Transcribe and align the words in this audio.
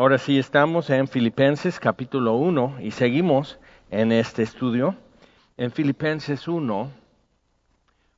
Ahora 0.00 0.16
sí 0.16 0.38
estamos 0.38 0.88
en 0.88 1.08
Filipenses 1.08 1.78
capítulo 1.78 2.32
1 2.36 2.78
y 2.80 2.90
seguimos 2.90 3.58
en 3.90 4.12
este 4.12 4.42
estudio. 4.42 4.96
En 5.58 5.70
Filipenses 5.72 6.48
1, 6.48 6.90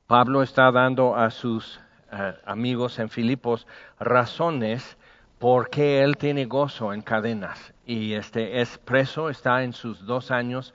Pablo 0.07 0.43
está 0.43 0.71
dando 0.71 1.17
a 1.17 1.29
sus 1.29 1.81
eh, 2.09 2.35
amigos 2.45 2.99
en 2.99 3.09
Filipos 3.09 3.67
razones 3.99 4.97
por 5.39 5.69
qué 5.69 6.01
él 6.03 6.15
tiene 6.15 6.45
gozo 6.45 6.93
en 6.93 7.01
cadenas 7.01 7.73
y 7.85 8.13
este 8.13 8.61
es 8.61 8.77
preso, 8.77 9.29
está 9.29 9.63
en 9.63 9.73
sus 9.73 10.05
dos 10.05 10.31
años 10.31 10.73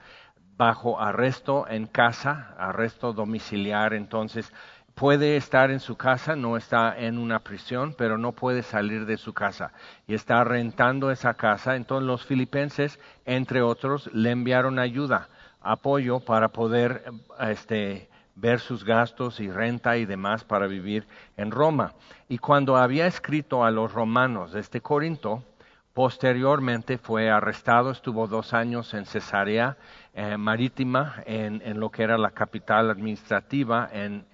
bajo 0.59 1.00
arresto 1.00 1.66
en 1.70 1.86
casa, 1.86 2.54
arresto 2.59 3.14
domiciliar, 3.14 3.95
entonces 3.95 4.52
puede 4.99 5.37
estar 5.37 5.71
en 5.71 5.79
su 5.79 5.96
casa, 5.96 6.35
no 6.35 6.57
está 6.57 6.98
en 6.98 7.19
una 7.19 7.39
prisión, 7.39 7.95
pero 7.97 8.19
no 8.19 8.33
puede 8.33 8.65
salir 8.65 9.07
de 9.07 9.17
su 9.17 9.33
casa 9.33 9.73
y 10.09 10.15
está 10.15 10.43
rentando 10.43 11.12
esa 11.12 11.35
casa. 11.35 11.77
Entonces 11.77 12.05
los 12.05 12.27
filipenses, 12.27 12.98
entre 13.25 13.62
otros, 13.62 14.11
le 14.12 14.33
enviaron 14.33 14.80
ayuda, 14.80 15.29
apoyo 15.61 16.19
para 16.19 16.48
poder 16.48 17.05
este, 17.39 18.09
ver 18.34 18.59
sus 18.59 18.84
gastos 18.84 19.39
y 19.39 19.48
renta 19.53 19.97
y 19.97 20.05
demás 20.05 20.42
para 20.42 20.66
vivir 20.66 21.06
en 21.37 21.53
Roma. 21.53 21.92
Y 22.28 22.39
cuando 22.39 22.77
había 22.77 23.06
escrito 23.06 23.65
a 23.65 23.70
los 23.70 23.92
romanos 23.92 24.56
este 24.56 24.80
Corinto, 24.80 25.45
posteriormente 25.95 26.98
fue 26.98 27.30
arrestado, 27.30 27.92
estuvo 27.92 28.27
dos 28.27 28.53
años 28.53 28.92
en 28.95 29.06
Cesarea 29.06 29.77
eh, 30.12 30.37
Marítima, 30.37 31.23
en, 31.25 31.78
lo 31.78 31.91
que 31.91 32.03
era 32.03 32.19
la 32.19 32.33
capital 32.33 32.91
administrativa 32.91 33.89
en 33.92 34.27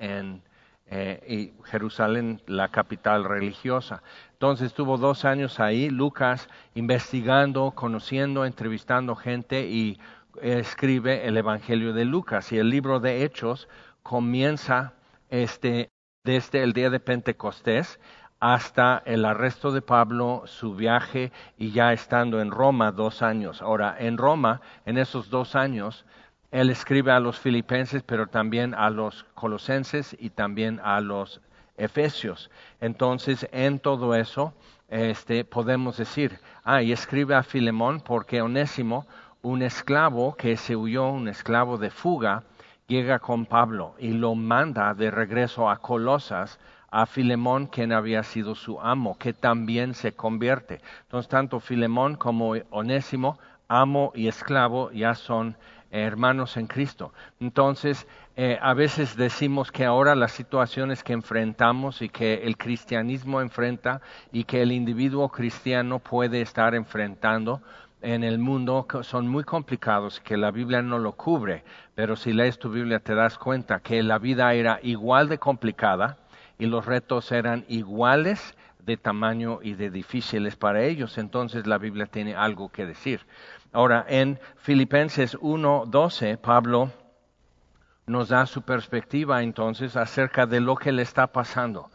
eh, 0.86 1.22
y 1.26 1.64
Jerusalén 1.64 2.42
la 2.46 2.68
capital 2.68 3.24
religiosa. 3.24 4.02
Entonces 4.32 4.68
estuvo 4.68 4.98
dos 4.98 5.24
años 5.24 5.60
ahí, 5.60 5.88
Lucas 5.90 6.48
investigando, 6.74 7.70
conociendo, 7.72 8.44
entrevistando 8.44 9.16
gente 9.16 9.66
y 9.66 9.98
escribe 10.42 11.26
el 11.26 11.36
Evangelio 11.36 11.92
de 11.92 12.04
Lucas. 12.04 12.52
Y 12.52 12.58
el 12.58 12.70
libro 12.70 13.00
de 13.00 13.24
Hechos 13.24 13.68
comienza 14.02 14.94
este, 15.30 15.90
desde 16.24 16.62
el 16.62 16.72
día 16.72 16.90
de 16.90 17.00
Pentecostés 17.00 17.98
hasta 18.40 19.02
el 19.06 19.24
arresto 19.24 19.72
de 19.72 19.80
Pablo, 19.80 20.42
su 20.44 20.74
viaje 20.74 21.32
y 21.56 21.70
ya 21.70 21.94
estando 21.94 22.42
en 22.42 22.50
Roma 22.50 22.92
dos 22.92 23.22
años. 23.22 23.62
Ahora, 23.62 23.96
en 23.98 24.18
Roma, 24.18 24.60
en 24.84 24.98
esos 24.98 25.30
dos 25.30 25.56
años, 25.56 26.04
él 26.54 26.70
escribe 26.70 27.10
a 27.10 27.18
los 27.18 27.40
filipenses, 27.40 28.04
pero 28.04 28.28
también 28.28 28.74
a 28.74 28.88
los 28.88 29.24
colosenses 29.34 30.16
y 30.20 30.30
también 30.30 30.80
a 30.84 31.00
los 31.00 31.40
efesios. 31.76 32.48
Entonces, 32.80 33.48
en 33.50 33.80
todo 33.80 34.14
eso, 34.14 34.54
este, 34.86 35.44
podemos 35.44 35.96
decir, 35.96 36.38
ah, 36.62 36.80
y 36.80 36.92
escribe 36.92 37.34
a 37.34 37.42
Filemón 37.42 38.00
porque 38.00 38.40
Onésimo, 38.40 39.04
un 39.42 39.62
esclavo 39.62 40.36
que 40.36 40.56
se 40.56 40.76
huyó, 40.76 41.08
un 41.08 41.26
esclavo 41.26 41.76
de 41.76 41.90
fuga, 41.90 42.44
llega 42.86 43.18
con 43.18 43.46
Pablo 43.46 43.96
y 43.98 44.12
lo 44.12 44.36
manda 44.36 44.94
de 44.94 45.10
regreso 45.10 45.68
a 45.68 45.78
Colosas 45.78 46.60
a 46.92 47.06
Filemón, 47.06 47.66
quien 47.66 47.90
había 47.90 48.22
sido 48.22 48.54
su 48.54 48.80
amo, 48.80 49.18
que 49.18 49.32
también 49.32 49.92
se 49.94 50.12
convierte. 50.12 50.80
Entonces, 51.02 51.28
tanto 51.28 51.58
Filemón 51.58 52.14
como 52.14 52.54
Onésimo, 52.70 53.40
amo 53.66 54.12
y 54.14 54.28
esclavo, 54.28 54.92
ya 54.92 55.16
son 55.16 55.56
hermanos 56.02 56.56
en 56.56 56.66
Cristo. 56.66 57.12
Entonces, 57.40 58.06
eh, 58.36 58.58
a 58.60 58.74
veces 58.74 59.16
decimos 59.16 59.70
que 59.70 59.84
ahora 59.84 60.14
las 60.14 60.32
situaciones 60.32 61.04
que 61.04 61.12
enfrentamos 61.12 62.02
y 62.02 62.08
que 62.08 62.34
el 62.44 62.56
cristianismo 62.56 63.40
enfrenta 63.40 64.00
y 64.32 64.44
que 64.44 64.62
el 64.62 64.72
individuo 64.72 65.28
cristiano 65.28 66.00
puede 66.00 66.40
estar 66.40 66.74
enfrentando 66.74 67.62
en 68.02 68.22
el 68.22 68.38
mundo 68.38 68.86
son 69.02 69.28
muy 69.28 69.44
complicados, 69.44 70.20
que 70.20 70.36
la 70.36 70.50
Biblia 70.50 70.82
no 70.82 70.98
lo 70.98 71.12
cubre, 71.12 71.64
pero 71.94 72.16
si 72.16 72.32
lees 72.32 72.58
tu 72.58 72.70
Biblia 72.70 72.98
te 72.98 73.14
das 73.14 73.38
cuenta 73.38 73.80
que 73.80 74.02
la 74.02 74.18
vida 74.18 74.52
era 74.52 74.78
igual 74.82 75.28
de 75.28 75.38
complicada 75.38 76.18
y 76.58 76.66
los 76.66 76.84
retos 76.84 77.32
eran 77.32 77.64
iguales 77.68 78.54
de 78.84 78.96
tamaño 78.96 79.60
y 79.62 79.74
de 79.74 79.90
difíciles 79.90 80.56
para 80.56 80.82
ellos. 80.82 81.18
Entonces 81.18 81.66
la 81.66 81.78
Biblia 81.78 82.06
tiene 82.06 82.34
algo 82.34 82.68
que 82.68 82.84
decir. 82.84 83.20
Ahora, 83.74 84.06
en 84.08 84.38
Filipenses 84.58 85.36
1.12, 85.40 86.38
Pablo 86.38 86.92
nos 88.06 88.28
da 88.28 88.46
su 88.46 88.62
perspectiva 88.62 89.42
entonces 89.42 89.96
acerca 89.96 90.46
de 90.46 90.60
lo 90.60 90.76
que 90.76 90.92
le 90.92 91.02
está 91.02 91.26
pasando. 91.26 91.90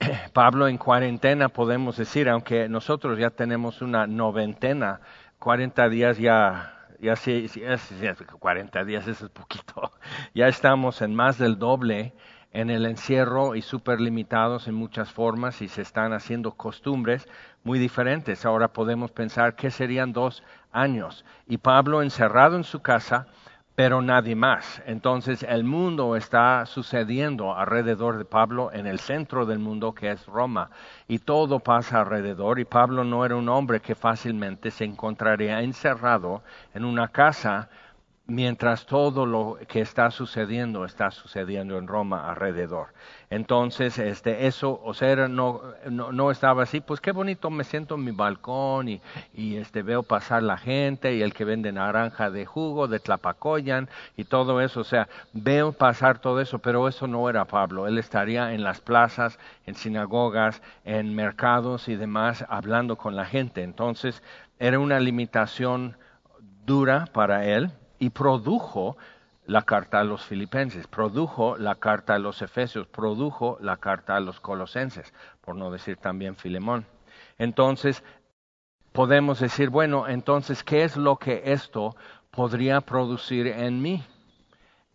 Pablo 0.32 0.68
en 0.68 0.78
cuarentena, 0.78 1.50
podemos 1.50 1.98
decir, 1.98 2.30
aunque 2.30 2.66
nosotros 2.70 3.18
ya 3.18 3.28
tenemos 3.28 3.82
una 3.82 4.06
noventena, 4.06 5.02
40 5.38 5.90
días 5.90 6.16
ya, 6.16 6.86
ya 6.98 7.14
sí, 7.14 7.46
sí, 7.48 7.60
40 8.40 8.84
días 8.84 9.06
es 9.06 9.22
poquito, 9.28 9.92
ya 10.34 10.48
estamos 10.48 11.02
en 11.02 11.14
más 11.14 11.36
del 11.36 11.58
doble 11.58 12.14
en 12.52 12.70
el 12.70 12.86
encierro 12.86 13.54
y 13.54 13.62
súper 13.62 14.00
limitados 14.00 14.68
en 14.68 14.74
muchas 14.74 15.12
formas 15.12 15.60
y 15.60 15.68
se 15.68 15.82
están 15.82 16.12
haciendo 16.12 16.52
costumbres 16.52 17.28
muy 17.62 17.78
diferentes. 17.78 18.44
Ahora 18.46 18.68
podemos 18.68 19.10
pensar 19.10 19.54
que 19.54 19.70
serían 19.70 20.12
dos 20.12 20.42
años 20.72 21.24
y 21.46 21.58
Pablo 21.58 22.02
encerrado 22.02 22.56
en 22.56 22.64
su 22.64 22.80
casa, 22.80 23.26
pero 23.74 24.02
nadie 24.02 24.34
más. 24.34 24.82
Entonces 24.86 25.44
el 25.44 25.62
mundo 25.62 26.16
está 26.16 26.66
sucediendo 26.66 27.54
alrededor 27.54 28.18
de 28.18 28.24
Pablo 28.24 28.72
en 28.72 28.86
el 28.86 28.98
centro 28.98 29.46
del 29.46 29.58
mundo 29.58 29.94
que 29.94 30.10
es 30.10 30.26
Roma 30.26 30.70
y 31.06 31.18
todo 31.18 31.60
pasa 31.60 32.00
alrededor 32.00 32.58
y 32.58 32.64
Pablo 32.64 33.04
no 33.04 33.24
era 33.24 33.36
un 33.36 33.48
hombre 33.48 33.80
que 33.80 33.94
fácilmente 33.94 34.70
se 34.70 34.84
encontraría 34.84 35.62
encerrado 35.62 36.42
en 36.74 36.84
una 36.84 37.08
casa 37.08 37.68
mientras 38.28 38.84
todo 38.84 39.24
lo 39.24 39.58
que 39.66 39.80
está 39.80 40.10
sucediendo 40.10 40.84
está 40.84 41.10
sucediendo 41.10 41.78
en 41.78 41.86
Roma 41.86 42.28
alrededor. 42.28 42.88
Entonces, 43.30 43.98
este, 43.98 44.46
eso, 44.46 44.80
o 44.84 44.92
sea, 44.92 45.28
no, 45.28 45.62
no, 45.88 46.30
estaba 46.30 46.64
así, 46.64 46.80
pues 46.80 47.00
qué 47.00 47.12
bonito 47.12 47.48
me 47.48 47.64
siento 47.64 47.94
en 47.94 48.04
mi 48.04 48.10
balcón 48.10 48.90
y, 48.90 49.00
y 49.32 49.56
este, 49.56 49.82
veo 49.82 50.02
pasar 50.02 50.42
la 50.42 50.58
gente 50.58 51.14
y 51.14 51.22
el 51.22 51.32
que 51.32 51.46
vende 51.46 51.72
naranja 51.72 52.30
de 52.30 52.44
jugo, 52.44 52.86
de 52.86 53.00
tlapacoyan 53.00 53.88
y 54.14 54.24
todo 54.24 54.60
eso, 54.60 54.80
o 54.80 54.84
sea, 54.84 55.08
veo 55.32 55.72
pasar 55.72 56.18
todo 56.18 56.42
eso, 56.42 56.58
pero 56.58 56.86
eso 56.86 57.06
no 57.06 57.30
era 57.30 57.46
Pablo, 57.46 57.86
él 57.86 57.96
estaría 57.96 58.52
en 58.52 58.62
las 58.62 58.82
plazas, 58.82 59.38
en 59.64 59.74
sinagogas, 59.74 60.60
en 60.84 61.14
mercados 61.14 61.88
y 61.88 61.96
demás, 61.96 62.44
hablando 62.50 62.96
con 62.96 63.16
la 63.16 63.24
gente. 63.24 63.62
Entonces, 63.62 64.22
era 64.58 64.78
una 64.78 65.00
limitación 65.00 65.96
dura 66.66 67.06
para 67.12 67.46
él, 67.46 67.72
y 67.98 68.10
produjo 68.10 68.96
la 69.48 69.62
carta 69.62 70.00
a 70.00 70.04
los 70.04 70.24
filipenses, 70.24 70.86
produjo 70.86 71.56
la 71.56 71.74
carta 71.76 72.14
a 72.14 72.18
los 72.18 72.42
efesios, 72.42 72.86
produjo 72.86 73.56
la 73.60 73.78
carta 73.78 74.14
a 74.14 74.20
los 74.20 74.40
colosenses, 74.40 75.12
por 75.40 75.56
no 75.56 75.70
decir 75.70 75.96
también 75.96 76.36
Filemón. 76.36 76.84
Entonces, 77.38 78.04
podemos 78.92 79.40
decir, 79.40 79.70
bueno, 79.70 80.06
entonces, 80.06 80.62
¿qué 80.62 80.84
es 80.84 80.98
lo 80.98 81.16
que 81.16 81.42
esto 81.46 81.96
podría 82.30 82.82
producir 82.82 83.46
en 83.46 83.80
mí? 83.80 84.04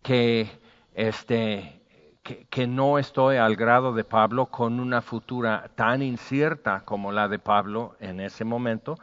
Que, 0.02 0.48
este, 0.94 1.82
que, 2.22 2.46
que 2.46 2.68
no 2.68 3.00
estoy 3.00 3.38
al 3.38 3.56
grado 3.56 3.92
de 3.92 4.04
Pablo 4.04 4.46
con 4.46 4.78
una 4.78 5.02
futura 5.02 5.68
tan 5.74 6.00
incierta 6.00 6.82
como 6.84 7.10
la 7.10 7.26
de 7.26 7.40
Pablo 7.40 7.96
en 7.98 8.20
ese 8.20 8.44
momento, 8.44 8.98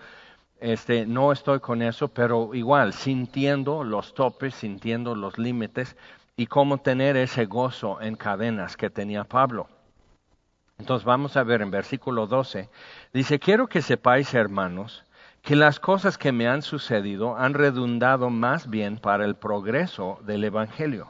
este, 0.61 1.07
no 1.07 1.31
estoy 1.31 1.59
con 1.59 1.81
eso, 1.81 2.07
pero 2.07 2.53
igual, 2.53 2.93
sintiendo 2.93 3.83
los 3.83 4.13
topes, 4.13 4.53
sintiendo 4.53 5.15
los 5.15 5.39
límites 5.39 5.97
y 6.37 6.45
cómo 6.45 6.77
tener 6.77 7.17
ese 7.17 7.47
gozo 7.47 7.99
en 7.99 8.15
cadenas 8.15 8.77
que 8.77 8.91
tenía 8.91 9.23
Pablo. 9.23 9.67
Entonces 10.77 11.03
vamos 11.03 11.35
a 11.35 11.43
ver 11.43 11.63
en 11.63 11.71
versículo 11.71 12.27
12, 12.27 12.69
dice, 13.11 13.39
quiero 13.39 13.67
que 13.67 13.81
sepáis, 13.81 14.33
hermanos, 14.35 15.03
que 15.41 15.55
las 15.55 15.79
cosas 15.79 16.19
que 16.19 16.31
me 16.31 16.47
han 16.47 16.61
sucedido 16.61 17.35
han 17.35 17.55
redundado 17.55 18.29
más 18.29 18.69
bien 18.69 18.97
para 18.97 19.25
el 19.25 19.35
progreso 19.35 20.19
del 20.25 20.43
Evangelio, 20.43 21.07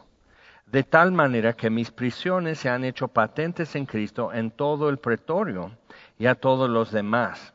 de 0.66 0.84
tal 0.84 1.12
manera 1.12 1.54
que 1.54 1.70
mis 1.70 1.92
prisiones 1.92 2.60
se 2.60 2.70
han 2.70 2.86
hecho 2.86 3.10
patentes 3.10 3.76
en 3.76 3.86
Cristo 3.86 4.32
en 4.32 4.50
todo 4.50 4.88
el 4.88 4.98
pretorio 4.98 5.72
y 6.18 6.28
a 6.28 6.36
todos 6.36 6.70
los 6.70 6.92
demás 6.92 7.54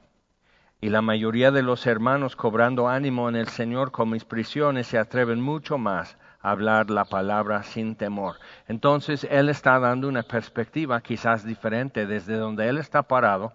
y 0.80 0.90
la 0.90 1.00
mayoría 1.00 1.50
de 1.50 1.62
los 1.62 1.86
hermanos 1.86 2.36
cobrando 2.36 2.88
ánimo 2.88 3.28
en 3.28 3.36
el 3.36 3.48
Señor 3.48 3.92
con 3.92 4.10
mis 4.10 4.24
prisiones 4.24 4.86
se 4.86 4.98
atreven 4.98 5.40
mucho 5.40 5.78
más 5.78 6.18
a 6.40 6.50
hablar 6.50 6.90
la 6.90 7.06
palabra 7.06 7.62
sin 7.62 7.96
temor. 7.96 8.36
Entonces 8.68 9.26
Él 9.30 9.48
está 9.48 9.78
dando 9.78 10.06
una 10.06 10.22
perspectiva 10.22 11.00
quizás 11.00 11.44
diferente 11.44 12.06
desde 12.06 12.36
donde 12.36 12.68
Él 12.68 12.76
está 12.78 13.02
parado. 13.02 13.52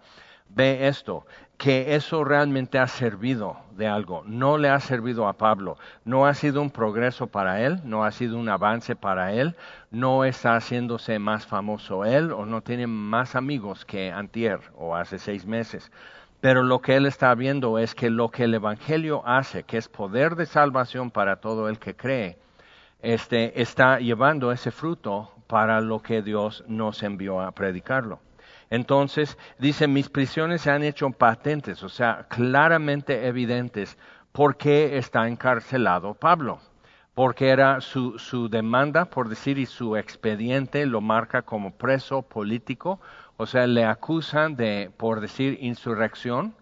Ve 0.48 0.88
esto, 0.88 1.24
que 1.56 1.94
eso 1.94 2.24
realmente 2.24 2.78
ha 2.78 2.88
servido 2.88 3.56
de 3.76 3.86
algo. 3.86 4.24
No 4.26 4.58
le 4.58 4.68
ha 4.68 4.80
servido 4.80 5.28
a 5.28 5.34
Pablo. 5.34 5.78
No 6.04 6.26
ha 6.26 6.34
sido 6.34 6.60
un 6.60 6.70
progreso 6.70 7.28
para 7.28 7.62
él, 7.62 7.80
no 7.84 8.04
ha 8.04 8.10
sido 8.10 8.36
un 8.36 8.48
avance 8.48 8.96
para 8.96 9.32
él, 9.32 9.56
no 9.90 10.24
está 10.24 10.56
haciéndose 10.56 11.18
más 11.18 11.46
famoso 11.46 12.04
él 12.04 12.32
o 12.32 12.44
no 12.44 12.62
tiene 12.62 12.86
más 12.86 13.36
amigos 13.36 13.86
que 13.86 14.10
antier 14.10 14.60
o 14.74 14.94
hace 14.96 15.18
seis 15.18 15.46
meses 15.46 15.90
Pero 16.42 16.64
lo 16.64 16.80
que 16.80 16.96
él 16.96 17.06
está 17.06 17.32
viendo 17.36 17.78
es 17.78 17.94
que 17.94 18.10
lo 18.10 18.28
que 18.28 18.42
el 18.42 18.54
Evangelio 18.54 19.22
hace, 19.24 19.62
que 19.62 19.78
es 19.78 19.86
poder 19.86 20.34
de 20.34 20.44
salvación 20.44 21.12
para 21.12 21.36
todo 21.36 21.68
el 21.68 21.78
que 21.78 21.94
cree, 21.94 22.36
este, 23.00 23.62
está 23.62 24.00
llevando 24.00 24.50
ese 24.50 24.72
fruto 24.72 25.30
para 25.46 25.80
lo 25.80 26.02
que 26.02 26.20
Dios 26.20 26.64
nos 26.66 27.04
envió 27.04 27.40
a 27.40 27.52
predicarlo. 27.52 28.18
Entonces, 28.70 29.38
dice, 29.60 29.86
mis 29.86 30.08
prisiones 30.08 30.62
se 30.62 30.72
han 30.72 30.82
hecho 30.82 31.08
patentes, 31.10 31.84
o 31.84 31.88
sea, 31.88 32.26
claramente 32.28 33.28
evidentes, 33.28 33.96
por 34.32 34.56
qué 34.56 34.98
está 34.98 35.28
encarcelado 35.28 36.14
Pablo. 36.14 36.58
Porque 37.14 37.50
era 37.50 37.80
su, 37.80 38.18
su 38.18 38.48
demanda, 38.48 39.04
por 39.04 39.28
decir, 39.28 39.58
y 39.58 39.66
su 39.66 39.96
expediente 39.96 40.86
lo 40.86 41.00
marca 41.00 41.42
como 41.42 41.76
preso 41.76 42.22
político, 42.22 43.00
o 43.36 43.46
sea, 43.46 43.66
le 43.66 43.84
acusan 43.84 44.56
de, 44.56 44.90
por 44.96 45.20
decir, 45.20 45.58
insurrección, 45.60 46.54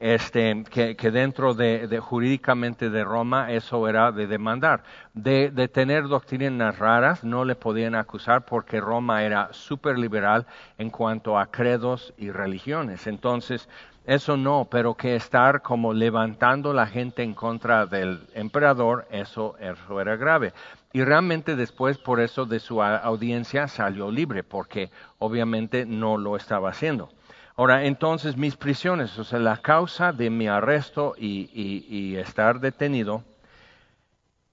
este, 0.00 0.62
que, 0.70 1.10
dentro 1.10 1.54
de, 1.54 1.88
de, 1.88 1.98
jurídicamente 1.98 2.88
de 2.88 3.02
Roma 3.02 3.52
eso 3.52 3.88
era 3.88 4.12
de 4.12 4.28
demandar. 4.28 4.84
De, 5.14 5.50
de, 5.50 5.66
tener 5.66 6.06
doctrinas 6.06 6.78
raras 6.78 7.24
no 7.24 7.44
le 7.44 7.56
podían 7.56 7.96
acusar 7.96 8.44
porque 8.44 8.80
Roma 8.80 9.24
era 9.24 9.52
súper 9.52 9.98
liberal 9.98 10.46
en 10.78 10.90
cuanto 10.90 11.36
a 11.38 11.50
credos 11.50 12.14
y 12.16 12.30
religiones. 12.30 13.08
Entonces, 13.08 13.68
eso 14.08 14.38
no, 14.38 14.66
pero 14.70 14.94
que 14.94 15.16
estar 15.16 15.60
como 15.60 15.92
levantando 15.92 16.72
la 16.72 16.86
gente 16.86 17.22
en 17.22 17.34
contra 17.34 17.84
del 17.84 18.26
emperador, 18.32 19.06
eso, 19.10 19.54
eso 19.60 20.00
era 20.00 20.16
grave. 20.16 20.54
Y 20.94 21.04
realmente 21.04 21.56
después 21.56 21.98
por 21.98 22.18
eso 22.18 22.46
de 22.46 22.58
su 22.58 22.82
audiencia 22.82 23.68
salió 23.68 24.10
libre, 24.10 24.44
porque 24.44 24.90
obviamente 25.18 25.84
no 25.84 26.16
lo 26.16 26.36
estaba 26.36 26.70
haciendo. 26.70 27.10
Ahora, 27.54 27.84
entonces 27.84 28.38
mis 28.38 28.56
prisiones, 28.56 29.18
o 29.18 29.24
sea, 29.24 29.40
la 29.40 29.58
causa 29.58 30.10
de 30.10 30.30
mi 30.30 30.48
arresto 30.48 31.14
y, 31.18 32.16
estar 32.16 32.60
detenido, 32.60 33.24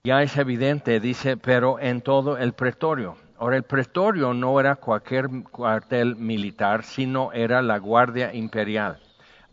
ya 0.03 0.21
es 0.21 0.35
evidente, 0.35 0.99
dice, 0.99 1.37
pero 1.37 1.79
en 1.79 2.01
todo 2.01 2.37
el 2.37 2.51
pretorio. 2.51 3.15
Ahora, 3.37 3.55
el 3.55 3.63
pretorio 3.63 4.33
no 4.33 4.59
era 4.59 4.75
cualquier 4.75 5.29
cuartel 5.49 6.17
militar, 6.17 6.83
sino 6.83 7.31
era 7.31 7.61
la 7.61 7.77
guardia 7.77 8.33
imperial. 8.33 8.99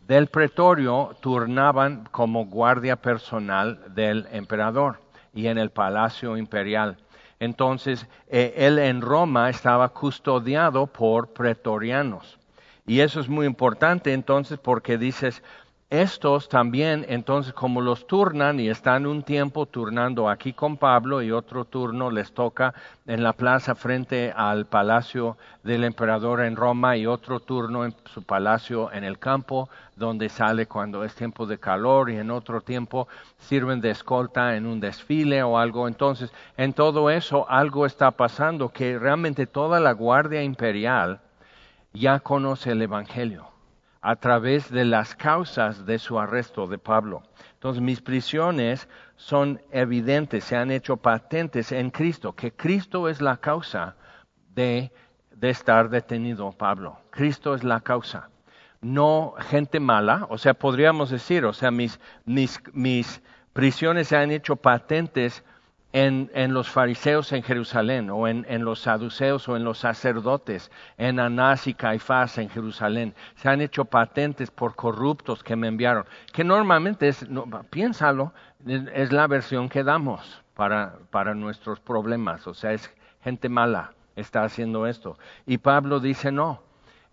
Del 0.07 0.27
pretorio 0.27 1.15
turnaban 1.21 2.07
como 2.11 2.45
guardia 2.45 2.97
personal 2.97 3.79
del 3.95 4.27
emperador 4.33 4.99
y 5.33 5.47
en 5.47 5.57
el 5.57 5.69
palacio 5.69 6.35
imperial. 6.35 6.97
Entonces, 7.39 8.05
eh, 8.27 8.53
él 8.57 8.79
en 8.79 8.99
Roma 9.01 9.49
estaba 9.49 9.87
custodiado 9.89 10.87
por 10.87 11.29
pretorianos. 11.29 12.37
Y 12.85 12.99
eso 12.99 13.21
es 13.21 13.29
muy 13.29 13.45
importante 13.45 14.11
entonces 14.11 14.59
porque 14.59 14.97
dices, 14.97 15.41
estos 15.93 16.49
también, 16.49 17.05
entonces, 17.07 17.53
como 17.53 17.79
los 17.79 18.07
turnan 18.07 18.59
y 18.59 18.67
están 18.67 19.05
un 19.05 19.21
tiempo 19.21 19.67
turnando 19.67 20.27
aquí 20.27 20.51
con 20.51 20.77
Pablo 20.77 21.21
y 21.21 21.31
otro 21.31 21.65
turno 21.65 22.09
les 22.09 22.31
toca 22.31 22.73
en 23.05 23.21
la 23.21 23.33
plaza 23.33 23.75
frente 23.75 24.33
al 24.35 24.65
palacio 24.65 25.37
del 25.61 25.83
emperador 25.83 26.41
en 26.41 26.55
Roma 26.55 26.97
y 26.97 27.05
otro 27.05 27.41
turno 27.41 27.85
en 27.85 27.93
su 28.05 28.23
palacio 28.23 28.91
en 28.91 29.03
el 29.03 29.19
campo 29.19 29.69
donde 29.95 30.29
sale 30.29 30.65
cuando 30.65 31.03
es 31.03 31.13
tiempo 31.13 31.45
de 31.45 31.59
calor 31.59 32.09
y 32.09 32.17
en 32.17 32.31
otro 32.31 32.61
tiempo 32.61 33.07
sirven 33.37 33.79
de 33.79 33.91
escolta 33.91 34.55
en 34.55 34.65
un 34.65 34.79
desfile 34.79 35.43
o 35.43 35.59
algo. 35.59 35.87
Entonces, 35.87 36.33
en 36.57 36.73
todo 36.73 37.11
eso 37.11 37.47
algo 37.47 37.85
está 37.85 38.09
pasando 38.09 38.69
que 38.69 38.97
realmente 38.97 39.45
toda 39.45 39.79
la 39.79 39.91
guardia 39.91 40.41
imperial 40.41 41.19
ya 41.93 42.19
conoce 42.19 42.71
el 42.71 42.81
Evangelio 42.81 43.52
a 44.03 44.17
través 44.17 44.69
de 44.69 44.83
las 44.83 45.15
causas 45.15 45.85
de 45.85 45.97
su 45.97 46.19
arresto 46.19 46.67
de 46.67 46.77
Pablo. 46.77 47.23
Entonces 47.53 47.81
mis 47.81 48.01
prisiones 48.01 48.89
son 49.15 49.61
evidentes, 49.71 50.43
se 50.43 50.57
han 50.57 50.71
hecho 50.71 50.97
patentes 50.97 51.71
en 51.71 51.89
Cristo, 51.89 52.33
que 52.33 52.51
Cristo 52.51 53.07
es 53.07 53.21
la 53.21 53.37
causa 53.37 53.95
de, 54.53 54.91
de 55.31 55.49
estar 55.49 55.89
detenido 55.89 56.51
Pablo. 56.51 56.99
Cristo 57.11 57.55
es 57.55 57.63
la 57.63 57.79
causa. 57.79 58.29
No 58.81 59.35
gente 59.39 59.79
mala, 59.79 60.27
o 60.29 60.37
sea, 60.37 60.53
podríamos 60.53 61.09
decir, 61.09 61.45
o 61.45 61.53
sea, 61.53 61.71
mis, 61.71 61.97
mis, 62.25 62.61
mis 62.73 63.21
prisiones 63.53 64.09
se 64.09 64.17
han 64.17 64.31
hecho 64.31 64.57
patentes 64.57 65.45
en, 65.93 66.53
los 66.53 66.69
fariseos 66.69 67.31
en 67.31 67.43
Jerusalén, 67.43 68.09
o 68.09 68.27
en, 68.27 68.65
los 68.65 68.79
saduceos, 68.79 69.47
o 69.47 69.55
en 69.55 69.63
los 69.63 69.77
sacerdotes, 69.77 70.71
en 70.97 71.19
Anás 71.19 71.67
y 71.67 71.75
Caifás 71.75 72.37
en 72.39 72.49
Jerusalén. 72.49 73.13
Se 73.35 73.47
han 73.47 73.61
hecho 73.61 73.85
patentes 73.85 74.49
por 74.49 74.75
corruptos 74.75 75.43
que 75.43 75.55
me 75.55 75.67
enviaron, 75.67 76.05
que 76.33 76.43
normalmente 76.43 77.07
es, 77.07 77.25
piénsalo, 77.69 78.33
es, 78.65 79.11
la 79.11 79.27
versión 79.27 79.69
que 79.69 79.83
damos 79.83 80.41
para, 80.55 80.97
para 81.11 81.35
nuestros 81.35 81.79
problemas, 81.79 82.47
o 82.47 82.53
sea, 82.53 82.73
es 82.73 82.93
gente 83.23 83.47
mala 83.47 83.93
está 84.15 84.43
haciendo 84.43 84.85
esto. 84.87 85.17
Y 85.45 85.57
Pablo 85.57 85.99
dice, 85.99 86.31
no, 86.31 86.61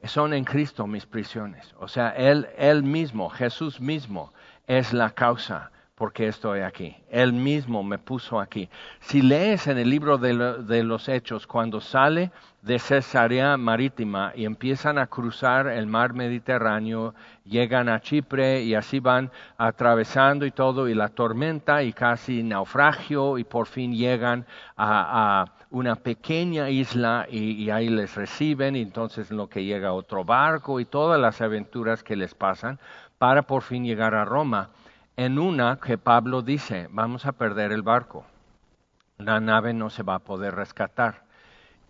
son 0.05 0.35
en 0.35 0.45
Cristo 0.45 0.87
mis 0.87 1.07
prisiones. 1.07 1.75
O 1.79 1.89
sea, 1.89 2.11
Él, 2.11 2.49
Él 2.57 2.83
mismo, 2.83 3.31
Jesús 3.31 3.81
mismo, 3.81 4.33
es 4.67 4.93
la 4.93 5.11
causa 5.11 5.71
porque 6.01 6.29
estoy 6.29 6.61
aquí. 6.61 6.97
Él 7.11 7.35
mismo 7.35 7.83
me 7.83 7.99
puso 7.99 8.41
aquí. 8.41 8.71
Si 9.01 9.21
lees 9.21 9.67
en 9.67 9.77
el 9.77 9.91
libro 9.91 10.17
de, 10.17 10.83
los 10.83 11.11
Hechos, 11.11 11.47
cuando 11.47 11.79
sale 11.83 12.31
de 12.63 12.79
Cesarea 12.79 13.59
Marítima 13.59 14.33
y 14.35 14.47
empiezan 14.47 14.97
a 14.97 15.09
cruzar 15.09 15.67
el 15.67 15.87
mar 15.87 16.15
Mediterráneo, 16.15 17.15
llegan 17.45 17.91
a 17.91 18.01
Chipre 18.01 18.63
y 18.63 18.75
así 18.75 18.99
van 18.99 19.31
atravesando 19.59 20.47
y 20.47 20.53
todo, 20.53 20.89
y 20.89 20.95
la 20.95 21.11
tormenta 21.11 21.83
y 21.83 21.93
casi 21.93 22.43
naufragio, 22.43 23.37
y 23.37 23.45
por 23.45 23.67
fin 23.67 23.93
llegan 23.95 24.47
a, 24.79 25.45
una 25.69 25.97
pequeña 25.97 26.71
isla 26.71 27.27
y, 27.31 27.69
ahí 27.69 27.91
les 27.91 28.15
reciben, 28.15 28.75
y 28.75 28.81
entonces 28.81 29.31
lo 29.31 29.51
que 29.51 29.65
llega 29.65 29.93
otro 29.93 30.25
barco 30.25 30.81
y 30.81 30.87
todas 30.87 31.21
las 31.21 31.43
aventuras 31.43 32.03
que 32.03 32.17
les 32.17 32.35
pasan 32.35 32.79
para 33.19 33.43
por 33.43 33.61
fin 33.61 33.85
llegar 33.85 34.15
a 34.15 34.25
Roma 34.25 34.71
en 35.21 35.39
una 35.39 35.79
que 35.79 35.99
Pablo 35.99 36.41
dice, 36.41 36.89
vamos 36.91 37.27
a 37.27 37.33
perder 37.33 37.73
el 37.73 37.83
barco, 37.83 38.25
la 39.19 39.39
nave 39.39 39.75
no 39.75 39.91
se 39.91 40.03
va 40.03 40.15
a 40.15 40.19
poder 40.19 40.55
rescatar. 40.55 41.25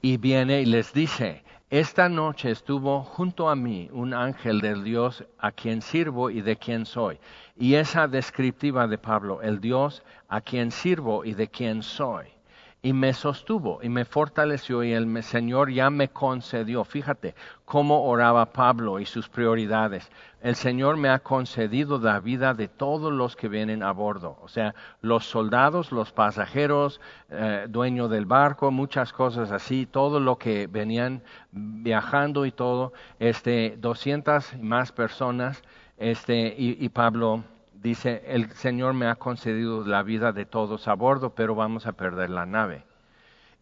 Y 0.02 0.16
viene 0.16 0.62
y 0.62 0.66
les 0.66 0.92
dice, 0.92 1.44
esta 1.70 2.08
noche 2.08 2.50
estuvo 2.50 3.04
junto 3.04 3.48
a 3.48 3.54
mí 3.54 3.88
un 3.92 4.14
ángel 4.14 4.60
del 4.60 4.82
Dios 4.82 5.24
a 5.38 5.52
quien 5.52 5.80
sirvo 5.80 6.30
y 6.30 6.40
de 6.40 6.56
quien 6.56 6.84
soy. 6.84 7.20
Y 7.56 7.74
esa 7.74 8.08
descriptiva 8.08 8.88
de 8.88 8.98
Pablo, 8.98 9.42
el 9.42 9.60
Dios 9.60 10.02
a 10.28 10.40
quien 10.40 10.72
sirvo 10.72 11.24
y 11.24 11.34
de 11.34 11.46
quien 11.46 11.84
soy 11.84 12.39
y 12.82 12.92
me 12.92 13.12
sostuvo 13.12 13.80
y 13.82 13.88
me 13.88 14.04
fortaleció 14.04 14.82
y 14.82 14.92
el 14.92 15.22
Señor 15.22 15.70
ya 15.70 15.90
me 15.90 16.08
concedió. 16.08 16.84
Fíjate 16.84 17.34
cómo 17.64 18.04
oraba 18.04 18.52
Pablo 18.52 19.00
y 19.00 19.06
sus 19.06 19.28
prioridades. 19.28 20.10
El 20.40 20.54
Señor 20.54 20.96
me 20.96 21.10
ha 21.10 21.18
concedido 21.18 21.98
la 21.98 22.20
vida 22.20 22.54
de 22.54 22.68
todos 22.68 23.12
los 23.12 23.36
que 23.36 23.48
vienen 23.48 23.82
a 23.82 23.92
bordo, 23.92 24.38
o 24.40 24.48
sea, 24.48 24.74
los 25.02 25.26
soldados, 25.26 25.92
los 25.92 26.12
pasajeros, 26.12 27.00
eh, 27.28 27.66
dueño 27.68 28.08
del 28.08 28.24
barco, 28.24 28.70
muchas 28.70 29.12
cosas 29.12 29.50
así, 29.50 29.84
todo 29.84 30.18
lo 30.18 30.38
que 30.38 30.66
venían 30.66 31.22
viajando 31.52 32.46
y 32.46 32.52
todo, 32.52 32.94
este, 33.18 33.76
200 33.78 34.56
más 34.62 34.92
personas, 34.92 35.62
este, 35.98 36.54
y, 36.56 36.82
y 36.82 36.88
Pablo 36.88 37.44
dice, 37.82 38.22
el 38.26 38.50
Señor 38.52 38.94
me 38.94 39.06
ha 39.06 39.16
concedido 39.16 39.84
la 39.84 40.02
vida 40.02 40.32
de 40.32 40.44
todos 40.44 40.88
a 40.88 40.94
bordo, 40.94 41.34
pero 41.34 41.54
vamos 41.54 41.86
a 41.86 41.92
perder 41.92 42.30
la 42.30 42.46
nave. 42.46 42.84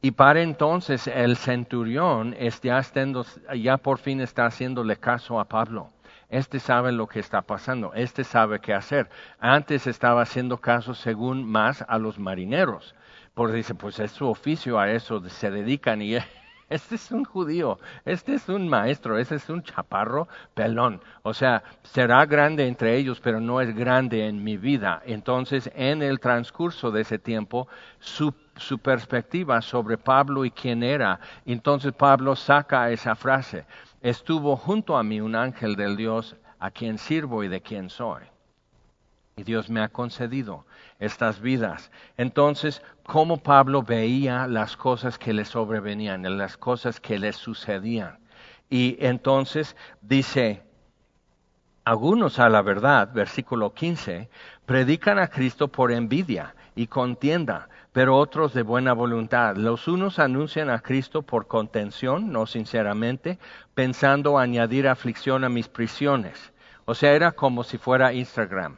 Y 0.00 0.12
para 0.12 0.42
entonces 0.42 1.08
el 1.08 1.36
centurión 1.36 2.36
ya, 2.62 2.82
ya 3.56 3.76
por 3.78 3.98
fin 3.98 4.20
está 4.20 4.46
haciéndole 4.46 4.96
caso 4.96 5.40
a 5.40 5.44
Pablo. 5.46 5.90
Este 6.30 6.60
sabe 6.60 6.92
lo 6.92 7.06
que 7.06 7.20
está 7.20 7.42
pasando, 7.42 7.92
este 7.94 8.22
sabe 8.22 8.60
qué 8.60 8.74
hacer. 8.74 9.08
Antes 9.40 9.86
estaba 9.86 10.22
haciendo 10.22 10.58
caso 10.58 10.94
según 10.94 11.50
más 11.50 11.84
a 11.88 11.98
los 11.98 12.18
marineros, 12.18 12.94
porque 13.34 13.56
dice, 13.56 13.74
pues 13.74 13.98
es 13.98 14.12
su 14.12 14.26
oficio, 14.28 14.78
a 14.78 14.90
eso 14.90 15.26
se 15.30 15.50
dedican 15.50 16.02
y 16.02 16.16
este 16.68 16.96
es 16.96 17.10
un 17.10 17.24
judío, 17.24 17.78
este 18.04 18.34
es 18.34 18.48
un 18.48 18.68
maestro, 18.68 19.16
este 19.18 19.36
es 19.36 19.48
un 19.48 19.62
chaparro 19.62 20.28
pelón. 20.54 21.00
O 21.22 21.32
sea, 21.32 21.62
será 21.82 22.26
grande 22.26 22.66
entre 22.66 22.96
ellos, 22.96 23.20
pero 23.20 23.40
no 23.40 23.60
es 23.60 23.74
grande 23.74 24.26
en 24.26 24.44
mi 24.44 24.58
vida. 24.58 25.00
Entonces, 25.06 25.70
en 25.74 26.02
el 26.02 26.20
transcurso 26.20 26.90
de 26.90 27.00
ese 27.02 27.18
tiempo, 27.18 27.68
su, 28.00 28.34
perspectiva 28.82 29.62
sobre 29.62 29.96
Pablo 29.96 30.44
y 30.44 30.50
quién 30.50 30.82
era, 30.82 31.20
entonces 31.46 31.92
Pablo 31.92 32.36
saca 32.36 32.90
esa 32.90 33.14
frase, 33.14 33.64
estuvo 34.02 34.56
junto 34.56 34.96
a 34.96 35.02
mí 35.02 35.20
un 35.20 35.36
ángel 35.36 35.74
del 35.74 35.96
Dios 35.96 36.36
a 36.58 36.70
quien 36.70 36.98
sirvo 36.98 37.44
y 37.44 37.48
de 37.48 37.62
quien 37.62 37.88
soy. 37.88 38.24
Y 39.38 39.44
Dios 39.44 39.70
me 39.70 39.80
ha 39.80 39.88
concedido 39.88 40.66
estas 40.98 41.40
vidas. 41.40 41.90
Entonces, 42.16 42.82
cómo 43.04 43.38
Pablo 43.38 43.82
veía 43.82 44.46
las 44.46 44.76
cosas 44.76 45.16
que 45.16 45.32
le 45.32 45.44
sobrevenían, 45.44 46.36
las 46.36 46.56
cosas 46.56 47.00
que 47.00 47.18
le 47.18 47.32
sucedían. 47.32 48.18
Y 48.68 48.96
entonces 49.00 49.76
dice, 50.02 50.62
Algunos 51.88 52.38
a 52.38 52.50
la 52.50 52.60
verdad, 52.60 53.10
versículo 53.14 53.72
15, 53.72 54.28
predican 54.66 55.18
a 55.18 55.28
Cristo 55.28 55.68
por 55.68 55.90
envidia 55.90 56.54
y 56.74 56.86
contienda, 56.86 57.70
pero 57.94 58.18
otros 58.18 58.52
de 58.52 58.60
buena 58.60 58.92
voluntad. 58.92 59.56
Los 59.56 59.88
unos 59.88 60.18
anuncian 60.18 60.68
a 60.68 60.80
Cristo 60.80 61.22
por 61.22 61.46
contención, 61.46 62.30
no 62.30 62.44
sinceramente, 62.44 63.38
pensando 63.72 64.36
añadir 64.36 64.86
aflicción 64.86 65.44
a 65.44 65.48
mis 65.48 65.68
prisiones. 65.68 66.52
O 66.84 66.94
sea, 66.94 67.14
era 67.14 67.32
como 67.32 67.64
si 67.64 67.78
fuera 67.78 68.12
Instagram. 68.12 68.76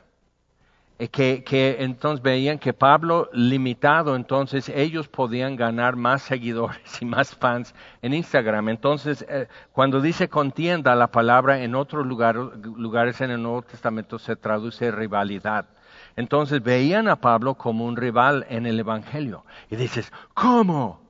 Eh, 1.00 1.08
que, 1.08 1.42
que, 1.42 1.76
entonces 1.80 2.22
veían 2.22 2.58
que 2.58 2.74
Pablo 2.74 3.30
limitado, 3.32 4.16
entonces 4.16 4.68
ellos 4.68 5.08
podían 5.08 5.56
ganar 5.56 5.96
más 5.96 6.20
seguidores 6.20 7.00
y 7.00 7.06
más 7.06 7.34
fans 7.34 7.74
en 8.02 8.12
Instagram. 8.12 8.68
Entonces, 8.68 9.24
eh, 9.26 9.48
cuando 9.72 10.02
dice 10.02 10.28
contienda, 10.28 10.94
la 10.94 11.06
palabra 11.06 11.62
en 11.62 11.74
otros 11.74 12.06
lugares 12.06 13.20
en 13.22 13.30
el 13.30 13.42
Nuevo 13.42 13.62
Testamento 13.62 14.18
se 14.18 14.36
traduce 14.36 14.90
rivalidad. 14.90 15.64
Entonces 16.16 16.62
veían 16.62 17.08
a 17.08 17.16
Pablo 17.16 17.54
como 17.54 17.86
un 17.86 17.96
rival 17.96 18.44
en 18.50 18.66
el 18.66 18.78
Evangelio. 18.78 19.46
Y 19.70 19.76
dices, 19.76 20.12
¿cómo? 20.34 21.00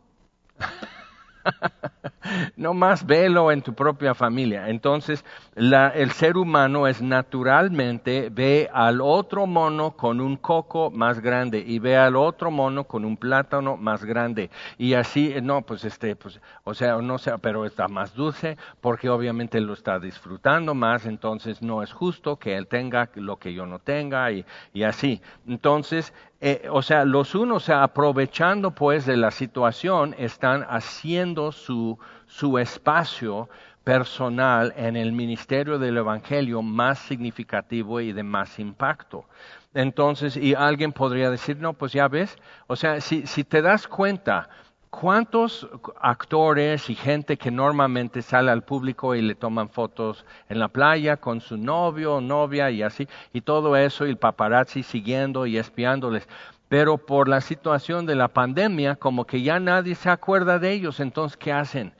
no 2.56 2.74
más 2.74 3.06
velo 3.06 3.50
en 3.50 3.62
tu 3.62 3.74
propia 3.74 4.14
familia. 4.14 4.68
Entonces, 4.68 5.24
el 5.54 6.10
ser 6.12 6.36
humano 6.36 6.86
es 6.86 7.02
naturalmente 7.02 8.28
ve 8.30 8.68
al 8.72 9.00
otro 9.00 9.46
mono 9.46 9.92
con 9.92 10.20
un 10.20 10.36
coco 10.36 10.90
más 10.90 11.20
grande 11.20 11.62
y 11.66 11.78
ve 11.78 11.96
al 11.96 12.16
otro 12.16 12.50
mono 12.50 12.84
con 12.84 13.04
un 13.04 13.16
plátano 13.16 13.76
más 13.76 14.04
grande. 14.04 14.50
Y 14.78 14.94
así, 14.94 15.34
no, 15.42 15.62
pues 15.62 15.84
este, 15.84 16.16
pues, 16.16 16.40
o 16.64 16.74
sea, 16.74 16.96
no 16.98 17.18
sé, 17.18 17.32
pero 17.40 17.64
está 17.64 17.88
más 17.88 18.14
dulce 18.14 18.56
porque 18.80 19.08
obviamente 19.08 19.60
lo 19.60 19.72
está 19.72 19.98
disfrutando 19.98 20.74
más, 20.74 21.06
entonces 21.06 21.62
no 21.62 21.82
es 21.82 21.92
justo 21.92 22.38
que 22.38 22.56
él 22.56 22.66
tenga 22.66 23.10
lo 23.14 23.38
que 23.38 23.52
yo 23.52 23.66
no 23.66 23.78
tenga 23.78 24.30
y, 24.32 24.44
y 24.72 24.82
así. 24.82 25.20
Entonces, 25.46 26.12
eh, 26.40 26.68
o 26.70 26.80
sea, 26.80 27.04
los 27.04 27.34
unos 27.34 27.68
aprovechando 27.68 28.70
pues 28.70 29.04
de 29.04 29.16
la 29.16 29.30
situación 29.30 30.14
están 30.18 30.64
haciendo 30.68 31.52
su, 31.52 31.98
su 32.26 32.58
espacio 32.58 33.48
personal 33.84 34.72
en 34.76 34.96
el 34.96 35.12
ministerio 35.12 35.78
del 35.78 35.98
Evangelio 35.98 36.62
más 36.62 36.98
significativo 36.98 38.00
y 38.00 38.12
de 38.12 38.22
más 38.22 38.58
impacto. 38.58 39.26
Entonces, 39.74 40.36
y 40.36 40.54
alguien 40.54 40.92
podría 40.92 41.30
decir, 41.30 41.58
no, 41.58 41.74
pues 41.74 41.92
ya 41.92 42.08
ves, 42.08 42.36
o 42.66 42.76
sea, 42.76 43.00
si, 43.00 43.26
si 43.26 43.44
te 43.44 43.62
das 43.62 43.86
cuenta, 43.86 44.48
¿Cuántos 44.90 45.68
actores 46.00 46.90
y 46.90 46.96
gente 46.96 47.36
que 47.36 47.52
normalmente 47.52 48.22
sale 48.22 48.50
al 48.50 48.64
público 48.64 49.14
y 49.14 49.22
le 49.22 49.36
toman 49.36 49.68
fotos 49.68 50.26
en 50.48 50.58
la 50.58 50.68
playa 50.68 51.16
con 51.16 51.40
su 51.40 51.56
novio 51.56 52.16
o 52.16 52.20
novia 52.20 52.70
y 52.72 52.82
así, 52.82 53.08
y 53.32 53.40
todo 53.40 53.76
eso, 53.76 54.04
y 54.04 54.10
el 54.10 54.16
paparazzi 54.18 54.82
siguiendo 54.82 55.46
y 55.46 55.58
espiándoles? 55.58 56.28
Pero 56.68 56.98
por 56.98 57.28
la 57.28 57.40
situación 57.40 58.04
de 58.04 58.16
la 58.16 58.28
pandemia, 58.28 58.96
como 58.96 59.26
que 59.26 59.42
ya 59.42 59.60
nadie 59.60 59.94
se 59.94 60.10
acuerda 60.10 60.58
de 60.58 60.72
ellos, 60.72 60.98
entonces, 60.98 61.36
¿qué 61.36 61.52
hacen? 61.52 61.94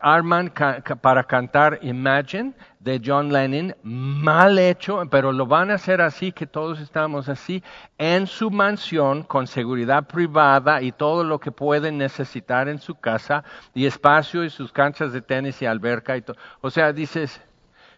Arman 0.00 0.52
para 1.00 1.24
cantar 1.24 1.78
Imagine 1.82 2.54
de 2.80 3.00
John 3.04 3.32
Lennon, 3.32 3.74
mal 3.82 4.58
hecho, 4.58 5.02
pero 5.10 5.32
lo 5.32 5.46
van 5.46 5.70
a 5.70 5.74
hacer 5.74 6.00
así, 6.00 6.32
que 6.32 6.46
todos 6.46 6.80
estamos 6.80 7.28
así, 7.28 7.62
en 7.98 8.26
su 8.26 8.50
mansión, 8.50 9.22
con 9.22 9.46
seguridad 9.46 10.06
privada 10.06 10.82
y 10.82 10.92
todo 10.92 11.24
lo 11.24 11.38
que 11.38 11.50
pueden 11.50 11.98
necesitar 11.98 12.68
en 12.68 12.78
su 12.78 12.94
casa, 12.94 13.44
y 13.74 13.86
espacio 13.86 14.44
y 14.44 14.50
sus 14.50 14.72
canchas 14.72 15.12
de 15.12 15.22
tenis 15.22 15.60
y 15.62 15.66
alberca 15.66 16.16
y 16.16 16.22
todo. 16.22 16.36
O 16.60 16.70
sea, 16.70 16.92
dices, 16.92 17.40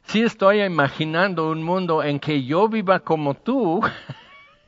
si 0.05 0.23
estoy 0.23 0.63
imaginando 0.63 1.51
un 1.51 1.63
mundo 1.63 2.03
en 2.03 2.21
que 2.21 2.45
yo 2.45 2.69
viva 2.69 3.01
como 3.01 3.35
tú, 3.35 3.81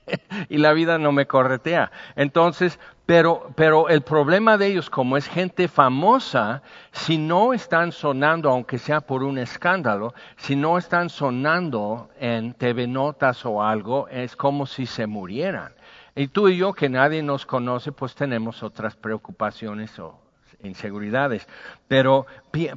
y 0.48 0.58
la 0.58 0.72
vida 0.72 0.98
no 0.98 1.12
me 1.12 1.26
corretea. 1.26 1.90
Entonces, 2.16 2.78
pero, 3.06 3.50
pero 3.54 3.88
el 3.88 4.02
problema 4.02 4.58
de 4.58 4.66
ellos, 4.66 4.90
como 4.90 5.16
es 5.16 5.26
gente 5.26 5.68
famosa, 5.68 6.62
si 6.92 7.16
no 7.16 7.54
están 7.54 7.92
sonando, 7.92 8.50
aunque 8.50 8.78
sea 8.78 9.00
por 9.00 9.22
un 9.22 9.38
escándalo, 9.38 10.14
si 10.36 10.56
no 10.56 10.76
están 10.76 11.08
sonando 11.08 12.10
en 12.20 12.52
TV 12.54 12.86
Notas 12.86 13.46
o 13.46 13.62
algo, 13.62 14.08
es 14.08 14.36
como 14.36 14.66
si 14.66 14.86
se 14.86 15.06
murieran. 15.06 15.72
Y 16.14 16.28
tú 16.28 16.48
y 16.48 16.58
yo, 16.58 16.72
que 16.72 16.88
nadie 16.88 17.22
nos 17.22 17.46
conoce, 17.46 17.92
pues 17.92 18.14
tenemos 18.14 18.62
otras 18.62 18.96
preocupaciones 18.96 19.98
o 19.98 20.27
inseguridades. 20.62 21.46
Pero 21.86 22.26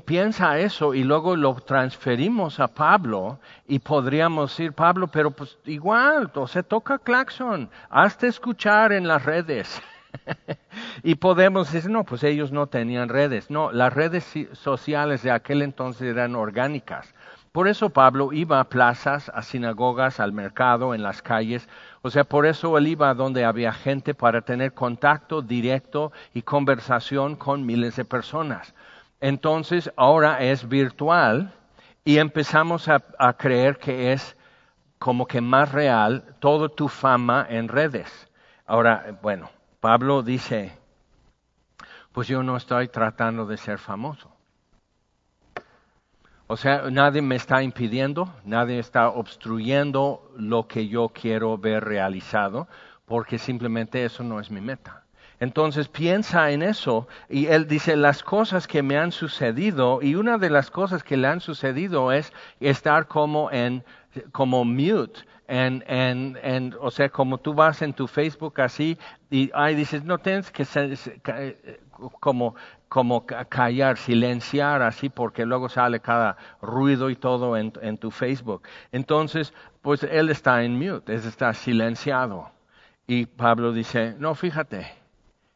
piensa 0.06 0.60
eso 0.60 0.94
y 0.94 1.04
luego 1.04 1.36
lo 1.36 1.56
transferimos 1.56 2.60
a 2.60 2.68
Pablo 2.68 3.40
y 3.68 3.80
podríamos 3.80 4.52
decir, 4.52 4.74
Pablo, 4.74 5.08
pero 5.08 5.32
pues 5.32 5.58
igual, 5.66 6.32
o 6.34 6.48
sea, 6.48 6.64
toca 6.64 7.00
claxon, 7.00 7.70
hazte 7.90 8.28
escuchar 8.28 8.94
en 8.94 9.08
las 9.08 9.26
redes. 9.26 9.82
y 11.04 11.16
podemos 11.16 11.72
decir, 11.72 11.90
no, 11.90 12.04
pues 12.04 12.24
ellos 12.24 12.52
no 12.52 12.68
tenían 12.68 13.10
redes. 13.10 13.50
No, 13.50 13.72
las 13.72 13.94
redes 13.94 14.32
sociales 14.54 15.24
de 15.24 15.32
aquel 15.32 15.62
entonces 15.62 16.04
eran 16.04 16.36
orgánicas. 16.36 17.14
Por 17.52 17.68
eso 17.68 17.90
Pablo 17.90 18.32
iba 18.32 18.62
a 18.62 18.70
plazas, 18.70 19.30
a 19.34 19.42
sinagogas, 19.42 20.22
al 20.22 20.32
mercado, 20.32 20.96
en 20.96 21.04
las 21.04 21.22
calles. 21.22 21.68
O 22.02 22.10
sea, 22.10 22.24
por 22.24 22.46
eso 22.46 22.78
él 22.78 22.88
iba 22.88 23.14
donde 23.14 23.44
había 23.44 23.74
gente 23.74 24.14
para 24.14 24.42
tener 24.42 24.74
contacto 24.74 25.42
directo 25.42 26.14
y 26.34 26.44
conversación 26.44 27.36
con 27.36 27.66
miles 27.66 27.98
de 27.98 28.06
personas. 28.06 28.74
Entonces, 29.20 29.92
ahora 29.98 30.42
es 30.42 30.70
virtual 30.70 31.54
y 32.06 32.20
empezamos 32.20 32.88
a, 32.88 33.04
a 33.20 33.34
creer 33.34 33.78
que 33.78 34.14
es 34.14 34.38
como 34.98 35.26
que 35.26 35.42
más 35.42 35.74
real 35.74 36.36
toda 36.40 36.70
tu 36.70 36.88
fama 36.88 37.46
en 37.50 37.68
redes. 37.68 38.30
Ahora, 38.66 39.20
bueno, 39.22 39.50
Pablo 39.82 40.24
dice, 40.24 40.78
pues 42.14 42.30
yo 42.30 42.44
no 42.44 42.56
estoy 42.56 42.88
tratando 42.88 43.46
de 43.46 43.58
ser 43.58 43.78
famoso. 43.78 44.32
O 46.54 46.58
sea, 46.58 46.90
nadie 46.92 47.22
me 47.22 47.38
está 47.38 47.64
impidiendo, 47.64 48.28
nadie 48.44 48.78
está 48.78 49.08
obstruyendo 49.08 50.34
lo 50.36 50.68
que 50.68 50.90
yo 50.90 51.08
quiero 51.08 51.58
ver 51.58 51.86
realizado, 51.86 52.68
porque 53.06 53.38
simplemente 53.38 54.04
eso 54.04 54.22
no 54.22 54.38
es 54.38 54.52
mi 54.52 54.60
meta. 54.60 55.01
Entonces 55.42 55.88
piensa 55.88 56.52
en 56.52 56.62
eso 56.62 57.08
y 57.28 57.48
él 57.48 57.68
dice 57.68 57.96
las 57.96 58.22
cosas 58.22 58.68
que 58.68 58.84
me 58.84 58.96
han 58.96 59.12
sucedido 59.12 60.00
y 60.02 60.14
una 60.14 60.38
de 60.38 60.52
las 60.52 60.70
cosas 60.70 61.04
que 61.04 61.18
le 61.18 61.28
han 61.28 61.42
sucedido 61.42 62.12
es 62.12 62.32
estar 62.60 63.08
como 63.08 63.52
en 63.52 63.84
como 64.32 64.64
mute 64.64 65.22
en, 65.48 65.84
en, 65.88 66.76
o 66.80 66.92
sea, 66.92 67.10
como 67.10 67.40
tú 67.40 67.54
vas 67.56 67.82
en 67.82 67.94
tu 67.94 68.08
Facebook 68.08 68.62
así 68.62 68.98
y 69.32 69.50
ahí 69.54 69.74
dices, 69.76 70.04
no 70.04 70.20
tienes 70.20 70.52
que 70.52 70.64
ser, 70.64 70.98
como 72.20 72.56
como 72.88 73.26
callar, 73.26 73.98
silenciar 73.98 74.82
así, 74.84 75.10
porque 75.10 75.46
luego 75.46 75.70
sale 75.70 76.02
cada 76.02 76.38
ruido 76.62 77.10
y 77.10 77.16
todo 77.16 77.58
en, 77.58 77.74
en 77.82 77.98
tu 77.98 78.12
Facebook. 78.12 78.64
Entonces, 78.92 79.54
pues 79.82 80.04
él 80.04 80.30
está 80.30 80.64
en 80.64 80.78
mute, 80.78 81.14
él 81.14 81.22
está 81.26 81.54
silenciado. 81.54 82.52
Y 83.08 83.26
Pablo 83.26 83.72
dice, 83.74 84.16
no, 84.20 84.36
fíjate, 84.36 85.01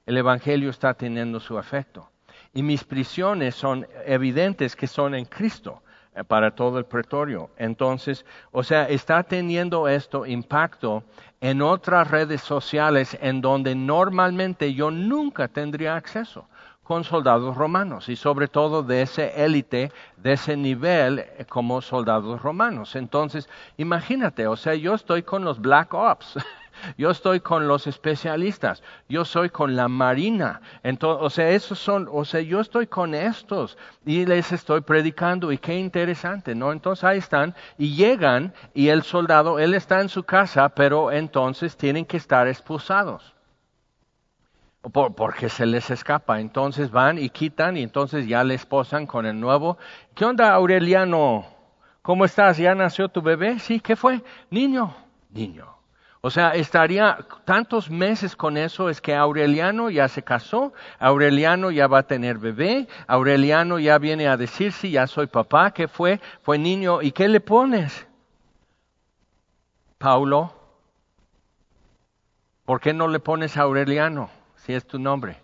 el 0.05 0.17
Evangelio 0.17 0.69
está 0.69 0.93
teniendo 0.93 1.39
su 1.39 1.57
efecto. 1.57 2.09
Y 2.53 2.63
mis 2.63 2.83
prisiones 2.83 3.55
son 3.55 3.87
evidentes 4.05 4.75
que 4.75 4.87
son 4.87 5.15
en 5.15 5.25
Cristo 5.25 5.81
eh, 6.15 6.23
para 6.23 6.51
todo 6.51 6.77
el 6.77 6.85
pretorio. 6.85 7.49
Entonces, 7.57 8.25
o 8.51 8.63
sea, 8.63 8.87
está 8.87 9.23
teniendo 9.23 9.87
esto 9.87 10.25
impacto 10.25 11.03
en 11.41 11.61
otras 11.61 12.09
redes 12.09 12.41
sociales 12.41 13.17
en 13.21 13.41
donde 13.41 13.75
normalmente 13.75 14.73
yo 14.73 14.91
nunca 14.91 15.47
tendría 15.47 15.95
acceso 15.95 16.47
con 16.85 17.03
soldados 17.03 17.57
romanos 17.57 18.09
y 18.09 18.15
sobre 18.15 18.47
todo 18.47 18.83
de 18.83 19.01
ese 19.01 19.43
élite, 19.43 19.91
de 20.17 20.33
ese 20.33 20.55
nivel 20.55 21.19
eh, 21.19 21.45
como 21.49 21.81
soldados 21.81 22.41
romanos. 22.41 22.95
Entonces, 22.95 23.49
imagínate, 23.75 24.47
o 24.47 24.55
sea, 24.55 24.75
yo 24.75 24.93
estoy 24.93 25.23
con 25.23 25.43
los 25.43 25.59
Black 25.59 25.93
Ops. 25.93 26.37
Yo 26.97 27.11
estoy 27.11 27.39
con 27.39 27.67
los 27.67 27.87
especialistas, 27.87 28.83
yo 29.09 29.25
soy 29.25 29.49
con 29.49 29.75
la 29.75 29.87
marina, 29.87 30.61
entonces, 30.83 31.25
o 31.25 31.29
sea, 31.29 31.49
esos 31.49 31.79
son, 31.79 32.07
o 32.11 32.25
sea, 32.25 32.41
yo 32.41 32.59
estoy 32.59 32.87
con 32.87 33.13
estos 33.13 33.77
y 34.05 34.25
les 34.25 34.51
estoy 34.51 34.81
predicando 34.81 35.51
y 35.51 35.57
qué 35.57 35.77
interesante, 35.77 36.55
¿no? 36.55 36.71
Entonces 36.71 37.03
ahí 37.03 37.17
están 37.17 37.55
y 37.77 37.95
llegan 37.95 38.53
y 38.73 38.89
el 38.89 39.03
soldado, 39.03 39.59
él 39.59 39.73
está 39.73 40.01
en 40.01 40.09
su 40.09 40.23
casa, 40.23 40.69
pero 40.69 41.11
entonces 41.11 41.77
tienen 41.77 42.05
que 42.05 42.17
estar 42.17 42.47
expulsados 42.47 43.35
porque 44.91 45.49
se 45.49 45.65
les 45.65 45.89
escapa. 45.89 46.39
Entonces 46.39 46.91
van 46.91 47.17
y 47.17 47.29
quitan 47.29 47.77
y 47.77 47.83
entonces 47.83 48.27
ya 48.27 48.43
les 48.43 48.65
posan 48.65 49.07
con 49.07 49.25
el 49.25 49.39
nuevo. 49.39 49.77
¿Qué 50.13 50.25
onda, 50.25 50.53
Aureliano? 50.53 51.45
¿Cómo 52.01 52.25
estás? 52.25 52.57
¿Ya 52.57 52.75
nació 52.75 53.09
tu 53.09 53.21
bebé? 53.21 53.59
Sí, 53.59 53.79
¿qué 53.79 53.95
fue? 53.95 54.21
Niño, 54.49 54.95
niño. 55.31 55.74
O 56.25 56.31
sea, 56.31 56.55
estaría 56.55 57.19
tantos 57.45 57.91
meses 57.91 58.35
con 58.35 58.57
eso, 58.57 58.89
es 58.89 58.99
que 58.99 59.13
Aureliano 59.13 59.91
ya 59.91 60.07
se 60.07 60.23
casó, 60.23 60.73
Aureliano 60.97 61.69
ya 61.69 61.85
va 61.85 61.99
a 61.99 62.07
tener 62.07 62.39
bebé, 62.39 62.87
Aureliano 63.05 63.77
ya 63.77 63.99
viene 63.99 64.27
a 64.27 64.35
decir, 64.35 64.71
sí, 64.71 64.89
ya 64.89 65.05
soy 65.05 65.27
papá, 65.27 65.69
¿qué 65.69 65.87
fue? 65.87 66.19
Fue 66.41 66.57
niño, 66.57 67.03
¿y 67.03 67.11
qué 67.11 67.27
le 67.27 67.41
pones? 67.41 68.07
Paulo, 69.99 70.51
¿por 72.65 72.81
qué 72.81 72.91
no 72.91 73.07
le 73.07 73.19
pones 73.19 73.55
Aureliano 73.55 74.31
si 74.55 74.73
es 74.73 74.83
tu 74.83 74.97
nombre? 74.97 75.43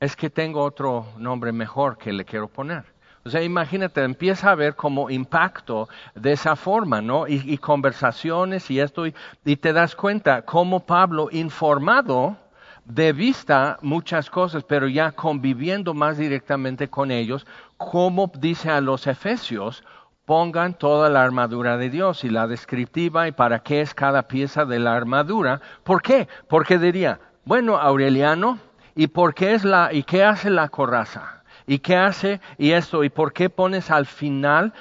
Es 0.00 0.16
que 0.16 0.30
tengo 0.30 0.62
otro 0.62 1.06
nombre 1.18 1.52
mejor 1.52 1.98
que 1.98 2.14
le 2.14 2.24
quiero 2.24 2.48
poner. 2.48 2.86
O 3.28 3.30
sea, 3.30 3.42
imagínate, 3.42 4.02
empieza 4.02 4.50
a 4.50 4.54
ver 4.54 4.74
como 4.74 5.10
impacto 5.10 5.86
de 6.14 6.32
esa 6.32 6.56
forma, 6.56 7.02
¿no? 7.02 7.28
Y, 7.28 7.58
conversaciones 7.58 8.70
y 8.70 8.80
esto, 8.80 9.06
y, 9.06 9.12
te 9.56 9.74
das 9.74 9.94
cuenta 9.94 10.46
cómo 10.46 10.86
Pablo, 10.86 11.28
informado 11.30 12.38
de 12.86 13.12
vista 13.12 13.76
muchas 13.82 14.30
cosas, 14.30 14.64
pero 14.64 14.88
ya 14.88 15.12
conviviendo 15.12 15.92
más 15.92 16.16
directamente 16.16 16.88
con 16.88 17.10
ellos, 17.10 17.46
como 17.76 18.32
dice 18.38 18.70
a 18.70 18.80
los 18.80 19.06
efesios, 19.06 19.84
pongan 20.24 20.72
toda 20.72 21.10
la 21.10 21.22
armadura 21.22 21.76
de 21.76 21.90
Dios 21.90 22.24
y 22.24 22.30
la 22.30 22.46
descriptiva 22.46 23.28
y 23.28 23.32
para 23.32 23.58
qué 23.58 23.82
es 23.82 23.92
cada 23.92 24.22
pieza 24.22 24.64
de 24.64 24.78
la 24.78 24.96
armadura. 24.96 25.60
¿Por 25.84 26.00
qué? 26.00 26.28
Porque 26.48 26.78
diría, 26.78 27.20
bueno, 27.44 27.76
Aureliano, 27.76 28.58
¿y 28.94 29.08
por 29.08 29.34
qué 29.34 29.52
es 29.52 29.64
la 29.64 29.92
y 29.92 30.02
qué 30.02 30.24
hace 30.24 30.48
la 30.48 30.70
coraza? 30.70 31.37
¿Y 31.68 31.78
qué 31.78 31.96
hace? 31.96 32.40
Y 32.56 32.72
esto, 32.72 33.04
¿y 33.04 33.10
por 33.10 33.32
qué 33.32 33.48
pones 33.50 33.90
al 33.90 34.06
final? 34.06 34.72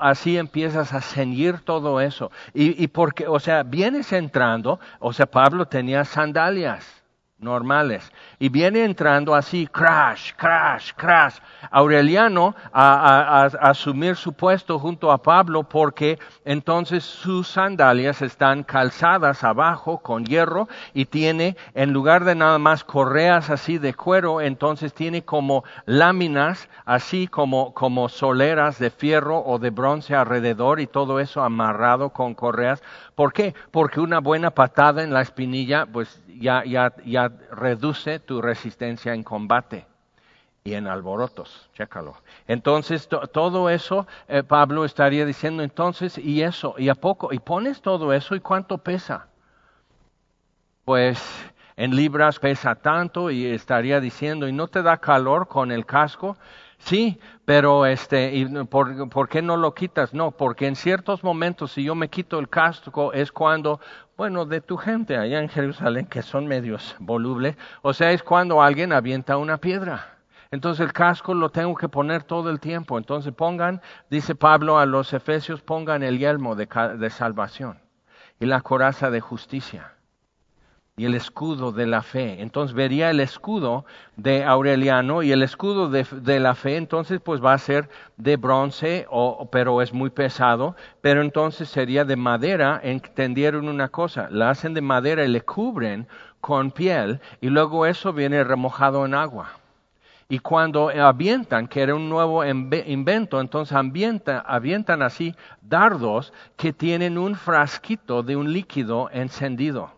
así 0.00 0.38
empiezas 0.38 0.94
a 0.94 1.02
ceñir 1.02 1.60
todo 1.60 2.00
eso. 2.00 2.30
Y, 2.54 2.82
y 2.82 2.88
porque, 2.88 3.26
o 3.26 3.38
sea, 3.38 3.64
vienes 3.64 4.12
entrando, 4.14 4.80
o 4.98 5.12
sea, 5.12 5.26
Pablo 5.26 5.66
tenía 5.66 6.06
sandalias 6.06 6.97
normales. 7.38 8.10
Y 8.38 8.48
viene 8.48 8.84
entrando 8.84 9.34
así, 9.34 9.66
crash, 9.66 10.32
crash, 10.36 10.92
crash. 10.96 11.38
Aureliano 11.70 12.54
a, 12.72 13.44
asumir 13.60 14.16
su 14.16 14.32
puesto 14.32 14.78
junto 14.78 15.12
a 15.12 15.18
Pablo 15.18 15.62
porque 15.62 16.18
entonces 16.44 17.04
sus 17.04 17.48
sandalias 17.48 18.22
están 18.22 18.62
calzadas 18.62 19.44
abajo 19.44 19.98
con 19.98 20.24
hierro 20.24 20.68
y 20.94 21.04
tiene, 21.04 21.56
en 21.74 21.92
lugar 21.92 22.24
de 22.24 22.34
nada 22.34 22.58
más 22.58 22.84
correas 22.84 23.50
así 23.50 23.78
de 23.78 23.94
cuero, 23.94 24.40
entonces 24.40 24.92
tiene 24.92 25.22
como 25.22 25.64
láminas 25.86 26.68
así 26.84 27.28
como, 27.28 27.74
como 27.74 28.08
soleras 28.08 28.78
de 28.78 28.90
fierro 28.90 29.42
o 29.44 29.58
de 29.58 29.70
bronce 29.70 30.14
alrededor 30.14 30.80
y 30.80 30.86
todo 30.86 31.20
eso 31.20 31.42
amarrado 31.42 32.10
con 32.10 32.34
correas. 32.34 32.82
¿Por 33.18 33.32
qué? 33.32 33.52
Porque 33.72 33.98
una 33.98 34.20
buena 34.20 34.52
patada 34.52 35.02
en 35.02 35.12
la 35.12 35.22
espinilla, 35.22 35.86
pues 35.86 36.22
ya, 36.28 36.62
ya, 36.64 36.94
ya 37.04 37.28
reduce 37.50 38.20
tu 38.20 38.40
resistencia 38.40 39.12
en 39.12 39.24
combate 39.24 39.86
y 40.62 40.74
en 40.74 40.86
alborotos, 40.86 41.68
chécalo. 41.74 42.14
Entonces, 42.46 43.08
todo 43.08 43.70
eso, 43.70 44.06
eh, 44.28 44.44
Pablo 44.44 44.84
estaría 44.84 45.26
diciendo 45.26 45.64
entonces, 45.64 46.16
y 46.16 46.42
eso, 46.42 46.76
y 46.78 46.90
a 46.90 46.94
poco, 46.94 47.32
y 47.32 47.40
pones 47.40 47.82
todo 47.82 48.12
eso, 48.12 48.36
¿y 48.36 48.40
cuánto 48.40 48.78
pesa? 48.78 49.26
Pues 50.84 51.20
en 51.74 51.96
libras 51.96 52.38
pesa 52.38 52.76
tanto, 52.76 53.32
y 53.32 53.46
estaría 53.46 54.00
diciendo, 54.00 54.46
¿y 54.46 54.52
no 54.52 54.68
te 54.68 54.80
da 54.80 54.96
calor 54.98 55.48
con 55.48 55.72
el 55.72 55.86
casco? 55.86 56.36
Sí, 56.78 57.18
pero 57.44 57.86
este, 57.86 58.34
¿y 58.34 58.46
por, 58.64 59.08
¿por, 59.10 59.28
qué 59.28 59.42
no 59.42 59.56
lo 59.56 59.74
quitas? 59.74 60.14
No, 60.14 60.30
porque 60.30 60.66
en 60.66 60.76
ciertos 60.76 61.22
momentos 61.22 61.72
si 61.72 61.84
yo 61.84 61.94
me 61.94 62.08
quito 62.08 62.38
el 62.38 62.48
casco 62.48 63.12
es 63.12 63.32
cuando, 63.32 63.80
bueno, 64.16 64.46
de 64.46 64.60
tu 64.60 64.76
gente 64.76 65.16
allá 65.16 65.40
en 65.40 65.48
Jerusalén 65.48 66.06
que 66.06 66.22
son 66.22 66.46
medios 66.46 66.96
volubles, 66.98 67.56
o 67.82 67.92
sea, 67.92 68.12
es 68.12 68.22
cuando 68.22 68.62
alguien 68.62 68.92
avienta 68.92 69.36
una 69.36 69.58
piedra. 69.58 70.18
Entonces 70.50 70.86
el 70.86 70.94
casco 70.94 71.34
lo 71.34 71.50
tengo 71.50 71.74
que 71.74 71.88
poner 71.90 72.22
todo 72.22 72.48
el 72.48 72.58
tiempo. 72.58 72.96
Entonces 72.96 73.34
pongan, 73.34 73.82
dice 74.08 74.34
Pablo 74.34 74.78
a 74.78 74.86
los 74.86 75.12
efesios, 75.12 75.60
pongan 75.60 76.02
el 76.02 76.18
yelmo 76.18 76.54
de, 76.56 76.66
de 76.98 77.10
salvación 77.10 77.80
y 78.40 78.46
la 78.46 78.62
coraza 78.62 79.10
de 79.10 79.20
justicia 79.20 79.97
y 80.98 81.06
el 81.06 81.14
escudo 81.14 81.72
de 81.72 81.86
la 81.86 82.02
fe. 82.02 82.42
Entonces 82.42 82.74
vería 82.74 83.08
el 83.08 83.20
escudo 83.20 83.86
de 84.16 84.44
Aureliano 84.44 85.22
y 85.22 85.30
el 85.32 85.42
escudo 85.42 85.88
de, 85.88 86.40
la 86.40 86.54
fe, 86.54 86.76
entonces 86.76 87.20
pues 87.20 87.42
va 87.42 87.54
a 87.54 87.58
ser 87.58 87.88
de 88.16 88.36
bronce, 88.36 89.06
o, 89.08 89.48
pero 89.50 89.80
es 89.80 89.94
muy 89.94 90.10
pesado, 90.10 90.74
pero 91.00 91.22
entonces 91.22 91.68
sería 91.68 92.04
de 92.04 92.16
madera, 92.16 92.80
entendieron 92.82 93.68
una 93.68 93.88
cosa, 93.88 94.28
la 94.30 94.50
hacen 94.50 94.74
de 94.74 94.80
madera 94.82 95.24
y 95.24 95.28
le 95.28 95.40
cubren 95.40 96.08
con 96.40 96.72
piel 96.72 97.20
y 97.40 97.48
luego 97.48 97.86
eso 97.86 98.12
viene 98.12 98.42
remojado 98.42 99.06
en 99.06 99.14
agua. 99.14 99.52
Y 100.28 100.40
cuando 100.40 100.90
avientan, 100.90 101.68
que 101.68 101.80
era 101.80 101.94
un 101.94 102.10
nuevo 102.10 102.44
invento, 102.44 103.40
entonces 103.40 103.74
avientan 103.74 105.02
así 105.02 105.34
dardos 105.62 106.34
que 106.56 106.74
tienen 106.74 107.16
un 107.16 107.34
frasquito 107.34 108.22
de 108.22 108.36
un 108.36 108.52
líquido 108.52 109.08
encendido. 109.10 109.97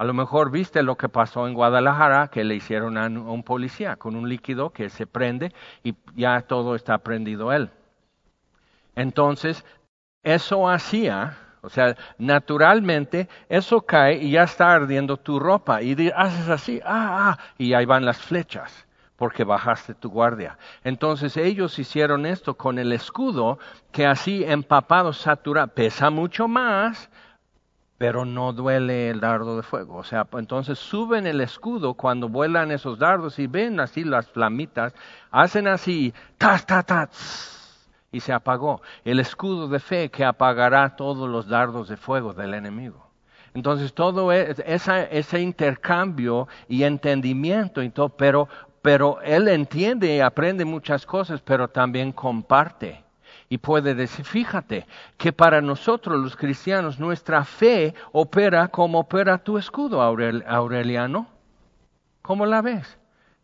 A 0.00 0.04
lo 0.04 0.14
mejor 0.14 0.50
viste 0.50 0.82
lo 0.82 0.96
que 0.96 1.10
pasó 1.10 1.46
en 1.46 1.52
Guadalajara, 1.52 2.28
que 2.28 2.42
le 2.42 2.54
hicieron 2.54 2.96
a 2.96 3.06
un 3.06 3.42
policía 3.42 3.96
con 3.96 4.16
un 4.16 4.30
líquido 4.30 4.70
que 4.70 4.88
se 4.88 5.06
prende 5.06 5.52
y 5.84 5.94
ya 6.14 6.40
todo 6.40 6.74
está 6.74 6.96
prendido 6.96 7.52
él. 7.52 7.68
Entonces, 8.96 9.62
eso 10.22 10.70
hacía, 10.70 11.36
o 11.60 11.68
sea, 11.68 11.96
naturalmente, 12.16 13.28
eso 13.50 13.82
cae 13.82 14.14
y 14.14 14.30
ya 14.30 14.44
está 14.44 14.72
ardiendo 14.72 15.18
tu 15.18 15.38
ropa. 15.38 15.82
Y 15.82 16.10
haces 16.16 16.48
así, 16.48 16.80
ah, 16.82 17.36
ah, 17.36 17.38
y 17.58 17.74
ahí 17.74 17.84
van 17.84 18.06
las 18.06 18.16
flechas 18.22 18.86
porque 19.16 19.44
bajaste 19.44 19.92
tu 19.92 20.08
guardia. 20.08 20.56
Entonces 20.82 21.36
ellos 21.36 21.78
hicieron 21.78 22.24
esto 22.24 22.56
con 22.56 22.78
el 22.78 22.90
escudo 22.94 23.58
que 23.92 24.06
así 24.06 24.44
empapado, 24.44 25.12
saturado, 25.12 25.68
pesa 25.68 26.08
mucho 26.08 26.48
más, 26.48 27.10
pero 28.00 28.24
no 28.24 28.54
duele 28.54 29.10
el 29.10 29.20
dardo 29.20 29.58
de 29.58 29.62
fuego. 29.62 29.96
O 29.96 30.04
sea, 30.04 30.26
entonces 30.32 30.78
suben 30.78 31.26
el 31.26 31.42
escudo 31.42 31.92
cuando 31.92 32.30
vuelan 32.30 32.70
esos 32.70 32.98
dardos 32.98 33.38
y 33.38 33.46
ven 33.46 33.78
así 33.78 34.04
las 34.04 34.26
flamitas, 34.30 34.94
hacen 35.30 35.68
así, 35.68 36.14
tas, 36.38 36.64
tas, 36.64 36.86
tas, 36.86 37.90
y 38.10 38.20
se 38.20 38.32
apagó. 38.32 38.80
El 39.04 39.20
escudo 39.20 39.68
de 39.68 39.80
fe 39.80 40.10
que 40.10 40.24
apagará 40.24 40.96
todos 40.96 41.28
los 41.28 41.46
dardos 41.46 41.90
de 41.90 41.98
fuego 41.98 42.32
del 42.32 42.54
enemigo. 42.54 43.06
Entonces 43.52 43.92
todo 43.92 44.32
e, 44.32 44.56
ese 44.64 45.40
intercambio 45.42 46.48
y 46.68 46.84
entendimiento 46.84 47.82
y 47.82 47.90
todo, 47.90 48.08
pero, 48.08 48.48
pero 48.80 49.20
él 49.20 49.46
entiende 49.46 50.16
y 50.16 50.20
aprende 50.20 50.64
muchas 50.64 51.04
cosas, 51.04 51.42
pero 51.42 51.68
también 51.68 52.12
comparte 52.12 53.04
y 53.52 53.58
puede 53.58 53.96
decir, 53.96 54.24
fíjate, 54.24 54.86
que 55.18 55.32
para 55.32 55.60
nosotros 55.60 56.20
los 56.20 56.36
cristianos 56.36 57.00
nuestra 57.00 57.44
fe 57.44 57.94
opera 58.12 58.68
como 58.68 59.00
opera 59.00 59.38
tu 59.38 59.58
escudo, 59.58 60.00
Aureliano. 60.00 61.26
¿Cómo 62.22 62.46
la 62.46 62.62
ves? 62.62 62.96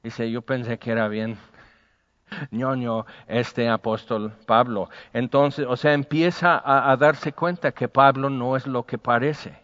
Dice, 0.04 0.30
yo 0.30 0.42
pensé 0.42 0.78
que 0.78 0.92
era 0.92 1.08
bien 1.08 1.36
ñoño 2.52 3.04
este 3.26 3.68
apóstol 3.68 4.32
Pablo. 4.46 4.88
Entonces, 5.12 5.66
o 5.68 5.76
sea, 5.76 5.92
empieza 5.92 6.56
a, 6.56 6.92
a 6.92 6.96
darse 6.96 7.32
cuenta 7.32 7.72
que 7.72 7.88
Pablo 7.88 8.30
no 8.30 8.56
es 8.56 8.68
lo 8.68 8.84
que 8.86 8.98
parece. 8.98 9.58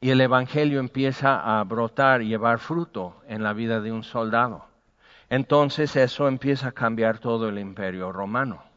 Y 0.00 0.10
el 0.10 0.20
Evangelio 0.20 0.78
empieza 0.78 1.58
a 1.58 1.64
brotar 1.64 2.22
y 2.22 2.28
llevar 2.28 2.60
fruto 2.60 3.20
en 3.26 3.42
la 3.42 3.52
vida 3.52 3.80
de 3.80 3.90
un 3.90 4.04
soldado. 4.04 4.64
Entonces 5.28 5.96
eso 5.96 6.28
empieza 6.28 6.68
a 6.68 6.72
cambiar 6.72 7.18
todo 7.18 7.48
el 7.48 7.58
imperio 7.58 8.12
romano. 8.12 8.69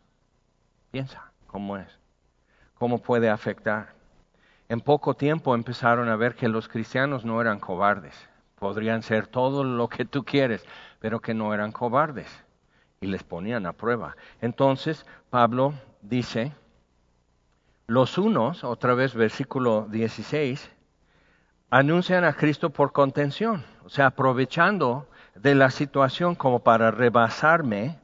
Piensa 0.93 1.32
cómo 1.47 1.75
es, 1.77 1.88
cómo 2.75 2.99
puede 2.99 3.27
afectar. 3.27 3.95
En 4.69 4.79
poco 4.79 5.15
tiempo 5.15 5.56
empezaron 5.56 6.08
a 6.08 6.15
ver 6.15 6.36
que 6.36 6.47
los 6.47 6.69
cristianos 6.69 7.25
no 7.25 7.41
eran 7.41 7.60
cobardes. 7.60 8.13
Podrían 8.60 9.01
ser 9.01 9.25
todo 9.25 9.63
lo 9.63 9.89
que 9.89 10.06
tú 10.06 10.23
quieres, 10.23 10.63
pero 10.99 11.19
que 11.19 11.34
no 11.34 11.51
eran 11.51 11.71
cobardes. 11.71 12.27
Y 13.01 13.08
les 13.08 13.23
ponían 13.23 13.65
a 13.65 13.73
prueba. 13.73 14.15
Entonces 14.39 15.08
Pablo 15.32 15.73
dice, 16.03 16.51
los 17.88 18.19
unos, 18.19 18.63
otra 18.63 18.93
vez 18.93 19.15
versículo 19.15 19.88
16, 19.89 20.69
anuncian 21.71 22.23
a 22.23 22.34
Cristo 22.34 22.69
por 22.69 22.91
contención, 22.91 23.65
o 23.84 23.89
sea, 23.89 24.06
aprovechando 24.06 25.10
de 25.34 25.56
la 25.56 25.71
situación 25.71 26.36
como 26.36 26.60
para 26.60 26.91
rebasarme 26.91 28.03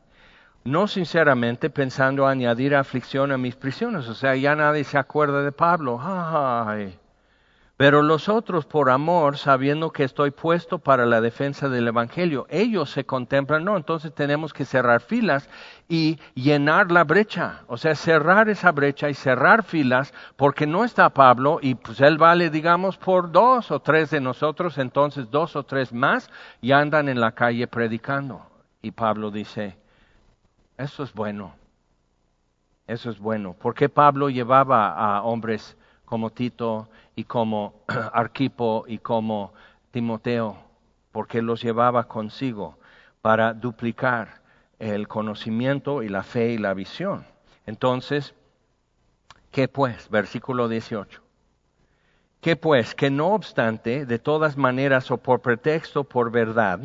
no 0.63 0.88
sinceramente 0.88 1.69
pensando 1.69 2.28
añadir 2.28 2.76
aflicción 2.76 3.32
a 3.32 3.38
mis 3.38 3.56
prisiones. 3.56 4.08
O 4.08 4.13
sea, 4.13 4.36
ya 4.36 4.56
nadie 4.56 4.84
se 4.84 4.98
acuerda 4.98 5.41
de 5.43 5.52
Pablo. 5.52 6.00
Ay. 6.02 6.98
Pero 7.80 8.02
los 8.02 8.28
otros, 8.28 8.65
por 8.65 8.89
amor, 8.89 9.38
sabiendo 9.38 9.93
que 9.93 10.04
estoy 10.04 10.32
puesto 10.32 10.80
para 10.80 11.06
la 11.06 11.22
defensa 11.22 11.69
del 11.69 11.88
Evangelio, 11.88 12.45
ellos 12.50 12.89
se 12.89 13.06
contemplan, 13.06 13.63
no, 13.63 13.78
entonces 13.78 14.13
tenemos 14.13 14.52
que 14.52 14.65
cerrar 14.65 15.00
filas 15.00 15.50
y 15.88 16.19
llenar 16.36 16.91
la 16.91 17.06
brecha, 17.06 17.62
o 17.67 17.78
sea, 17.78 17.95
cerrar 17.95 18.50
esa 18.50 18.74
brecha 18.74 19.10
y 19.10 19.13
cerrar 19.13 19.63
filas, 19.63 20.13
porque 20.36 20.67
no 20.67 20.84
está 20.84 21.10
Pablo 21.12 21.60
y 21.62 21.76
pues 21.76 22.02
él 22.02 22.17
vale, 22.17 22.50
digamos, 22.50 22.98
por 22.98 23.32
dos 23.32 23.72
o 23.72 23.80
tres 23.80 24.10
de 24.10 24.19
nosotros, 24.19 24.78
entonces 24.78 25.32
dos 25.32 25.56
o 25.56 25.63
tres 25.63 25.93
más 25.93 26.30
y 26.60 26.74
andan 26.74 27.08
en 27.08 27.22
la 27.22 27.32
calle 27.32 27.65
predicando. 27.67 28.45
Y 28.82 28.91
Pablo 28.91 29.32
dice, 29.32 29.78
eso 30.80 31.04
es 31.04 31.13
bueno. 31.13 31.54
Eso 32.88 33.10
es 33.10 33.20
bueno. 33.20 33.54
¿Por 33.54 33.76
qué 33.76 33.89
Pablo 33.89 34.30
llevaba 34.30 34.94
a 34.94 35.22
hombres 35.24 35.76
como 36.06 36.30
Tito 36.30 36.89
y 37.15 37.26
como 37.26 37.84
Arquipo 38.13 38.86
y 38.88 39.00
como 39.00 39.54
Timoteo? 39.92 40.58
Porque 41.12 41.42
los 41.42 41.62
llevaba 41.62 42.06
consigo 42.06 42.80
para 43.22 43.54
duplicar 43.54 44.42
el 44.80 45.10
conocimiento 45.10 46.02
y 46.02 46.08
la 46.08 46.24
fe 46.24 46.52
y 46.54 46.58
la 46.58 46.74
visión. 46.74 47.26
Entonces, 47.65 48.34
¿qué 49.52 49.68
pues? 49.68 50.10
Versículo 50.10 50.70
18. 50.70 51.22
¿Qué 52.39 52.56
pues? 52.56 52.96
Que 52.96 53.10
no 53.10 53.34
obstante, 53.34 54.06
de 54.06 54.18
todas 54.18 54.56
maneras 54.56 55.12
o 55.12 55.18
por 55.18 55.42
pretexto, 55.42 56.06
por 56.06 56.32
verdad, 56.32 56.80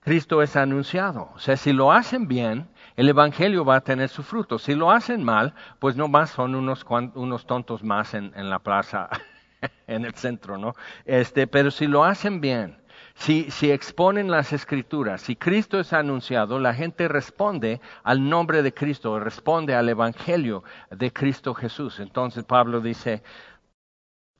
Cristo 0.00 0.42
es 0.42 0.54
anunciado. 0.54 1.30
O 1.34 1.38
sea, 1.38 1.56
si 1.56 1.72
lo 1.72 1.90
hacen 1.92 2.28
bien, 2.28 2.68
el 2.96 3.08
Evangelio 3.08 3.64
va 3.64 3.76
a 3.76 3.80
tener 3.80 4.08
su 4.08 4.22
fruto. 4.22 4.58
Si 4.58 4.74
lo 4.74 4.90
hacen 4.90 5.24
mal, 5.24 5.54
pues 5.78 5.96
no 5.96 6.08
más 6.08 6.30
son 6.30 6.54
unos, 6.54 6.84
unos 7.14 7.46
tontos 7.46 7.82
más 7.82 8.14
en, 8.14 8.32
en, 8.36 8.50
la 8.50 8.60
plaza, 8.60 9.08
en 9.86 10.04
el 10.04 10.14
centro, 10.14 10.58
¿no? 10.58 10.74
Este, 11.04 11.46
pero 11.46 11.70
si 11.70 11.86
lo 11.86 12.04
hacen 12.04 12.40
bien, 12.40 12.78
si, 13.14 13.50
si 13.50 13.70
exponen 13.70 14.30
las 14.30 14.52
escrituras, 14.52 15.22
si 15.22 15.36
Cristo 15.36 15.78
es 15.78 15.92
anunciado, 15.92 16.58
la 16.58 16.74
gente 16.74 17.08
responde 17.08 17.80
al 18.02 18.28
nombre 18.28 18.62
de 18.62 18.74
Cristo, 18.74 19.18
responde 19.18 19.74
al 19.74 19.88
Evangelio 19.88 20.64
de 20.90 21.12
Cristo 21.12 21.54
Jesús. 21.54 22.00
Entonces 22.00 22.44
Pablo 22.44 22.80
dice, 22.80 23.22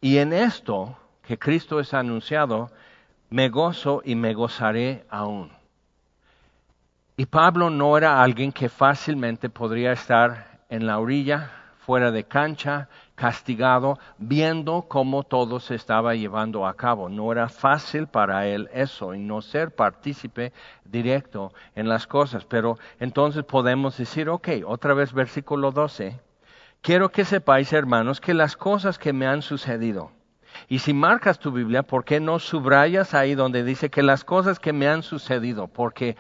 y 0.01 0.19
en 0.19 0.33
esto 0.33 0.99
que 1.23 1.39
Cristo 1.39 1.81
es 1.81 1.95
anunciado, 1.95 2.71
me 3.31 3.49
gozo 3.49 4.03
y 4.05 4.15
me 4.15 4.35
gozaré 4.35 5.07
aún. 5.09 5.51
Y 7.17 7.27
Pablo 7.27 7.71
no 7.71 7.97
era 7.97 8.21
alguien 8.21 8.51
que 8.51 8.69
fácilmente 8.69 9.49
podría 9.49 9.93
estar 9.93 10.59
en 10.69 10.85
la 10.85 10.99
orilla, 10.99 11.49
fuera 11.79 12.11
de 12.11 12.25
cancha, 12.25 12.89
castigado, 13.15 14.01
viendo 14.19 14.87
cómo 14.89 15.23
todo 15.23 15.61
se 15.61 15.77
estaba 15.77 16.17
llevando 16.17 16.67
a 16.67 16.75
cabo. 16.75 17.09
No 17.09 17.31
era 17.31 17.49
fácil 17.49 18.09
para 18.09 18.49
él 18.49 18.69
eso 18.73 19.15
y 19.15 19.21
no 19.21 19.43
ser 19.43 19.73
partícipe 19.77 20.53
directo 20.85 21.53
en 21.77 21.89
las 21.89 22.09
cosas. 22.09 22.45
Pero 22.47 22.79
entonces 22.99 23.45
podemos 23.45 23.97
decir, 23.97 24.29
ok, 24.29 24.49
otra 24.67 24.93
vez 24.93 25.13
versículo 25.13 25.71
12. 25.71 26.19
Quiero 26.81 27.13
que 27.13 27.25
sepáis, 27.25 27.73
hermanos, 27.73 28.21
que 28.21 28.35
las 28.35 28.57
cosas 28.57 28.99
que 28.99 29.13
me 29.13 29.29
han 29.29 29.43
sucedido, 29.43 30.11
y 30.69 30.81
si 30.81 30.93
marcas 30.93 31.39
tu 31.39 31.53
Biblia, 31.53 31.83
¿por 31.83 32.05
qué 32.05 32.21
no 32.21 32.39
subrayas 32.39 33.15
ahí 33.15 33.35
donde 33.35 33.65
dice 33.65 33.91
que 33.91 34.03
las 34.03 34.25
cosas 34.25 34.59
que 34.59 34.73
me 34.73 34.89
han 34.89 35.03
sucedido? 35.03 35.67
Porque 35.69 36.17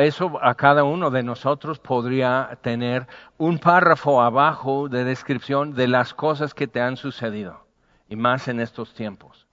eso 0.00 0.38
a 0.40 0.54
cada 0.54 0.84
uno 0.84 1.10
de 1.10 1.22
nosotros 1.22 1.78
podría 1.78 2.58
tener 2.62 3.06
un 3.38 3.58
párrafo 3.58 4.22
abajo 4.22 4.88
de 4.88 5.04
descripción 5.04 5.74
de 5.74 5.88
las 5.88 6.14
cosas 6.14 6.54
que 6.54 6.68
te 6.68 6.80
han 6.80 6.96
sucedido, 6.96 7.66
y 8.08 8.16
más 8.16 8.46
en 8.48 8.60
estos 8.60 8.94
tiempos. 8.94 9.47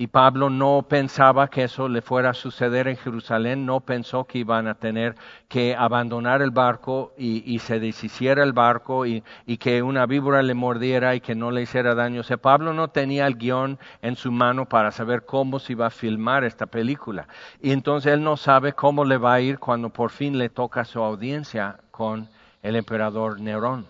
Y 0.00 0.06
Pablo 0.06 0.48
no 0.48 0.86
pensaba 0.88 1.48
que 1.48 1.64
eso 1.64 1.86
le 1.86 2.00
fuera 2.00 2.30
a 2.30 2.32
suceder 2.32 2.88
en 2.88 2.96
Jerusalén, 2.96 3.66
no 3.66 3.80
pensó 3.80 4.24
que 4.24 4.38
iban 4.38 4.66
a 4.66 4.76
tener 4.76 5.14
que 5.46 5.76
abandonar 5.76 6.40
el 6.40 6.52
barco 6.52 7.12
y, 7.18 7.58
se 7.58 7.80
deshiciera 7.80 8.42
el 8.42 8.54
barco 8.54 9.04
y, 9.04 9.22
que 9.58 9.82
una 9.82 10.06
víbora 10.06 10.40
le 10.40 10.54
mordiera 10.54 11.14
y 11.14 11.20
que 11.20 11.34
no 11.34 11.50
le 11.50 11.60
hiciera 11.60 11.94
daño. 11.94 12.22
O 12.22 12.24
sea, 12.24 12.38
Pablo 12.38 12.72
no 12.72 12.88
tenía 12.88 13.26
el 13.26 13.36
guion 13.36 13.78
en 14.00 14.16
su 14.16 14.32
mano 14.32 14.64
para 14.64 14.90
saber 14.90 15.26
cómo 15.26 15.58
se 15.58 15.74
iba 15.74 15.88
a 15.88 15.90
filmar 15.90 16.44
esta 16.44 16.64
película. 16.64 17.28
Y 17.60 17.72
entonces 17.72 18.14
él 18.14 18.24
no 18.24 18.38
sabe 18.38 18.72
cómo 18.72 19.04
le 19.04 19.18
va 19.18 19.34
a 19.34 19.42
ir 19.42 19.58
cuando 19.58 19.90
por 19.90 20.08
fin 20.12 20.38
le 20.38 20.48
toca 20.48 20.86
su 20.86 21.02
audiencia 21.02 21.78
con 21.90 22.26
el 22.62 22.76
emperador 22.76 23.38
Nerón. 23.38 23.84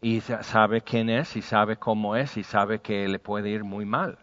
Y 0.00 0.22
sabe 0.22 0.80
quién 0.80 1.10
es 1.10 1.36
y 1.36 1.42
sabe 1.42 1.76
cómo 1.76 2.16
es 2.16 2.38
y 2.38 2.44
sabe 2.44 2.78
que 2.78 3.06
le 3.08 3.18
puede 3.18 3.50
ir 3.50 3.62
muy 3.62 3.84
mal. 3.84 4.16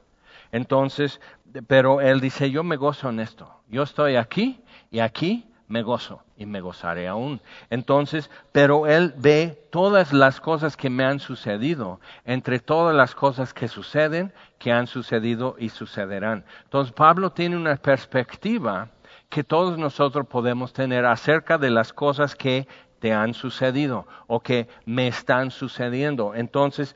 Entonces, 0.51 1.21
pero 1.67 2.01
él 2.01 2.19
dice, 2.19 2.51
yo 2.51 2.63
me 2.63 2.77
gozo 2.77 3.09
en 3.09 3.19
esto. 3.19 3.49
Yo 3.69 3.83
estoy 3.83 4.15
aquí 4.15 4.61
y 4.89 4.99
aquí 4.99 5.45
me 5.67 5.83
gozo 5.83 6.21
y 6.35 6.45
me 6.45 6.59
gozaré 6.59 7.07
aún. 7.07 7.41
Entonces, 7.69 8.29
pero 8.51 8.87
él 8.87 9.13
ve 9.17 9.67
todas 9.71 10.11
las 10.11 10.41
cosas 10.41 10.75
que 10.75 10.89
me 10.89 11.05
han 11.05 11.19
sucedido, 11.19 12.01
entre 12.25 12.59
todas 12.59 12.93
las 12.93 13.15
cosas 13.15 13.53
que 13.53 13.69
suceden, 13.69 14.33
que 14.59 14.71
han 14.71 14.87
sucedido 14.87 15.55
y 15.57 15.69
sucederán. 15.69 16.43
Entonces, 16.63 16.93
Pablo 16.93 17.31
tiene 17.31 17.55
una 17.55 17.77
perspectiva 17.77 18.89
que 19.29 19.45
todos 19.45 19.77
nosotros 19.77 20.27
podemos 20.27 20.73
tener 20.73 21.05
acerca 21.05 21.57
de 21.57 21.69
las 21.69 21.93
cosas 21.93 22.35
que 22.35 22.67
te 22.99 23.13
han 23.13 23.33
sucedido 23.33 24.05
o 24.27 24.41
que 24.41 24.67
me 24.85 25.07
están 25.07 25.51
sucediendo. 25.51 26.35
Entonces, 26.35 26.95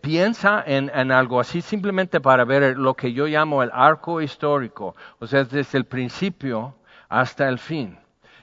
piensa 0.00 0.62
en, 0.66 0.90
algo 1.12 1.40
así 1.40 1.60
simplemente 1.60 2.20
para 2.20 2.44
ver 2.44 2.76
lo 2.76 2.94
que 2.94 3.12
yo 3.12 3.26
llamo 3.26 3.62
el 3.62 3.70
arco 3.72 4.20
histórico, 4.20 4.94
o 5.18 5.26
sea, 5.26 5.44
desde 5.44 5.78
el 5.78 5.84
principio 5.84 6.74
hasta 7.08 7.48
el 7.48 7.58
fin. 7.58 7.98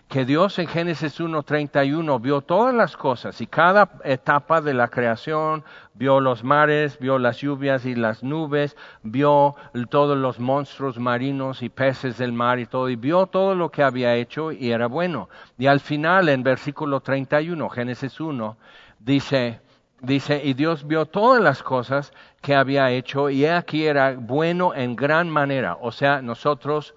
Que 0.08 0.24
Dios 0.24 0.58
en 0.58 0.68
Génesis 0.68 1.20
1.31 1.20 2.22
vio 2.22 2.40
todas 2.40 2.74
las 2.74 2.96
cosas 2.96 3.42
y 3.42 3.48
cada 3.48 3.90
etapa 4.06 4.62
de 4.62 4.74
la 4.74 4.88
creación, 4.88 5.66
vio 5.96 6.22
los 6.22 6.46
mares, 6.46 6.98
vio 6.98 7.20
las 7.20 7.42
lluvias 7.42 7.86
y 7.86 7.94
las 7.94 8.24
nubes, 8.24 8.78
vio 9.04 9.56
todos 9.90 10.18
los 10.18 10.40
monstruos 10.40 10.98
marinos 10.98 11.62
y 11.62 11.68
peces 11.68 12.18
del 12.18 12.32
mar 12.32 12.58
y 12.58 12.68
todo, 12.68 12.88
y 12.88 12.96
vio 12.96 13.28
todo 13.28 13.54
lo 13.54 13.70
que 13.70 13.84
había 13.84 14.16
hecho 14.16 14.54
y 14.54 14.72
era 14.72 14.88
bueno. 14.88 15.28
Y 15.58 15.68
al 15.68 15.82
final, 15.82 16.30
en 16.30 16.42
versículo 16.42 17.02
31, 17.02 17.68
Génesis 17.68 18.18
1, 18.22 18.56
dice, 19.00 19.60
dice, 20.02 20.42
y 20.44 20.54
Dios 20.54 20.86
vio 20.86 21.06
todas 21.06 21.42
las 21.42 21.64
cosas 21.64 22.14
que 22.42 22.56
había 22.56 22.92
hecho 22.92 23.30
y 23.30 23.46
aquí 23.46 23.86
era 23.86 24.16
bueno 24.16 24.74
en 24.74 24.96
gran 24.96 25.30
manera. 25.30 25.78
O 25.82 25.92
sea, 25.92 26.22
nosotros, 26.22 26.96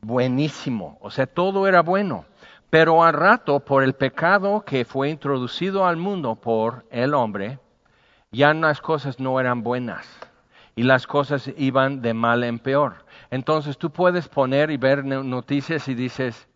buenísimo. 0.00 0.98
O 1.00 1.10
sea, 1.10 1.26
todo 1.26 1.66
era 1.66 1.82
bueno. 1.82 2.24
Pero 2.70 3.02
al 3.02 3.14
rato, 3.14 3.60
por 3.60 3.82
el 3.82 3.94
pecado 3.94 4.64
que 4.64 4.84
fue 4.84 5.10
introducido 5.10 5.86
al 5.86 5.96
mundo 5.96 6.36
por 6.36 6.84
el 6.90 7.14
hombre, 7.14 7.58
ya 8.30 8.54
las 8.54 8.80
cosas 8.80 9.18
no 9.18 9.40
eran 9.40 9.62
buenas 9.62 10.06
y 10.76 10.84
las 10.84 11.06
cosas 11.06 11.50
iban 11.56 12.00
de 12.00 12.14
mal 12.14 12.44
en 12.44 12.60
peor. 12.60 13.04
Entonces 13.30 13.76
tú 13.76 13.90
puedes 13.90 14.28
poner 14.28 14.70
y 14.70 14.76
ver 14.76 15.04
noticias 15.04 15.88
y 15.88 15.94
dices, 15.94 16.48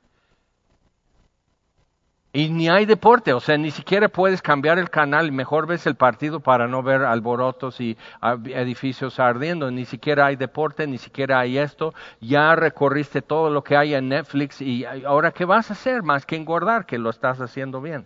y 2.36 2.48
ni 2.48 2.68
hay 2.68 2.84
deporte, 2.84 3.32
o 3.32 3.38
sea, 3.38 3.56
ni 3.56 3.70
siquiera 3.70 4.08
puedes 4.08 4.42
cambiar 4.42 4.80
el 4.80 4.90
canal 4.90 5.28
y 5.28 5.30
mejor 5.30 5.68
ves 5.68 5.86
el 5.86 5.94
partido 5.94 6.40
para 6.40 6.66
no 6.66 6.82
ver 6.82 7.02
alborotos 7.02 7.80
y 7.80 7.96
edificios 8.20 9.20
ardiendo. 9.20 9.70
Ni 9.70 9.84
siquiera 9.84 10.26
hay 10.26 10.34
deporte, 10.34 10.84
ni 10.88 10.98
siquiera 10.98 11.38
hay 11.38 11.58
esto. 11.58 11.94
Ya 12.20 12.56
recorriste 12.56 13.22
todo 13.22 13.50
lo 13.50 13.62
que 13.62 13.76
hay 13.76 13.94
en 13.94 14.08
Netflix 14.08 14.60
y 14.60 14.84
ahora 15.06 15.30
¿qué 15.30 15.44
vas 15.44 15.70
a 15.70 15.74
hacer 15.74 16.02
más 16.02 16.26
que 16.26 16.34
engordar 16.34 16.86
que 16.86 16.98
lo 16.98 17.08
estás 17.08 17.40
haciendo 17.40 17.80
bien? 17.80 18.04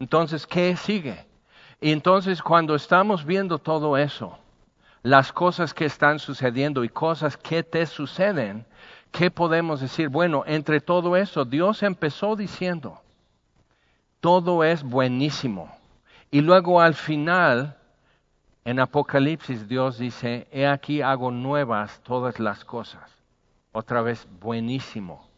Entonces, 0.00 0.46
¿qué 0.46 0.74
sigue? 0.76 1.26
Y 1.78 1.92
entonces 1.92 2.40
cuando 2.40 2.76
estamos 2.76 3.26
viendo 3.26 3.58
todo 3.58 3.98
eso, 3.98 4.38
las 5.02 5.34
cosas 5.34 5.74
que 5.74 5.84
están 5.84 6.18
sucediendo 6.18 6.82
y 6.82 6.88
cosas 6.88 7.36
que 7.36 7.62
te 7.62 7.84
suceden, 7.84 8.64
¿qué 9.12 9.30
podemos 9.30 9.82
decir? 9.82 10.08
Bueno, 10.08 10.44
entre 10.46 10.80
todo 10.80 11.14
eso, 11.14 11.44
Dios 11.44 11.82
empezó 11.82 12.36
diciendo, 12.36 13.02
todo 14.26 14.64
es 14.64 14.82
buenísimo. 14.82 15.72
Y 16.32 16.40
luego 16.40 16.80
al 16.80 16.94
final, 16.94 17.76
en 18.64 18.80
Apocalipsis, 18.80 19.68
Dios 19.68 19.98
dice, 19.98 20.48
he 20.50 20.66
aquí 20.66 21.00
hago 21.00 21.30
nuevas 21.30 22.00
todas 22.02 22.40
las 22.40 22.64
cosas. 22.64 23.08
Otra 23.70 24.02
vez, 24.02 24.26
buenísimo. 24.40 25.28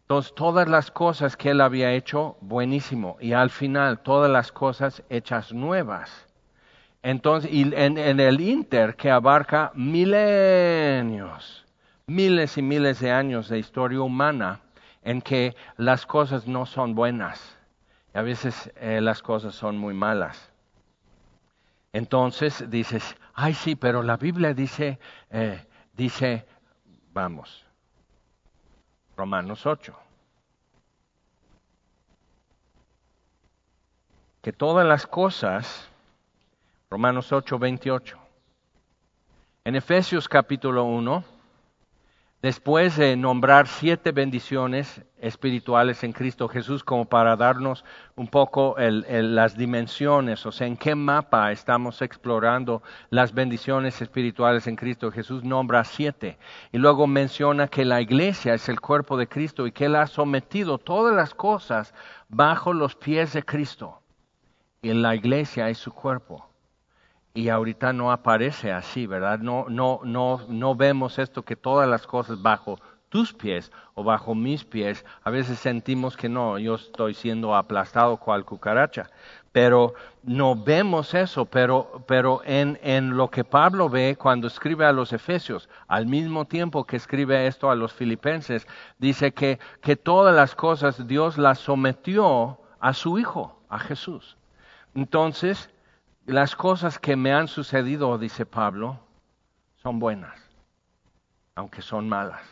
Entonces, 0.00 0.34
todas 0.34 0.66
las 0.68 0.90
cosas 0.90 1.36
que 1.36 1.50
él 1.50 1.60
había 1.60 1.92
hecho, 1.92 2.38
buenísimo. 2.40 3.18
Y 3.20 3.34
al 3.34 3.50
final, 3.50 3.98
todas 3.98 4.30
las 4.30 4.50
cosas 4.52 5.02
hechas 5.10 5.52
nuevas. 5.52 6.26
Entonces, 7.02 7.50
en, 7.52 7.98
en 7.98 8.20
el 8.20 8.40
Inter, 8.40 8.96
que 8.96 9.10
abarca 9.10 9.70
milenios, 9.74 11.66
miles 12.06 12.56
y 12.56 12.62
miles 12.62 13.00
de 13.00 13.12
años 13.12 13.50
de 13.50 13.58
historia 13.58 14.00
humana, 14.00 14.60
en 15.02 15.20
que 15.20 15.54
las 15.76 16.06
cosas 16.06 16.46
no 16.46 16.64
son 16.64 16.94
buenas 16.94 17.58
a 18.14 18.22
veces 18.22 18.72
eh, 18.76 19.00
las 19.00 19.20
cosas 19.22 19.54
son 19.54 19.76
muy 19.76 19.92
malas. 19.92 20.50
Entonces 21.92 22.70
dices, 22.70 23.16
ay 23.34 23.54
sí, 23.54 23.74
pero 23.74 24.02
la 24.02 24.16
Biblia 24.16 24.54
dice, 24.54 24.98
eh, 25.30 25.66
dice, 25.92 26.46
vamos, 27.12 27.66
Romanos 29.16 29.66
8, 29.66 29.96
que 34.42 34.52
todas 34.52 34.86
las 34.86 35.06
cosas, 35.06 35.88
Romanos 36.90 37.32
8, 37.32 37.58
28, 37.58 38.18
en 39.64 39.76
Efesios 39.76 40.28
capítulo 40.28 40.84
1, 40.84 41.33
después 42.44 42.96
de 42.96 43.16
nombrar 43.16 43.68
siete 43.68 44.12
bendiciones 44.12 45.00
espirituales 45.18 46.04
en 46.04 46.12
Cristo 46.12 46.46
Jesús, 46.46 46.84
como 46.84 47.06
para 47.06 47.36
darnos 47.36 47.86
un 48.16 48.28
poco 48.28 48.76
las 48.78 49.56
dimensiones, 49.56 50.44
o 50.44 50.52
sea, 50.52 50.66
en 50.66 50.76
qué 50.76 50.94
mapa 50.94 51.52
estamos 51.52 52.02
explorando 52.02 52.82
las 53.08 53.32
bendiciones 53.32 54.02
espirituales 54.02 54.66
en 54.66 54.76
Cristo 54.76 55.10
Jesús, 55.10 55.42
nombra 55.42 55.84
siete. 55.84 56.36
Y 56.70 56.76
luego 56.76 57.06
menciona 57.06 57.68
que 57.68 57.86
la 57.86 58.02
iglesia 58.02 58.52
es 58.52 58.68
el 58.68 58.78
cuerpo 58.78 59.16
de 59.16 59.26
Cristo 59.26 59.66
y 59.66 59.72
que 59.72 59.86
Él 59.86 59.96
ha 59.96 60.06
sometido 60.06 60.76
todas 60.76 61.16
las 61.16 61.32
cosas 61.32 61.94
bajo 62.28 62.74
los 62.74 62.94
pies 62.94 63.32
de 63.32 63.42
Cristo. 63.42 64.02
Y 64.82 64.92
la 64.92 65.14
iglesia 65.14 65.70
es 65.70 65.78
su 65.78 65.94
cuerpo 65.94 66.53
y 67.34 67.48
ahorita 67.48 67.92
no 67.92 68.12
aparece 68.12 68.72
así, 68.72 69.06
¿verdad? 69.06 69.40
No, 69.40 69.66
no, 69.68 70.00
no, 70.04 70.40
no 70.48 70.76
vemos 70.76 71.18
esto 71.18 71.42
que 71.42 71.56
todas 71.56 71.88
las 71.88 72.06
cosas 72.06 72.40
bajo 72.40 72.78
tus 73.08 73.32
pies 73.32 73.70
o 73.94 74.02
bajo 74.02 74.34
mis 74.34 74.64
pies, 74.64 75.04
a 75.22 75.30
veces 75.30 75.58
sentimos 75.58 76.16
que 76.16 76.28
no, 76.28 76.58
yo 76.58 76.76
estoy 76.76 77.14
siendo 77.14 77.54
aplastado 77.54 78.16
cual 78.16 78.44
cucaracha, 78.44 79.10
pero 79.52 79.94
no 80.22 80.56
vemos 80.56 81.14
eso, 81.14 81.44
pero, 81.44 82.04
pero 82.08 82.40
en, 82.44 82.78
en 82.82 83.16
lo 83.16 83.30
que 83.30 83.44
Pablo 83.44 83.88
ve 83.88 84.16
cuando 84.18 84.48
escribe 84.48 84.84
a 84.84 84.92
los 84.92 85.12
Efesios, 85.12 85.68
al 85.86 86.06
mismo 86.06 86.44
tiempo 86.44 86.84
que 86.84 86.96
escribe 86.96 87.46
esto 87.46 87.70
a 87.70 87.76
los 87.76 87.92
Filipenses, 87.92 88.66
dice 88.98 89.32
que, 89.32 89.58
que 89.80 89.94
todas 89.96 90.34
las 90.34 90.54
cosas 90.54 91.06
Dios 91.06 91.38
las 91.38 91.58
sometió 91.58 92.58
a 92.80 92.92
su 92.94 93.18
Hijo, 93.18 93.60
a 93.68 93.78
Jesús. 93.78 94.36
Entonces, 94.94 95.70
las 96.26 96.56
cosas 96.56 96.98
que 96.98 97.16
me 97.16 97.32
han 97.32 97.48
sucedido, 97.48 98.16
dice 98.18 98.46
Pablo, 98.46 99.00
son 99.76 99.98
buenas, 99.98 100.38
aunque 101.54 101.82
son 101.82 102.08
malas. 102.08 102.42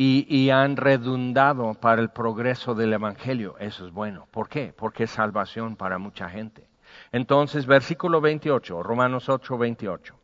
Y, 0.00 0.50
han 0.50 0.76
redundado 0.76 1.74
para 1.74 2.00
el 2.00 2.10
progreso 2.10 2.76
del 2.76 2.92
Evangelio. 2.92 3.56
Eso 3.58 3.84
es 3.84 3.92
bueno. 3.92 4.28
¿Por 4.30 4.48
qué? 4.48 4.72
Porque 4.72 5.04
es 5.04 5.10
salvación 5.10 5.74
para 5.74 5.98
mucha 5.98 6.30
gente. 6.30 6.68
Entonces, 7.10 7.66
versículo 7.66 8.20
28, 8.20 8.80
Romanos 8.84 9.28
8, 9.28 9.58
28. 9.58 10.14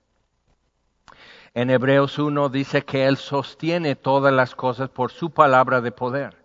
En 1.55 1.70
Hebreos 1.70 2.20
1 2.20 2.48
dice 2.50 2.85
que 2.85 3.09
Él 3.09 3.16
sostiene 3.16 3.96
todas 3.96 4.33
las 4.33 4.55
cosas 4.55 4.90
por 4.90 5.11
su 5.11 5.31
palabra 5.31 5.81
de 5.81 5.90
poder. 5.90 6.43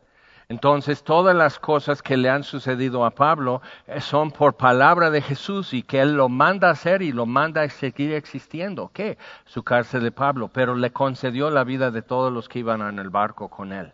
Entonces, 0.51 1.03
todas 1.03 1.35
las 1.35 1.59
cosas 1.59 2.01
que 2.01 2.17
le 2.17 2.27
han 2.27 2.43
sucedido 2.43 3.05
a 3.05 3.11
Pablo 3.11 3.61
eh, 3.85 4.01
son 4.01 4.31
por 4.31 4.55
palabra 4.55 5.11
de 5.11 5.21
Jesús 5.21 5.75
y 5.75 5.83
que 5.83 6.01
Él 6.01 6.15
lo 6.15 6.27
manda 6.27 6.69
a 6.69 6.71
hacer 6.71 7.03
y 7.03 7.11
lo 7.11 7.27
manda 7.27 7.61
a 7.61 7.69
seguir 7.69 8.13
existiendo. 8.13 8.89
¿Qué? 8.91 9.19
Su 9.45 9.61
cárcel 9.61 10.01
de 10.01 10.11
Pablo, 10.11 10.49
pero 10.51 10.73
le 10.73 10.91
concedió 10.91 11.51
la 11.51 11.63
vida 11.63 11.91
de 11.91 12.01
todos 12.01 12.33
los 12.33 12.49
que 12.49 12.59
iban 12.59 12.81
en 12.81 12.97
el 12.97 13.11
barco 13.11 13.49
con 13.49 13.71
Él. 13.71 13.93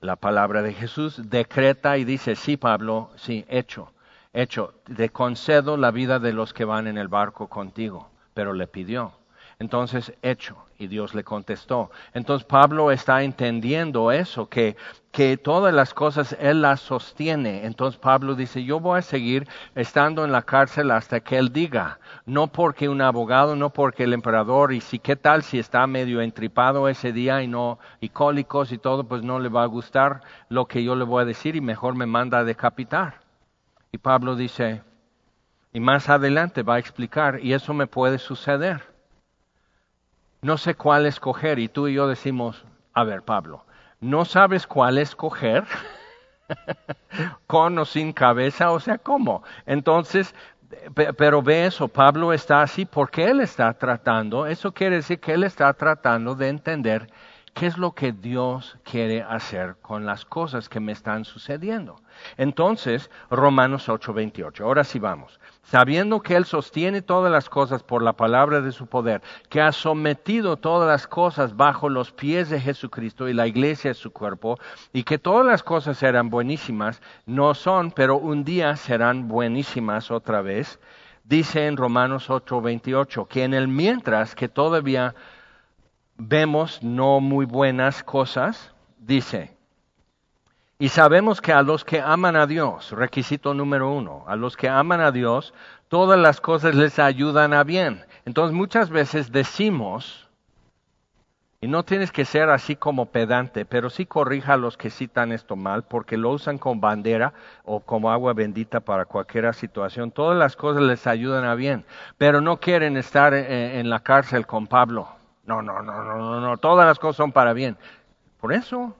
La 0.00 0.16
palabra 0.16 0.62
de 0.62 0.72
Jesús 0.72 1.28
decreta 1.28 1.98
y 1.98 2.04
dice, 2.04 2.36
sí, 2.36 2.56
Pablo, 2.56 3.10
sí, 3.16 3.44
hecho, 3.46 3.92
hecho, 4.32 4.72
te 4.96 5.10
concedo 5.10 5.76
la 5.76 5.90
vida 5.90 6.18
de 6.18 6.32
los 6.32 6.54
que 6.54 6.64
van 6.64 6.86
en 6.86 6.96
el 6.96 7.08
barco 7.08 7.48
contigo, 7.48 8.08
pero 8.32 8.54
le 8.54 8.66
pidió. 8.66 9.12
Entonces, 9.58 10.14
hecho. 10.22 10.56
Y 10.80 10.86
Dios 10.86 11.14
le 11.14 11.22
contestó. 11.24 11.90
Entonces 12.14 12.46
Pablo 12.46 12.90
está 12.90 13.22
entendiendo 13.22 14.10
eso, 14.12 14.48
que, 14.48 14.78
que 15.12 15.36
todas 15.36 15.74
las 15.74 15.92
cosas 15.92 16.34
Él 16.40 16.62
las 16.62 16.80
sostiene. 16.80 17.66
Entonces 17.66 18.00
Pablo 18.00 18.34
dice, 18.34 18.64
yo 18.64 18.80
voy 18.80 19.00
a 19.00 19.02
seguir 19.02 19.46
estando 19.74 20.24
en 20.24 20.32
la 20.32 20.40
cárcel 20.40 20.90
hasta 20.90 21.20
que 21.20 21.36
Él 21.36 21.52
diga. 21.52 21.98
No 22.24 22.46
porque 22.46 22.88
un 22.88 23.02
abogado, 23.02 23.56
no 23.56 23.68
porque 23.68 24.04
el 24.04 24.14
emperador, 24.14 24.72
y 24.72 24.80
si 24.80 24.98
qué 24.98 25.16
tal 25.16 25.42
si 25.42 25.58
está 25.58 25.86
medio 25.86 26.22
entripado 26.22 26.88
ese 26.88 27.12
día 27.12 27.42
y 27.42 27.46
no, 27.46 27.78
y 28.00 28.08
cólicos 28.08 28.72
y 28.72 28.78
todo, 28.78 29.04
pues 29.04 29.22
no 29.22 29.38
le 29.38 29.50
va 29.50 29.64
a 29.64 29.66
gustar 29.66 30.22
lo 30.48 30.64
que 30.64 30.82
yo 30.82 30.96
le 30.96 31.04
voy 31.04 31.20
a 31.20 31.26
decir 31.26 31.56
y 31.56 31.60
mejor 31.60 31.94
me 31.94 32.06
manda 32.06 32.38
a 32.38 32.44
decapitar. 32.44 33.20
Y 33.92 33.98
Pablo 33.98 34.34
dice, 34.34 34.80
y 35.74 35.80
más 35.80 36.08
adelante 36.08 36.62
va 36.62 36.76
a 36.76 36.78
explicar, 36.78 37.38
y 37.42 37.52
eso 37.52 37.74
me 37.74 37.86
puede 37.86 38.16
suceder 38.16 38.89
no 40.42 40.56
sé 40.58 40.74
cuál 40.74 41.06
escoger. 41.06 41.58
Y 41.58 41.68
tú 41.68 41.88
y 41.88 41.94
yo 41.94 42.08
decimos, 42.08 42.64
a 42.92 43.04
ver, 43.04 43.22
Pablo, 43.22 43.64
¿no 44.00 44.24
sabes 44.24 44.66
cuál 44.66 44.98
escoger? 44.98 45.64
Con 47.46 47.78
o 47.78 47.84
sin 47.84 48.12
cabeza, 48.12 48.72
o 48.72 48.80
sea, 48.80 48.98
¿cómo? 48.98 49.42
Entonces, 49.66 50.34
pero 51.16 51.42
ve 51.42 51.66
eso, 51.66 51.88
Pablo 51.88 52.32
está 52.32 52.62
así 52.62 52.84
porque 52.84 53.28
él 53.28 53.40
está 53.40 53.72
tratando, 53.74 54.46
eso 54.46 54.72
quiere 54.72 54.96
decir 54.96 55.20
que 55.20 55.32
él 55.32 55.44
está 55.44 55.72
tratando 55.74 56.34
de 56.34 56.48
entender 56.48 57.08
qué 57.54 57.66
es 57.66 57.78
lo 57.78 57.92
que 57.92 58.12
Dios 58.12 58.78
quiere 58.84 59.22
hacer 59.22 59.76
con 59.82 60.06
las 60.06 60.24
cosas 60.24 60.68
que 60.68 60.80
me 60.80 60.92
están 60.92 61.24
sucediendo. 61.24 61.96
Entonces, 62.36 63.10
Romanos 63.30 63.88
8:28, 63.88 64.64
ahora 64.64 64.84
sí 64.84 64.98
vamos 64.98 65.40
sabiendo 65.70 66.20
que 66.20 66.34
Él 66.34 66.46
sostiene 66.46 67.00
todas 67.00 67.30
las 67.30 67.48
cosas 67.48 67.84
por 67.84 68.02
la 68.02 68.14
palabra 68.14 68.60
de 68.60 68.72
su 68.72 68.88
poder, 68.88 69.22
que 69.48 69.60
ha 69.60 69.70
sometido 69.70 70.56
todas 70.56 70.88
las 70.88 71.06
cosas 71.06 71.56
bajo 71.56 71.88
los 71.88 72.10
pies 72.10 72.50
de 72.50 72.60
Jesucristo 72.60 73.28
y 73.28 73.34
la 73.34 73.46
iglesia 73.46 73.92
es 73.92 73.98
su 73.98 74.10
cuerpo, 74.10 74.58
y 74.92 75.04
que 75.04 75.18
todas 75.18 75.46
las 75.46 75.62
cosas 75.62 76.02
eran 76.02 76.28
buenísimas, 76.28 77.00
no 77.24 77.54
son, 77.54 77.92
pero 77.92 78.16
un 78.16 78.42
día 78.42 78.74
serán 78.74 79.28
buenísimas 79.28 80.10
otra 80.10 80.42
vez, 80.42 80.80
dice 81.22 81.68
en 81.68 81.76
Romanos 81.76 82.30
8:28, 82.30 83.28
que 83.28 83.44
en 83.44 83.54
el 83.54 83.68
mientras 83.68 84.34
que 84.34 84.48
todavía 84.48 85.14
vemos 86.20 86.82
no 86.82 87.20
muy 87.20 87.46
buenas 87.46 88.04
cosas, 88.04 88.72
dice, 88.98 89.56
y 90.78 90.88
sabemos 90.88 91.40
que 91.40 91.52
a 91.52 91.62
los 91.62 91.84
que 91.84 92.00
aman 92.00 92.36
a 92.36 92.46
Dios, 92.46 92.92
requisito 92.92 93.54
número 93.54 93.90
uno, 93.92 94.24
a 94.26 94.36
los 94.36 94.56
que 94.56 94.68
aman 94.68 95.00
a 95.00 95.12
Dios, 95.12 95.52
todas 95.88 96.18
las 96.18 96.40
cosas 96.40 96.74
les 96.74 96.98
ayudan 96.98 97.52
a 97.52 97.64
bien. 97.64 98.04
Entonces 98.24 98.56
muchas 98.56 98.90
veces 98.90 99.32
decimos, 99.32 100.28
y 101.60 101.68
no 101.68 101.84
tienes 101.84 102.12
que 102.12 102.24
ser 102.24 102.48
así 102.48 102.76
como 102.76 103.06
pedante, 103.06 103.66
pero 103.66 103.90
sí 103.90 104.06
corrija 104.06 104.54
a 104.54 104.56
los 104.56 104.78
que 104.78 104.88
citan 104.88 105.32
esto 105.32 105.56
mal, 105.56 105.82
porque 105.82 106.16
lo 106.16 106.30
usan 106.30 106.56
con 106.56 106.80
bandera 106.80 107.34
o 107.64 107.80
como 107.80 108.10
agua 108.10 108.32
bendita 108.32 108.80
para 108.80 109.04
cualquier 109.04 109.52
situación. 109.54 110.10
Todas 110.10 110.38
las 110.38 110.56
cosas 110.56 110.82
les 110.82 111.06
ayudan 111.06 111.44
a 111.44 111.54
bien, 111.54 111.84
pero 112.16 112.40
no 112.40 112.58
quieren 112.58 112.96
estar 112.96 113.34
eh, 113.34 113.78
en 113.78 113.90
la 113.90 114.00
cárcel 114.00 114.46
con 114.46 114.66
Pablo. 114.66 115.19
No, 115.50 115.62
no, 115.62 115.82
no, 115.82 116.04
no, 116.04 116.16
no, 116.16 116.40
no, 116.40 116.56
todas 116.58 116.86
las 116.86 117.00
cosas 117.00 117.16
son 117.16 117.32
para 117.32 117.52
bien. 117.52 117.76
Por 118.40 118.52
eso, 118.52 118.94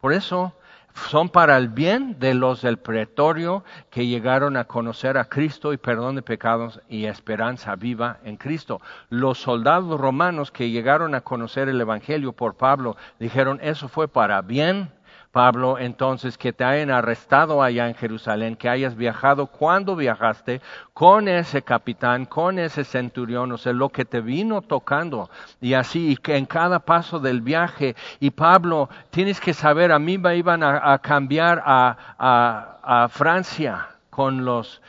por 0.00 0.12
eso 0.12 0.52
son 0.94 1.28
para 1.28 1.56
el 1.56 1.70
bien 1.70 2.20
de 2.20 2.34
los 2.34 2.62
del 2.62 2.78
pretorio 2.78 3.64
que 3.90 4.06
llegaron 4.06 4.56
a 4.56 4.66
conocer 4.66 5.18
a 5.18 5.24
Cristo 5.24 5.72
y 5.72 5.78
perdón 5.78 6.14
de 6.14 6.22
pecados 6.22 6.80
y 6.88 7.06
esperanza 7.06 7.74
viva 7.74 8.18
en 8.22 8.36
Cristo. 8.36 8.80
Los 9.08 9.38
soldados 9.38 10.00
romanos 10.00 10.52
que 10.52 10.70
llegaron 10.70 11.16
a 11.16 11.22
conocer 11.22 11.68
el 11.68 11.80
Evangelio 11.80 12.32
por 12.32 12.54
Pablo 12.54 12.96
dijeron, 13.18 13.58
eso 13.60 13.88
fue 13.88 14.06
para 14.06 14.40
bien 14.40 14.92
Pablo, 15.32 15.78
entonces, 15.78 16.36
que 16.36 16.52
te 16.52 16.62
hayan 16.62 16.90
arrestado 16.90 17.62
allá 17.62 17.88
en 17.88 17.94
Jerusalén, 17.94 18.54
que 18.54 18.68
hayas 18.68 18.94
viajado 18.94 19.46
cuando 19.46 19.96
viajaste 19.96 20.60
con 20.92 21.26
ese 21.26 21.62
capitán, 21.62 22.26
con 22.26 22.58
ese 22.58 22.84
centurión, 22.84 23.50
o 23.50 23.56
sea, 23.56 23.72
lo 23.72 23.88
que 23.88 24.04
te 24.04 24.20
vino 24.20 24.60
tocando. 24.60 25.30
Y 25.58 25.72
así, 25.72 26.10
y 26.10 26.16
que 26.18 26.36
en 26.36 26.44
cada 26.44 26.80
paso 26.80 27.18
del 27.18 27.40
viaje, 27.40 27.96
y 28.20 28.30
Pablo, 28.30 28.90
tienes 29.08 29.40
que 29.40 29.54
saber, 29.54 29.90
a 29.90 29.98
mí 29.98 30.18
me 30.18 30.36
iban 30.36 30.62
a, 30.62 30.98
cambiar 30.98 31.62
a, 31.64 33.08
Francia 33.10 33.88
con 34.10 34.44
los 34.44 34.82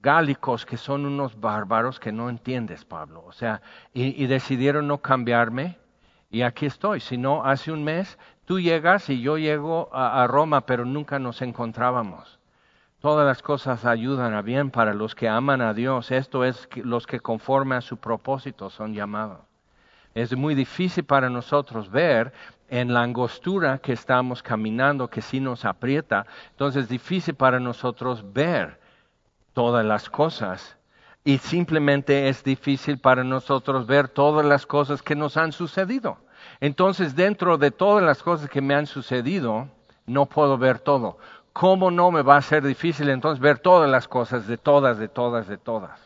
gálicos, 0.00 0.64
que 0.64 0.78
son 0.78 1.04
unos 1.04 1.38
bárbaros 1.38 2.00
que 2.00 2.12
no 2.12 2.30
entiendes, 2.30 2.86
Pablo. 2.86 3.22
O 3.26 3.32
sea, 3.32 3.60
y, 3.92 4.22
y 4.22 4.26
decidieron 4.26 4.88
no 4.88 4.98
cambiarme. 4.98 5.76
Y 6.30 6.40
aquí 6.40 6.64
estoy. 6.64 7.00
Si 7.00 7.18
no, 7.18 7.44
hace 7.44 7.70
un 7.70 7.84
mes 7.84 8.16
Tú 8.52 8.60
llegas 8.60 9.08
y 9.08 9.22
yo 9.22 9.38
llego 9.38 9.88
a, 9.94 10.26
Roma, 10.26 10.66
pero 10.66 10.84
nunca 10.84 11.18
nos 11.18 11.40
encontrábamos. 11.40 12.38
Todas 13.00 13.26
las 13.26 13.40
cosas 13.40 13.86
ayudan 13.86 14.34
a 14.34 14.42
bien 14.42 14.70
para 14.70 14.92
los 14.92 15.14
que 15.14 15.26
aman 15.26 15.62
a 15.62 15.72
Dios. 15.72 16.10
Esto 16.10 16.44
es 16.44 16.68
los 16.76 17.06
que 17.06 17.18
conforme 17.18 17.76
a 17.76 17.80
su 17.80 17.96
propósito 17.96 18.68
son 18.68 18.92
llamados. 18.92 19.40
Es 20.14 20.36
muy 20.36 20.54
difícil 20.54 21.04
para 21.04 21.30
nosotros 21.30 21.90
ver 21.90 22.34
en 22.68 22.92
la 22.92 23.00
angostura 23.00 23.78
que 23.78 23.94
estamos 23.94 24.42
caminando, 24.42 25.08
que 25.08 25.22
sí 25.22 25.40
nos 25.40 25.64
aprieta. 25.64 26.26
Entonces 26.50 26.82
es 26.82 26.88
difícil 26.90 27.34
para 27.34 27.58
nosotros 27.58 28.34
ver 28.34 28.78
todas 29.54 29.82
las 29.82 30.10
cosas. 30.10 30.76
Y 31.24 31.38
simplemente 31.38 32.28
es 32.28 32.44
difícil 32.44 32.98
para 32.98 33.24
nosotros 33.24 33.86
ver 33.86 34.10
todas 34.10 34.44
las 34.44 34.66
cosas 34.66 35.00
que 35.00 35.16
nos 35.16 35.38
han 35.38 35.52
sucedido. 35.52 36.18
Entonces, 36.62 37.16
dentro 37.16 37.58
de 37.58 37.72
todas 37.72 38.04
las 38.04 38.22
cosas 38.22 38.48
que 38.48 38.60
me 38.60 38.76
han 38.76 38.86
sucedido, 38.86 39.66
no 40.06 40.26
puedo 40.26 40.56
ver 40.56 40.78
todo. 40.78 41.18
¿Cómo 41.52 41.90
no 41.90 42.12
me 42.12 42.22
va 42.22 42.36
a 42.36 42.40
ser 42.40 42.62
difícil 42.62 43.08
entonces 43.08 43.40
ver 43.40 43.58
todas 43.58 43.90
las 43.90 44.06
cosas, 44.06 44.46
de 44.46 44.58
todas, 44.58 44.96
de 44.96 45.08
todas, 45.08 45.48
de 45.48 45.58
todas? 45.58 45.98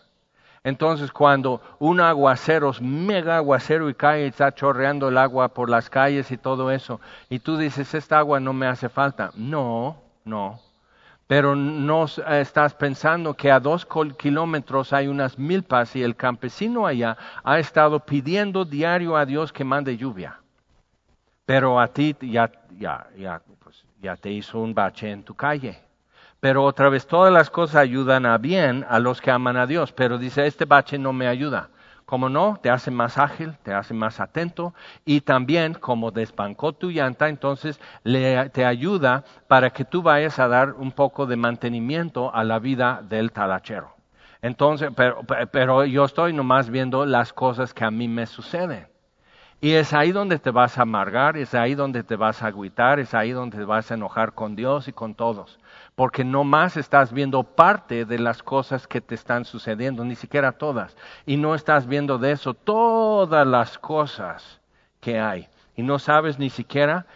Entonces, 0.64 1.12
cuando 1.12 1.60
un 1.78 2.00
aguacero, 2.00 2.72
mega 2.80 3.36
aguacero 3.36 3.90
y 3.90 3.94
cae 3.94 4.24
y 4.24 4.28
está 4.28 4.54
chorreando 4.54 5.10
el 5.10 5.18
agua 5.18 5.48
por 5.48 5.68
las 5.68 5.90
calles 5.90 6.30
y 6.30 6.38
todo 6.38 6.70
eso, 6.70 7.02
y 7.28 7.40
tú 7.40 7.58
dices, 7.58 7.92
esta 7.92 8.18
agua 8.18 8.40
no 8.40 8.54
me 8.54 8.66
hace 8.66 8.88
falta. 8.88 9.32
No, 9.34 9.98
no. 10.24 10.58
Pero 11.26 11.54
no 11.54 12.06
estás 12.06 12.72
pensando 12.72 13.34
que 13.34 13.50
a 13.50 13.60
dos 13.60 13.86
kilómetros 14.16 14.94
hay 14.94 15.06
unas 15.08 15.38
milpas 15.38 15.94
y 15.96 16.02
el 16.02 16.16
campesino 16.16 16.86
allá 16.86 17.18
ha 17.44 17.58
estado 17.58 18.00
pidiendo 18.00 18.64
diario 18.64 19.18
a 19.18 19.26
Dios 19.26 19.52
que 19.52 19.62
mande 19.62 19.98
lluvia. 19.98 20.40
Pero 21.46 21.80
a 21.80 21.86
ti 21.86 22.14
ya, 22.20 22.50
ya, 22.76 23.06
ya, 23.16 23.40
pues, 23.62 23.84
ya 24.02 24.16
te 24.16 24.30
hizo 24.30 24.58
un 24.58 24.74
bache 24.74 25.10
en 25.10 25.22
tu 25.22 25.34
calle. 25.34 25.78
Pero 26.40 26.64
otra 26.64 26.88
vez, 26.88 27.06
todas 27.06 27.32
las 27.32 27.50
cosas 27.50 27.76
ayudan 27.76 28.26
a 28.26 28.36
bien 28.36 28.84
a 28.88 28.98
los 28.98 29.20
que 29.20 29.30
aman 29.30 29.56
a 29.56 29.66
Dios. 29.66 29.92
Pero 29.92 30.18
dice, 30.18 30.46
este 30.46 30.64
bache 30.64 30.98
no 30.98 31.12
me 31.12 31.28
ayuda. 31.28 31.70
Como 32.04 32.28
no, 32.28 32.58
te 32.62 32.70
hace 32.70 32.90
más 32.90 33.18
ágil, 33.18 33.56
te 33.64 33.72
hace 33.72 33.92
más 33.92 34.20
atento 34.20 34.74
y 35.04 35.22
también 35.22 35.74
como 35.74 36.12
desbancó 36.12 36.72
tu 36.72 36.90
llanta, 36.90 37.28
entonces 37.28 37.80
le, 38.04 38.48
te 38.50 38.64
ayuda 38.64 39.24
para 39.48 39.70
que 39.70 39.84
tú 39.84 40.02
vayas 40.02 40.38
a 40.38 40.46
dar 40.46 40.74
un 40.74 40.92
poco 40.92 41.26
de 41.26 41.34
mantenimiento 41.34 42.32
a 42.32 42.44
la 42.44 42.60
vida 42.60 43.02
del 43.02 43.32
talachero. 43.32 43.96
Entonces, 44.40 44.90
pero, 44.94 45.22
pero 45.50 45.84
yo 45.84 46.04
estoy 46.04 46.32
nomás 46.32 46.70
viendo 46.70 47.04
las 47.06 47.32
cosas 47.32 47.74
que 47.74 47.84
a 47.84 47.90
mí 47.90 48.06
me 48.06 48.26
suceden. 48.26 48.86
Y 49.58 49.72
es 49.72 49.94
ahí 49.94 50.12
donde 50.12 50.38
te 50.38 50.50
vas 50.50 50.76
a 50.76 50.82
amargar, 50.82 51.38
es 51.38 51.54
ahí 51.54 51.74
donde 51.74 52.02
te 52.02 52.16
vas 52.16 52.42
a 52.42 52.48
agüitar, 52.48 53.00
es 53.00 53.14
ahí 53.14 53.32
donde 53.32 53.56
te 53.56 53.64
vas 53.64 53.90
a 53.90 53.94
enojar 53.94 54.34
con 54.34 54.54
Dios 54.54 54.86
y 54.86 54.92
con 54.92 55.14
todos. 55.14 55.58
Porque 55.94 56.24
no 56.24 56.44
más 56.44 56.76
estás 56.76 57.10
viendo 57.10 57.42
parte 57.42 58.04
de 58.04 58.18
las 58.18 58.42
cosas 58.42 58.86
que 58.86 59.00
te 59.00 59.14
están 59.14 59.46
sucediendo, 59.46 60.04
ni 60.04 60.14
siquiera 60.14 60.52
todas. 60.52 60.94
Y 61.24 61.38
no 61.38 61.54
estás 61.54 61.86
viendo 61.86 62.18
de 62.18 62.32
eso 62.32 62.52
todas 62.52 63.46
las 63.46 63.78
cosas 63.78 64.60
que 65.00 65.18
hay. 65.18 65.48
Y 65.74 65.82
no 65.82 65.98
sabes 65.98 66.38
ni 66.38 66.50
siquiera 66.50 67.06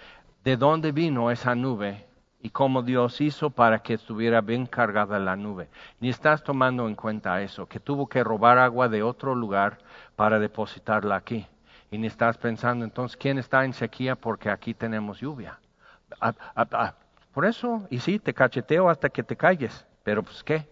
de 0.42 0.56
dónde 0.56 0.92
vino 0.92 1.30
esa 1.30 1.54
nube 1.54 2.06
y 2.40 2.48
cómo 2.48 2.80
Dios 2.82 3.20
hizo 3.20 3.50
para 3.50 3.80
que 3.80 3.92
estuviera 3.92 4.40
bien 4.40 4.64
cargada 4.64 5.18
la 5.18 5.36
nube. 5.36 5.68
Ni 6.00 6.08
estás 6.08 6.42
tomando 6.42 6.88
en 6.88 6.94
cuenta 6.94 7.42
eso, 7.42 7.66
que 7.66 7.80
tuvo 7.80 8.08
que 8.08 8.24
robar 8.24 8.56
agua 8.56 8.88
de 8.88 9.02
otro 9.02 9.34
lugar 9.34 9.76
para 10.16 10.38
depositarla 10.38 11.16
aquí 11.16 11.46
y 11.90 12.06
estás 12.06 12.38
pensando 12.38 12.84
entonces 12.84 13.16
quién 13.16 13.38
está 13.38 13.64
en 13.64 13.72
sequía 13.72 14.14
porque 14.14 14.50
aquí 14.50 14.74
tenemos 14.74 15.20
lluvia. 15.20 15.58
por 17.32 17.44
eso, 17.44 17.86
y 17.90 17.98
sí, 17.98 18.18
te 18.18 18.32
cacheteo 18.32 18.88
hasta 18.88 19.08
que 19.08 19.22
te 19.22 19.36
calles, 19.36 19.86
pero 20.04 20.22
pues 20.22 20.42
qué. 20.44 20.68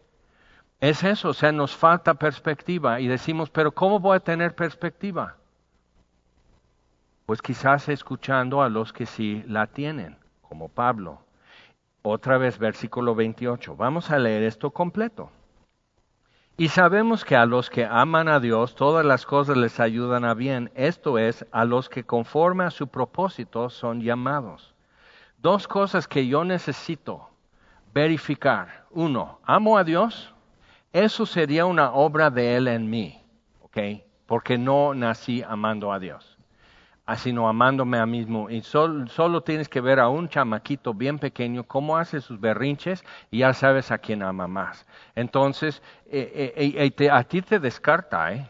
Es 0.80 1.02
eso, 1.02 1.30
o 1.30 1.34
sea, 1.34 1.50
nos 1.50 1.74
falta 1.74 2.14
perspectiva 2.14 3.00
y 3.00 3.08
decimos, 3.08 3.50
pero 3.50 3.72
¿cómo 3.72 3.98
voy 3.98 4.16
a 4.16 4.20
tener 4.20 4.54
perspectiva? 4.54 5.36
Pues 7.26 7.42
quizás 7.42 7.88
escuchando 7.88 8.62
a 8.62 8.68
los 8.68 8.92
que 8.92 9.04
sí 9.04 9.42
la 9.46 9.66
tienen, 9.66 10.16
como 10.42 10.68
Pablo. 10.68 11.20
Otra 12.02 12.38
vez, 12.38 12.58
versículo 12.58 13.14
28. 13.14 13.74
Vamos 13.74 14.10
a 14.10 14.18
leer 14.18 14.44
esto 14.44 14.70
completo. 14.70 15.30
Y 16.60 16.70
sabemos 16.70 17.24
que 17.24 17.36
a 17.36 17.46
los 17.46 17.70
que 17.70 17.84
aman 17.84 18.26
a 18.26 18.40
Dios 18.40 18.74
todas 18.74 19.06
las 19.06 19.24
cosas 19.24 19.56
les 19.56 19.78
ayudan 19.78 20.24
a 20.24 20.34
bien, 20.34 20.72
esto 20.74 21.16
es, 21.16 21.46
a 21.52 21.64
los 21.64 21.88
que 21.88 22.02
conforme 22.02 22.64
a 22.64 22.72
su 22.72 22.88
propósito 22.88 23.70
son 23.70 24.00
llamados. 24.00 24.74
Dos 25.36 25.68
cosas 25.68 26.08
que 26.08 26.26
yo 26.26 26.42
necesito 26.42 27.30
verificar. 27.94 28.86
Uno, 28.90 29.38
amo 29.44 29.78
a 29.78 29.84
Dios. 29.84 30.34
Eso 30.92 31.26
sería 31.26 31.64
una 31.64 31.92
obra 31.92 32.28
de 32.28 32.56
Él 32.56 32.66
en 32.66 32.90
mí, 32.90 33.22
¿ok? 33.60 33.78
Porque 34.26 34.58
no 34.58 34.94
nací 34.94 35.44
amando 35.46 35.92
a 35.92 36.00
Dios 36.00 36.27
sino 37.16 37.48
amándome 37.48 37.98
a 37.98 38.06
mí 38.06 38.18
mismo. 38.18 38.50
Y 38.50 38.62
solo 38.62 39.40
tienes 39.42 39.68
que 39.68 39.80
ver 39.80 40.00
a 40.00 40.08
un 40.08 40.28
chamaquito 40.28 40.92
bien 40.94 41.18
pequeño 41.18 41.64
cómo 41.64 41.96
hace 41.96 42.20
sus 42.20 42.40
berrinches 42.40 43.04
y 43.30 43.38
ya 43.38 43.54
sabes 43.54 43.90
a 43.90 43.98
quién 43.98 44.22
ama 44.22 44.46
más. 44.48 44.86
Entonces, 45.14 45.82
eh, 46.06 46.52
eh, 46.56 46.92
eh, 46.98 47.10
a 47.10 47.22
ti 47.24 47.42
te 47.42 47.58
descarta, 47.58 48.32
¿eh? 48.32 48.48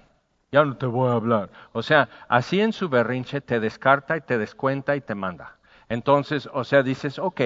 Ya 0.50 0.64
no 0.64 0.76
te 0.76 0.86
voy 0.86 1.10
a 1.10 1.12
hablar. 1.14 1.50
O 1.72 1.82
sea, 1.82 2.08
así 2.28 2.60
en 2.60 2.72
su 2.72 2.88
berrinche 2.88 3.40
te 3.40 3.60
descarta 3.60 4.16
y 4.16 4.22
te 4.22 4.38
descuenta 4.38 4.96
y 4.96 5.00
te 5.02 5.14
manda. 5.14 5.56
Entonces, 5.90 6.48
o 6.52 6.64
sea, 6.64 6.82
dices, 6.82 7.18
ok, 7.18 7.40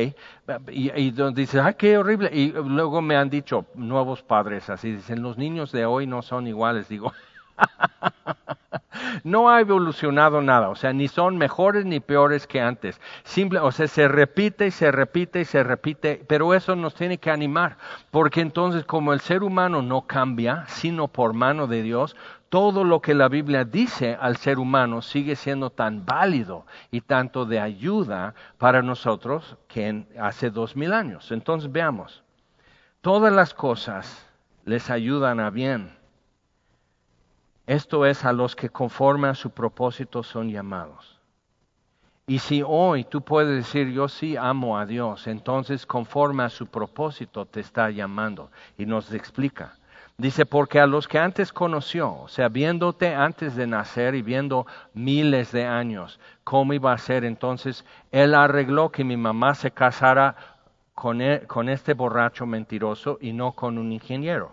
y, 0.70 0.90
y, 1.00 1.10
dices, 1.34 1.60
ay, 1.62 1.74
qué 1.74 1.96
horrible. 1.98 2.30
Y 2.32 2.52
luego 2.52 3.00
me 3.02 3.16
han 3.16 3.30
dicho 3.30 3.66
nuevos 3.74 4.22
padres 4.22 4.68
así, 4.70 4.92
dicen, 4.92 5.22
los 5.22 5.38
niños 5.38 5.72
de 5.72 5.84
hoy 5.86 6.06
no 6.06 6.22
son 6.22 6.46
iguales. 6.46 6.88
Digo, 6.88 7.12
no 9.24 9.50
ha 9.50 9.60
evolucionado 9.60 10.40
nada, 10.42 10.68
o 10.68 10.74
sea, 10.74 10.92
ni 10.92 11.08
son 11.08 11.36
mejores 11.36 11.84
ni 11.84 12.00
peores 12.00 12.46
que 12.46 12.60
antes. 12.60 13.00
O 13.60 13.72
sea, 13.72 13.88
se 13.88 14.08
repite 14.08 14.66
y 14.66 14.70
se 14.70 14.90
repite 14.90 15.40
y 15.40 15.44
se 15.44 15.62
repite, 15.62 16.24
pero 16.26 16.54
eso 16.54 16.76
nos 16.76 16.94
tiene 16.94 17.18
que 17.18 17.30
animar, 17.30 17.76
porque 18.10 18.40
entonces 18.40 18.84
como 18.84 19.12
el 19.12 19.20
ser 19.20 19.42
humano 19.42 19.82
no 19.82 20.02
cambia, 20.06 20.64
sino 20.68 21.08
por 21.08 21.32
mano 21.32 21.66
de 21.66 21.82
Dios, 21.82 22.16
todo 22.48 22.84
lo 22.84 23.00
que 23.00 23.14
la 23.14 23.28
Biblia 23.28 23.64
dice 23.64 24.16
al 24.20 24.36
ser 24.36 24.58
humano 24.58 25.00
sigue 25.00 25.36
siendo 25.36 25.70
tan 25.70 26.04
válido 26.04 26.66
y 26.90 27.00
tanto 27.00 27.46
de 27.46 27.58
ayuda 27.58 28.34
para 28.58 28.82
nosotros 28.82 29.56
que 29.68 30.04
hace 30.20 30.50
dos 30.50 30.76
mil 30.76 30.92
años. 30.92 31.32
Entonces 31.32 31.72
veamos, 31.72 32.22
todas 33.00 33.32
las 33.32 33.54
cosas 33.54 34.26
les 34.66 34.90
ayudan 34.90 35.40
a 35.40 35.48
bien 35.48 36.01
esto 37.72 38.04
es 38.04 38.24
a 38.24 38.32
los 38.32 38.54
que 38.54 38.68
conforme 38.68 39.28
a 39.28 39.34
su 39.34 39.50
propósito 39.50 40.22
son 40.22 40.50
llamados. 40.50 41.18
Y 42.26 42.38
si 42.38 42.62
hoy 42.64 43.04
tú 43.04 43.22
puedes 43.22 43.56
decir, 43.56 43.90
yo 43.90 44.08
sí 44.08 44.36
amo 44.36 44.78
a 44.78 44.86
Dios, 44.86 45.26
entonces 45.26 45.86
conforme 45.86 46.44
a 46.44 46.50
su 46.50 46.66
propósito 46.66 47.46
te 47.46 47.60
está 47.60 47.90
llamando. 47.90 48.50
Y 48.76 48.86
nos 48.86 49.12
explica. 49.12 49.74
Dice, 50.18 50.44
porque 50.44 50.78
a 50.78 50.86
los 50.86 51.08
que 51.08 51.18
antes 51.18 51.52
conoció, 51.52 52.12
o 52.12 52.28
sea, 52.28 52.48
viéndote 52.48 53.14
antes 53.14 53.56
de 53.56 53.66
nacer 53.66 54.14
y 54.14 54.22
viendo 54.22 54.66
miles 54.92 55.50
de 55.50 55.64
años, 55.64 56.20
cómo 56.44 56.74
iba 56.74 56.92
a 56.92 56.98
ser, 56.98 57.24
entonces 57.24 57.84
Él 58.10 58.34
arregló 58.34 58.90
que 58.90 59.02
mi 59.02 59.16
mamá 59.16 59.54
se 59.54 59.70
casara 59.70 60.36
con, 60.94 61.20
con 61.46 61.68
este 61.70 61.94
borracho 61.94 62.44
mentiroso 62.44 63.16
y 63.20 63.32
no 63.32 63.52
con 63.52 63.78
un 63.78 63.92
ingeniero. 63.92 64.52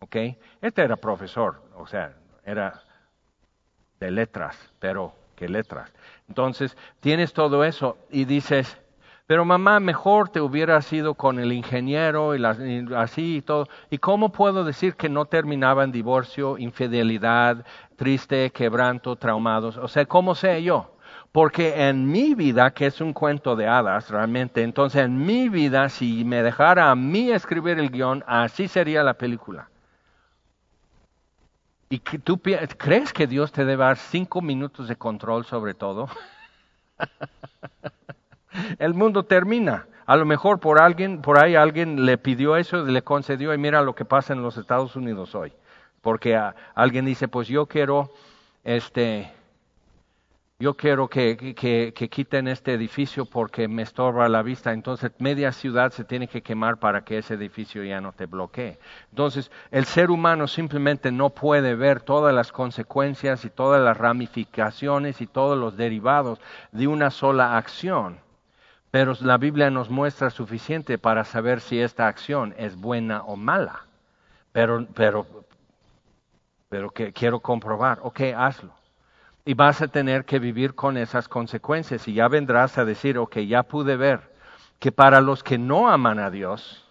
¿Ok? 0.00 0.16
Este 0.60 0.82
era 0.82 0.96
profesor, 0.96 1.62
o 1.76 1.86
sea, 1.86 2.14
era 2.44 2.82
de 4.00 4.10
letras, 4.10 4.56
pero 4.78 5.14
¿qué 5.36 5.48
letras? 5.48 5.92
Entonces, 6.28 6.76
tienes 7.00 7.32
todo 7.32 7.64
eso 7.64 7.98
y 8.10 8.24
dices, 8.24 8.78
pero 9.26 9.44
mamá, 9.44 9.80
mejor 9.80 10.28
te 10.28 10.40
hubiera 10.40 10.82
sido 10.82 11.14
con 11.14 11.38
el 11.38 11.52
ingeniero 11.52 12.36
y, 12.36 12.44
así 12.94 13.36
y 13.36 13.42
todo. 13.42 13.68
¿Y 13.88 13.98
cómo 13.98 14.30
puedo 14.30 14.64
decir 14.64 14.94
que 14.94 15.08
no 15.08 15.24
terminaba 15.26 15.84
en 15.84 15.92
divorcio, 15.92 16.58
infidelidad, 16.58 17.64
triste, 17.96 18.50
quebranto, 18.50 19.16
traumados? 19.16 19.76
O 19.76 19.88
sea, 19.88 20.04
¿cómo 20.06 20.34
sé 20.34 20.62
yo? 20.62 20.96
Porque 21.32 21.88
en 21.88 22.10
mi 22.10 22.34
vida, 22.34 22.72
que 22.72 22.86
es 22.86 23.00
un 23.00 23.14
cuento 23.14 23.56
de 23.56 23.66
hadas 23.66 24.10
realmente, 24.10 24.62
entonces 24.62 25.02
en 25.04 25.24
mi 25.24 25.48
vida, 25.48 25.88
si 25.88 26.24
me 26.26 26.42
dejara 26.42 26.90
a 26.90 26.94
mí 26.94 27.30
escribir 27.30 27.78
el 27.78 27.90
guion, 27.90 28.22
así 28.26 28.68
sería 28.68 29.02
la 29.02 29.14
película. 29.14 29.71
¿Y 31.92 31.98
tú 31.98 32.40
crees 32.40 33.12
que 33.12 33.26
Dios 33.26 33.52
te 33.52 33.66
debe 33.66 33.84
dar 33.84 33.98
cinco 33.98 34.40
minutos 34.40 34.88
de 34.88 34.96
control 34.96 35.44
sobre 35.44 35.74
todo? 35.74 36.08
El 38.78 38.94
mundo 38.94 39.24
termina. 39.24 39.86
A 40.06 40.16
lo 40.16 40.24
mejor 40.24 40.58
por 40.58 40.80
alguien, 40.80 41.20
por 41.20 41.38
ahí 41.38 41.54
alguien 41.54 42.06
le 42.06 42.16
pidió 42.16 42.56
eso, 42.56 42.82
le 42.86 43.02
concedió 43.02 43.52
y 43.52 43.58
mira 43.58 43.82
lo 43.82 43.94
que 43.94 44.06
pasa 44.06 44.32
en 44.32 44.40
los 44.40 44.56
Estados 44.56 44.96
Unidos 44.96 45.34
hoy. 45.34 45.52
Porque 46.00 46.34
alguien 46.74 47.04
dice, 47.04 47.28
pues 47.28 47.46
yo 47.46 47.66
quiero, 47.66 48.10
este, 48.64 49.30
yo 50.62 50.74
quiero 50.74 51.08
que, 51.08 51.56
quiten 52.08 52.46
este 52.46 52.72
edificio 52.72 53.24
porque 53.24 53.66
me 53.66 53.82
estorba 53.82 54.28
la 54.28 54.42
vista, 54.42 54.72
entonces 54.72 55.10
media 55.18 55.50
ciudad 55.50 55.90
se 55.90 56.04
tiene 56.04 56.28
que 56.28 56.40
quemar 56.40 56.76
para 56.76 57.04
que 57.04 57.18
ese 57.18 57.34
edificio 57.34 57.82
ya 57.82 58.00
no 58.00 58.12
te 58.12 58.26
bloquee. 58.26 58.78
Entonces, 59.10 59.50
el 59.72 59.86
ser 59.86 60.12
humano 60.12 60.46
simplemente 60.46 61.10
no 61.10 61.30
puede 61.30 61.74
ver 61.74 62.00
todas 62.00 62.32
las 62.32 62.52
consecuencias 62.52 63.44
y 63.44 63.50
todas 63.50 63.82
las 63.82 63.96
ramificaciones 63.96 65.20
y 65.20 65.26
todos 65.26 65.58
los 65.58 65.76
derivados 65.76 66.40
de 66.70 66.86
una 66.86 67.10
sola 67.10 67.56
acción. 67.56 68.20
Pero 68.92 69.14
la 69.20 69.38
Biblia 69.38 69.68
nos 69.68 69.90
muestra 69.90 70.30
suficiente 70.30 70.96
para 70.96 71.24
saber 71.24 71.60
si 71.60 71.80
esta 71.80 72.06
acción 72.06 72.54
es 72.56 72.76
buena 72.76 73.24
o 73.24 73.34
mala. 73.34 73.86
Pero, 74.52 74.86
pero, 74.94 75.26
pero 76.68 76.92
quiero 76.92 77.40
comprobar, 77.40 77.98
ok, 78.04 78.20
hazlo 78.36 78.81
y 79.44 79.54
vas 79.54 79.82
a 79.82 79.88
tener 79.88 80.24
que 80.24 80.38
vivir 80.38 80.74
con 80.74 80.96
esas 80.96 81.28
consecuencias 81.28 82.06
y 82.08 82.14
ya 82.14 82.28
vendrás 82.28 82.78
a 82.78 82.84
decir, 82.84 83.18
ok, 83.18 83.38
ya 83.38 83.62
pude 83.64 83.96
ver 83.96 84.32
que 84.78 84.92
para 84.92 85.20
los 85.20 85.42
que 85.42 85.58
no 85.58 85.88
aman 85.88 86.18
a 86.18 86.30
Dios, 86.30 86.82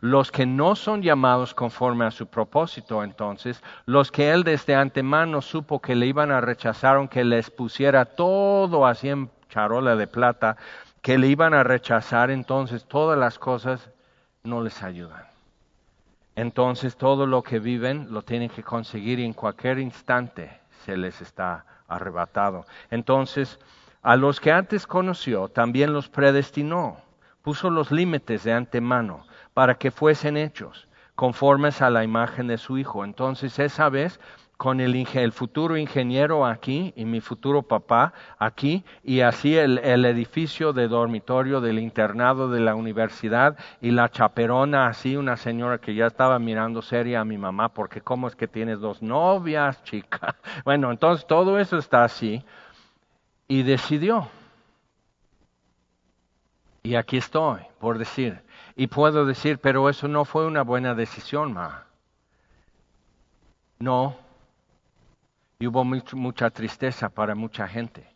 Los 0.00 0.30
que 0.30 0.46
no 0.46 0.76
son 0.76 1.02
llamados 1.02 1.54
conforme 1.54 2.04
a 2.04 2.10
su 2.10 2.26
propósito, 2.28 3.02
entonces, 3.02 3.62
los 3.86 4.10
que 4.10 4.30
él 4.30 4.44
desde 4.44 4.74
antemano 4.74 5.42
supo 5.42 5.80
que 5.80 5.94
le 5.94 6.06
iban 6.06 6.30
a 6.30 6.40
rechazar, 6.40 6.96
aunque 6.96 7.24
les 7.24 7.50
pusiera 7.50 8.04
todo 8.04 8.86
así 8.86 9.08
en 9.08 9.30
charola 9.48 9.96
de 9.96 10.06
plata, 10.06 10.56
que 11.02 11.18
le 11.18 11.26
iban 11.26 11.54
a 11.54 11.64
rechazar, 11.64 12.30
entonces 12.30 12.84
todas 12.86 13.18
las 13.18 13.38
cosas 13.38 13.90
no 14.44 14.62
les 14.62 14.82
ayudan. 14.82 15.24
Entonces 16.36 16.96
todo 16.96 17.26
lo 17.26 17.42
que 17.42 17.58
viven 17.58 18.08
lo 18.10 18.22
tienen 18.22 18.48
que 18.48 18.62
conseguir 18.62 19.20
en 19.20 19.32
cualquier 19.32 19.78
instante 19.78 20.59
se 20.84 20.96
les 20.96 21.20
está 21.20 21.64
arrebatado. 21.88 22.64
Entonces, 22.90 23.58
a 24.02 24.16
los 24.16 24.40
que 24.40 24.52
antes 24.52 24.86
conoció, 24.86 25.48
también 25.48 25.92
los 25.92 26.08
predestinó, 26.08 26.98
puso 27.42 27.70
los 27.70 27.90
límites 27.90 28.44
de 28.44 28.52
antemano 28.52 29.26
para 29.54 29.74
que 29.74 29.90
fuesen 29.90 30.36
hechos 30.36 30.88
conformes 31.14 31.82
a 31.82 31.90
la 31.90 32.02
imagen 32.02 32.46
de 32.46 32.56
su 32.56 32.78
Hijo. 32.78 33.04
Entonces, 33.04 33.58
esa 33.58 33.90
vez 33.90 34.20
con 34.60 34.78
el, 34.78 35.32
futuro 35.32 35.78
ingeniero 35.78 36.44
aquí 36.44 36.92
y 36.94 37.06
mi 37.06 37.22
futuro 37.22 37.62
papá 37.62 38.12
aquí 38.38 38.84
y 39.02 39.20
así 39.20 39.56
el, 39.56 39.78
el, 39.78 40.04
edificio 40.04 40.74
de 40.74 40.86
dormitorio 40.86 41.62
del 41.62 41.78
internado 41.78 42.50
de 42.50 42.60
la 42.60 42.74
universidad 42.74 43.56
y 43.80 43.90
la 43.90 44.10
chaperona 44.10 44.88
así 44.88 45.16
una 45.16 45.38
señora 45.38 45.78
que 45.78 45.94
ya 45.94 46.06
estaba 46.06 46.38
mirando 46.38 46.82
seria 46.82 47.22
a 47.22 47.24
mi 47.24 47.38
mamá 47.38 47.70
porque 47.70 48.02
cómo 48.02 48.28
es 48.28 48.36
que 48.36 48.48
tienes 48.48 48.80
dos 48.80 49.00
novias 49.00 49.82
chica 49.82 50.36
bueno 50.66 50.90
entonces 50.90 51.26
todo 51.26 51.58
eso 51.58 51.78
está 51.78 52.04
así 52.04 52.44
y 53.48 53.62
decidió. 53.62 54.28
Y 56.82 56.96
aquí 56.96 57.16
estoy 57.16 57.62
por 57.78 57.96
decir 57.96 58.42
y 58.76 58.88
puedo 58.88 59.24
decir 59.24 59.58
pero 59.58 59.88
eso 59.88 60.06
no 60.06 60.26
fue 60.26 60.46
una 60.46 60.60
buena 60.64 60.94
decisión 60.94 61.54
ma. 61.54 61.86
No 63.78 64.28
y 65.60 65.66
hubo 65.66 65.84
mucha 65.84 66.50
tristeza 66.50 67.10
para 67.10 67.34
mucha 67.34 67.68
gente. 67.68 68.08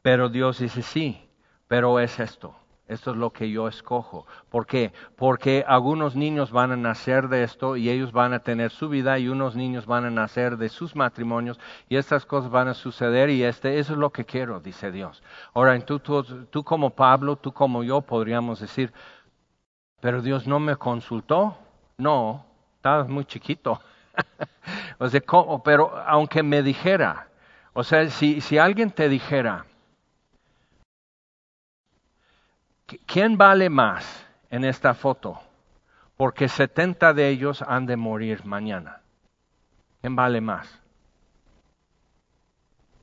Pero 0.00 0.28
Dios 0.28 0.60
dice, 0.60 0.80
sí, 0.80 1.28
pero 1.66 1.98
es 1.98 2.20
esto. 2.20 2.54
Esto 2.86 3.12
es 3.12 3.16
lo 3.16 3.30
que 3.30 3.50
yo 3.50 3.66
escojo. 3.66 4.26
¿Por 4.48 4.66
qué? 4.66 4.92
Porque 5.16 5.64
algunos 5.66 6.14
niños 6.14 6.52
van 6.52 6.70
a 6.70 6.76
nacer 6.76 7.28
de 7.28 7.42
esto 7.42 7.76
y 7.76 7.88
ellos 7.88 8.12
van 8.12 8.32
a 8.32 8.40
tener 8.40 8.70
su 8.70 8.88
vida 8.88 9.18
y 9.18 9.28
unos 9.28 9.56
niños 9.56 9.86
van 9.86 10.04
a 10.04 10.10
nacer 10.10 10.56
de 10.56 10.68
sus 10.68 10.94
matrimonios 10.94 11.58
y 11.88 11.96
estas 11.96 12.26
cosas 12.26 12.50
van 12.50 12.68
a 12.68 12.74
suceder 12.74 13.30
y 13.30 13.42
este, 13.42 13.78
eso 13.78 13.94
es 13.94 13.98
lo 13.98 14.10
que 14.10 14.24
quiero, 14.24 14.60
dice 14.60 14.92
Dios. 14.92 15.22
Ahora, 15.54 15.80
tú, 15.80 15.98
tú, 15.98 16.22
tú 16.22 16.62
como 16.62 16.90
Pablo, 16.90 17.36
tú 17.36 17.52
como 17.52 17.82
yo 17.82 18.02
podríamos 18.02 18.60
decir, 18.60 18.92
pero 20.00 20.22
Dios 20.22 20.46
no 20.46 20.60
me 20.60 20.76
consultó. 20.76 21.56
No, 21.96 22.44
estabas 22.76 23.08
muy 23.08 23.24
chiquito. 23.24 23.80
o 24.98 25.08
sea, 25.08 25.20
pero 25.64 25.96
aunque 26.06 26.42
me 26.42 26.62
dijera, 26.62 27.28
o 27.72 27.82
sea, 27.82 28.08
si, 28.10 28.40
si 28.40 28.58
alguien 28.58 28.90
te 28.90 29.08
dijera, 29.08 29.66
¿quién 33.06 33.36
vale 33.36 33.68
más 33.68 34.26
en 34.50 34.64
esta 34.64 34.94
foto? 34.94 35.40
Porque 36.16 36.48
70 36.48 37.12
de 37.12 37.28
ellos 37.28 37.62
han 37.62 37.86
de 37.86 37.96
morir 37.96 38.44
mañana. 38.44 39.00
¿Quién 40.00 40.14
vale 40.14 40.40
más? 40.40 40.80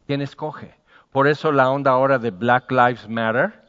¿Quién 0.07 0.21
escoge? 0.21 0.75
Por 1.11 1.27
eso 1.27 1.51
la 1.51 1.69
onda 1.69 1.91
ahora 1.91 2.19
de 2.19 2.31
Black 2.31 2.71
Lives 2.71 3.09
Matter 3.09 3.61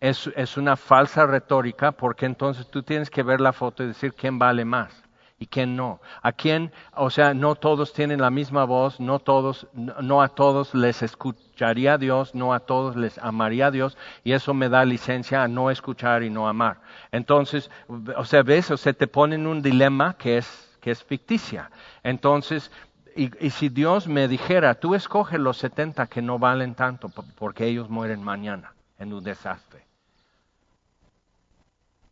es, 0.00 0.30
es 0.34 0.56
una 0.56 0.76
falsa 0.76 1.26
retórica, 1.26 1.92
porque 1.92 2.24
entonces 2.24 2.70
tú 2.70 2.82
tienes 2.82 3.10
que 3.10 3.22
ver 3.22 3.40
la 3.40 3.52
foto 3.52 3.82
y 3.82 3.88
decir 3.88 4.14
quién 4.14 4.38
vale 4.38 4.64
más 4.64 5.05
y 5.38 5.46
quién 5.46 5.76
no. 5.76 6.00
A 6.22 6.32
quién, 6.32 6.72
o 6.94 7.10
sea, 7.10 7.34
no 7.34 7.54
todos 7.54 7.92
tienen 7.92 8.20
la 8.20 8.30
misma 8.30 8.64
voz, 8.64 9.00
no 9.00 9.18
todos, 9.18 9.66
no 9.74 10.22
a 10.22 10.28
todos 10.28 10.74
les 10.74 11.02
escucharía 11.02 11.98
Dios, 11.98 12.34
no 12.34 12.54
a 12.54 12.60
todos 12.60 12.96
les 12.96 13.18
amaría 13.18 13.70
Dios, 13.70 13.98
y 14.24 14.32
eso 14.32 14.54
me 14.54 14.68
da 14.68 14.84
licencia 14.84 15.42
a 15.42 15.48
no 15.48 15.70
escuchar 15.70 16.22
y 16.22 16.30
no 16.30 16.48
amar. 16.48 16.80
Entonces, 17.12 17.70
o 18.16 18.24
sea, 18.24 18.42
ves, 18.42 18.70
o 18.70 18.76
sea, 18.76 18.92
te 18.92 19.06
ponen 19.06 19.46
un 19.46 19.60
dilema 19.60 20.14
que 20.14 20.38
es, 20.38 20.78
que 20.80 20.90
es 20.90 21.04
ficticia. 21.04 21.70
Entonces, 22.02 22.70
y, 23.14 23.30
y, 23.44 23.50
si 23.50 23.70
Dios 23.70 24.08
me 24.08 24.28
dijera, 24.28 24.74
tú 24.74 24.94
escoge 24.94 25.38
los 25.38 25.56
70 25.56 26.06
que 26.06 26.20
no 26.20 26.38
valen 26.38 26.74
tanto 26.74 27.08
porque 27.38 27.64
ellos 27.64 27.88
mueren 27.88 28.22
mañana 28.22 28.74
en 28.98 29.12
un 29.14 29.24
desastre. 29.24 29.85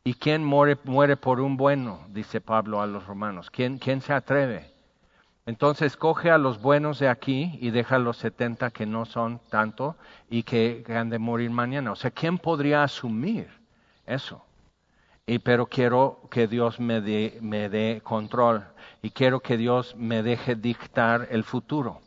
¿Y 0.06 0.14
quién 0.14 0.44
muere, 0.44 0.78
muere 0.84 1.16
por 1.16 1.40
un 1.40 1.56
bueno? 1.56 2.04
Dice 2.10 2.42
Pablo 2.42 2.82
a 2.82 2.86
los 2.86 3.06
romanos. 3.06 3.50
¿Quién, 3.50 3.78
¿Quién 3.78 4.02
se 4.02 4.12
atreve? 4.12 4.70
Entonces 5.46 5.96
coge 5.96 6.30
a 6.30 6.36
los 6.36 6.60
buenos 6.60 6.98
de 6.98 7.08
aquí 7.08 7.58
y 7.58 7.70
deja 7.70 7.96
a 7.96 7.98
los 7.98 8.18
setenta 8.18 8.70
que 8.70 8.84
no 8.84 9.06
son 9.06 9.40
tanto 9.48 9.96
y 10.28 10.42
que, 10.42 10.84
han 10.88 11.08
de 11.08 11.18
morir 11.18 11.50
mañana. 11.50 11.92
O 11.92 11.96
sea, 11.96 12.10
¿quién 12.10 12.36
podría 12.36 12.82
asumir 12.82 13.48
eso? 14.04 14.44
Y, 15.26 15.38
pero 15.38 15.66
quiero 15.66 16.20
que 16.30 16.48
Dios 16.48 16.80
me 16.80 17.00
dé, 17.00 17.38
me 17.40 17.70
dé 17.70 18.02
control 18.04 18.62
y 19.00 19.08
quiero 19.08 19.40
que 19.40 19.56
Dios 19.56 19.96
me 19.96 20.22
deje 20.22 20.54
dictar 20.54 21.28
el 21.30 21.44
futuro. 21.44 22.02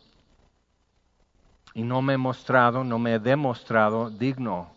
Y 1.74 1.82
no 1.82 2.04
me 2.04 2.14
he 2.14 2.18
mostrado, 2.18 2.84
no 2.84 3.00
me 3.00 3.16
he 3.16 3.20
demostrado 3.20 4.12
digno 4.12 4.77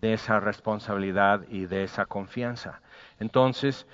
de 0.00 0.14
esa 0.14 0.40
responsabilidad 0.40 1.42
y 1.48 1.66
de 1.66 1.84
esa 1.84 2.06
confianza. 2.06 2.80
Entonces, 3.18 3.86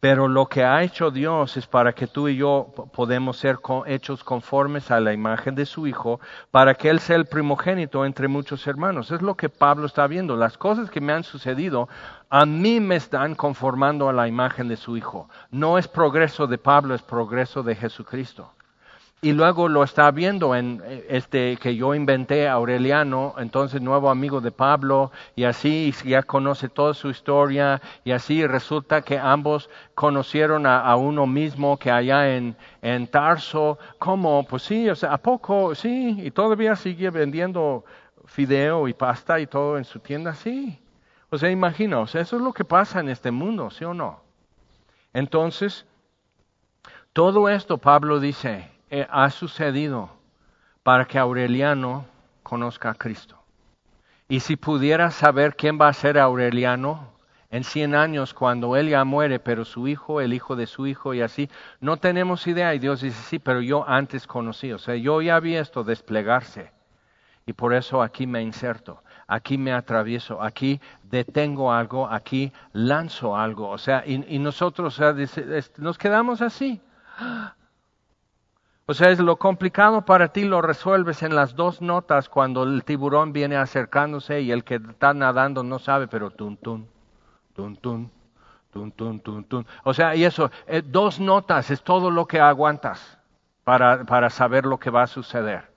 pero 0.00 0.28
lo 0.28 0.46
que 0.46 0.64
ha 0.64 0.82
hecho 0.82 1.10
Dios 1.10 1.58
es 1.58 1.66
para 1.66 1.92
que 1.92 2.06
tú 2.06 2.26
y 2.28 2.36
yo 2.36 2.72
podemos 2.94 3.36
ser 3.36 3.58
hechos 3.84 4.24
conformes 4.24 4.90
a 4.90 4.98
la 4.98 5.12
imagen 5.12 5.54
de 5.54 5.66
su 5.66 5.86
Hijo, 5.86 6.20
para 6.50 6.74
que 6.74 6.88
Él 6.88 7.00
sea 7.00 7.16
el 7.16 7.26
primogénito 7.26 8.06
entre 8.06 8.26
muchos 8.26 8.66
hermanos. 8.66 9.10
Es 9.10 9.20
lo 9.20 9.34
que 9.34 9.50
Pablo 9.50 9.84
está 9.84 10.06
viendo. 10.06 10.36
Las 10.36 10.56
cosas 10.56 10.90
que 10.90 11.02
me 11.02 11.12
han 11.12 11.22
sucedido 11.22 11.86
a 12.30 12.46
mí 12.46 12.80
me 12.80 12.96
están 12.96 13.34
conformando 13.34 14.08
a 14.08 14.14
la 14.14 14.26
imagen 14.26 14.68
de 14.68 14.78
su 14.78 14.96
Hijo. 14.96 15.28
No 15.50 15.76
es 15.76 15.86
progreso 15.86 16.46
de 16.46 16.56
Pablo, 16.56 16.94
es 16.94 17.02
progreso 17.02 17.62
de 17.62 17.76
Jesucristo. 17.76 18.50
Y 19.22 19.32
luego 19.32 19.68
lo 19.68 19.82
está 19.84 20.10
viendo 20.12 20.54
en 20.54 20.82
eh, 20.82 21.06
este 21.10 21.58
que 21.58 21.76
yo 21.76 21.94
inventé 21.94 22.48
Aureliano, 22.48 23.34
entonces 23.36 23.82
nuevo 23.82 24.08
amigo 24.08 24.40
de 24.40 24.50
Pablo, 24.50 25.12
y 25.36 25.44
así 25.44 25.92
ya 26.06 26.22
conoce 26.22 26.70
toda 26.70 26.94
su 26.94 27.10
historia, 27.10 27.82
y 28.02 28.12
así 28.12 28.46
resulta 28.46 29.02
que 29.02 29.18
ambos 29.18 29.68
conocieron 29.94 30.64
a, 30.64 30.96
uno 30.96 31.26
mismo 31.26 31.76
que 31.78 31.90
allá 31.90 32.34
en, 32.34 32.56
en 32.80 33.06
Tarso, 33.08 33.78
¿cómo? 33.98 34.46
Pues 34.48 34.62
sí, 34.62 34.88
o 34.88 34.94
sea, 34.94 35.12
¿a 35.12 35.18
poco? 35.18 35.74
Sí, 35.74 36.16
y 36.22 36.30
todavía 36.30 36.74
sigue 36.74 37.10
vendiendo 37.10 37.84
fideo 38.24 38.88
y 38.88 38.94
pasta 38.94 39.38
y 39.38 39.46
todo 39.46 39.76
en 39.76 39.84
su 39.84 39.98
tienda, 40.00 40.34
sí. 40.34 40.80
O 41.28 41.36
sea, 41.36 41.50
imaginaos, 41.50 42.14
eso 42.14 42.36
es 42.36 42.42
lo 42.42 42.54
que 42.54 42.64
pasa 42.64 43.00
en 43.00 43.10
este 43.10 43.30
mundo, 43.30 43.68
¿sí 43.70 43.84
o 43.84 43.92
no? 43.92 44.22
Entonces, 45.12 45.84
todo 47.12 47.50
esto 47.50 47.76
Pablo 47.76 48.18
dice, 48.18 48.70
eh, 48.90 49.06
ha 49.08 49.30
sucedido 49.30 50.10
para 50.82 51.04
que 51.04 51.18
Aureliano 51.18 52.04
conozca 52.42 52.90
a 52.90 52.94
Cristo. 52.94 53.36
Y 54.28 54.40
si 54.40 54.56
pudiera 54.56 55.10
saber 55.10 55.56
quién 55.56 55.78
va 55.80 55.88
a 55.88 55.92
ser 55.92 56.18
Aureliano 56.18 57.08
en 57.50 57.64
100 57.64 57.94
años 57.94 58.32
cuando 58.32 58.76
él 58.76 58.88
ya 58.88 59.04
muere, 59.04 59.40
pero 59.40 59.64
su 59.64 59.88
hijo, 59.88 60.20
el 60.20 60.32
hijo 60.32 60.54
de 60.56 60.66
su 60.66 60.86
hijo 60.86 61.14
y 61.14 61.20
así, 61.20 61.50
no 61.80 61.96
tenemos 61.96 62.46
idea. 62.46 62.74
Y 62.74 62.78
Dios 62.78 63.00
dice, 63.00 63.20
sí, 63.22 63.38
pero 63.38 63.60
yo 63.60 63.88
antes 63.88 64.26
conocí, 64.26 64.72
o 64.72 64.78
sea, 64.78 64.94
yo 64.96 65.20
ya 65.20 65.40
vi 65.40 65.56
esto 65.56 65.82
desplegarse. 65.82 66.72
Y 67.46 67.52
por 67.52 67.74
eso 67.74 68.02
aquí 68.02 68.26
me 68.26 68.42
inserto, 68.42 69.02
aquí 69.26 69.58
me 69.58 69.72
atravieso, 69.72 70.40
aquí 70.40 70.80
detengo 71.02 71.72
algo, 71.72 72.06
aquí 72.08 72.52
lanzo 72.72 73.36
algo. 73.36 73.68
O 73.68 73.78
sea, 73.78 74.04
y, 74.06 74.38
nosotros 74.38 74.98
o 75.00 75.14
sea, 75.14 75.62
nos 75.78 75.98
quedamos 75.98 76.42
así. 76.42 76.80
O 78.90 78.94
sea, 78.94 79.10
es 79.10 79.20
lo 79.20 79.36
complicado 79.36 80.04
para 80.04 80.32
ti 80.32 80.42
lo 80.42 80.60
resuelves 80.62 81.22
en 81.22 81.36
las 81.36 81.54
dos 81.54 81.80
notas 81.80 82.28
cuando 82.28 82.64
el 82.64 82.82
tiburón 82.82 83.32
viene 83.32 83.54
acercándose 83.54 84.40
y 84.40 84.50
el 84.50 84.64
que 84.64 84.80
está 84.90 85.14
nadando 85.14 85.62
no 85.62 85.78
sabe, 85.78 86.08
pero 86.08 86.32
tun 86.32 86.56
tun, 86.56 86.88
tun 87.54 87.76
tun, 87.76 88.10
tun 88.72 88.90
tun, 88.90 89.20
tun 89.20 89.44
tun. 89.44 89.66
O 89.84 89.94
sea, 89.94 90.16
y 90.16 90.24
eso, 90.24 90.50
eh, 90.66 90.82
dos 90.84 91.20
notas 91.20 91.70
es 91.70 91.84
todo 91.84 92.10
lo 92.10 92.26
que 92.26 92.40
aguantas 92.40 93.16
para, 93.62 94.04
para 94.04 94.28
saber 94.28 94.66
lo 94.66 94.80
que 94.80 94.90
va 94.90 95.04
a 95.04 95.06
suceder. 95.06 95.70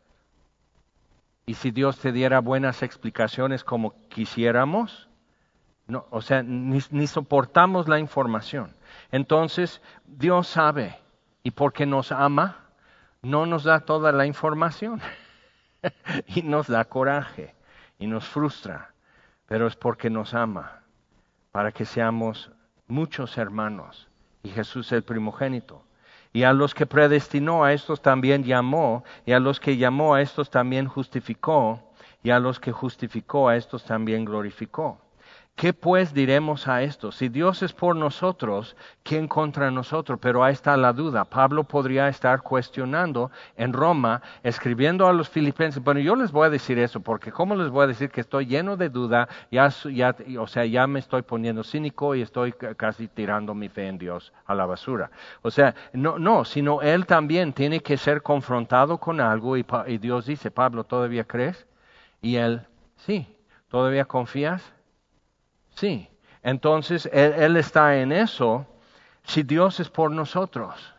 Y 1.45 1.53
si 1.53 1.70
Dios 1.70 1.99
te 1.99 2.11
diera 2.11 2.39
buenas 2.39 2.82
explicaciones 2.82 3.64
como 3.64 3.93
quisiéramos, 4.09 5.07
no, 5.86 6.07
o 6.09 6.22
sea, 6.22 6.41
ni, 6.41 6.80
ni 6.89 7.05
soportamos 7.05 7.88
la 7.88 7.99
información. 7.99 8.76
Entonces, 9.11 9.84
Dios 10.07 10.47
sabe, 10.47 10.97
y 11.43 11.51
porque 11.51 11.86
nos 11.86 12.11
ama, 12.11 12.62
no 13.24 13.45
nos 13.45 13.63
da 13.63 13.80
toda 13.80 14.11
la 14.11 14.26
información 14.26 15.01
y 16.28 16.43
nos 16.43 16.67
da 16.67 16.86
coraje 16.86 17.55
y 17.97 18.05
nos 18.05 18.28
frustra, 18.28 18.93
pero 19.47 19.65
es 19.65 19.76
porque 19.76 20.09
nos 20.09 20.34
ama. 20.34 20.82
para 21.51 21.71
que 21.71 21.86
seamos 21.86 22.49
muchos 22.88 23.38
hermanos, 23.38 24.07
y 24.41 24.49
Jesús 24.49 24.91
el 24.91 25.03
primogénito. 25.03 25.84
Y 26.34 26.43
a 26.43 26.51
los 26.51 26.74
que 26.74 26.88
predestinó 26.88 27.63
a 27.63 27.74
estos 27.74 28.01
también 28.01 28.43
llamó, 28.43 29.03
y 29.24 29.34
a 29.34 29.39
los 29.39 29.59
que 29.59 29.78
llamó 29.78 30.15
a 30.15 30.21
estos 30.21 30.49
también 30.49 30.88
justificó, 30.88 31.93
y 32.24 32.32
a 32.32 32.39
los 32.39 32.59
que 32.59 32.71
justificó 32.71 33.49
a 33.49 33.55
estos 33.55 33.86
también 33.86 34.26
glorificó. 34.26 34.99
¿Qué 35.56 35.72
pues 35.72 36.16
diremos 36.16 36.68
a 36.68 36.82
esto? 36.82 37.12
Si 37.12 37.30
Dios 37.30 37.62
es 37.62 37.74
por 37.74 37.95
nosotros, 37.95 38.76
¿quién 39.04 39.28
contra 39.28 39.70
nosotros? 39.70 40.18
Pero 40.20 40.43
ahí 40.43 40.51
está 40.51 40.76
la 40.78 40.93
duda. 40.93 41.26
Pablo 41.26 41.64
podría 41.64 42.08
estar 42.10 42.41
cuestionando 42.41 43.30
en 43.56 43.72
Roma, 43.72 44.22
escribiendo 44.41 45.08
a 45.08 45.14
los 45.14 45.30
filipenses. 45.30 45.82
Bueno, 45.82 45.99
yo 45.99 46.16
les 46.16 46.32
voy 46.32 46.47
a 46.47 46.49
decir 46.49 46.80
eso, 46.80 47.01
porque 47.01 47.32
¿cómo 47.32 47.56
les 47.56 47.70
voy 47.70 47.84
a 47.84 47.88
decir 47.88 48.10
que 48.10 48.22
estoy 48.22 48.47
lleno 48.47 48.78
de 48.78 48.89
duda? 48.89 49.30
O 50.39 50.47
sea, 50.47 50.66
ya 50.66 50.88
me 50.88 50.99
estoy 50.99 51.22
poniendo 51.22 51.64
cínico 51.64 52.16
y 52.16 52.24
estoy 52.24 52.54
casi 52.54 53.08
tirando 53.08 53.54
mi 53.54 53.70
fe 53.70 53.88
en 53.88 53.99
Dios 53.99 54.34
a 54.47 54.56
la 54.56 54.66
basura. 54.66 55.12
O 55.43 55.51
sea, 55.51 55.76
no, 55.93 56.18
no, 56.18 56.45
sino 56.45 56.82
él 56.82 57.06
también 57.06 57.54
tiene 57.54 57.80
que 57.80 57.97
ser 57.97 58.24
confrontado 58.24 58.97
con 58.97 59.22
algo 59.22 59.56
y, 59.56 59.66
y 59.86 59.99
Dios 59.99 60.26
dice, 60.26 60.49
Pablo, 60.49 60.84
¿todavía 60.84 61.26
crees? 61.26 61.68
Y 62.22 62.38
él, 62.38 62.66
sí, 62.97 63.28
¿todavía 63.70 64.06
confías? 64.06 64.74
Sí. 65.76 66.09
Entonces, 66.43 67.09
él, 67.13 67.55
está 67.55 67.97
en 67.97 68.11
eso. 68.11 68.65
Si 69.24 69.43
Dios 69.43 69.80
es 69.80 69.89
por 69.89 70.11
nosotros, 70.11 70.93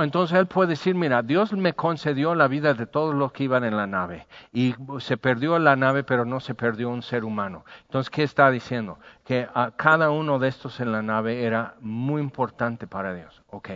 entonces 0.00 0.36
él 0.36 0.46
puede 0.46 0.70
decir, 0.70 0.94
mira, 0.94 1.22
Dios 1.22 1.52
me 1.52 1.74
concedió 1.74 2.34
la 2.34 2.48
vida 2.48 2.74
de 2.74 2.86
todos 2.86 3.14
los 3.14 3.30
que 3.30 3.44
iban 3.44 3.62
en 3.62 3.76
la 3.76 3.86
nave 3.86 4.26
y 4.52 4.74
se 4.98 5.16
perdió 5.16 5.58
la 5.58 5.76
nave, 5.76 6.02
pero 6.02 6.24
no 6.24 6.40
se 6.40 6.54
perdió 6.54 6.88
un 6.88 7.02
ser 7.02 7.24
humano. 7.24 7.64
Entonces, 7.82 8.10
¿qué 8.10 8.24
está 8.24 8.50
diciendo? 8.50 8.98
Que 9.24 9.46
cada 9.76 10.10
uno 10.10 10.40
de 10.40 10.48
estos 10.48 10.80
en 10.80 10.90
la 10.90 11.02
nave 11.02 11.44
era 11.44 11.74
muy 11.80 12.20
importante 12.20 12.88
para 12.88 13.14
Dios. 13.14 13.42
Ok. 13.50 13.68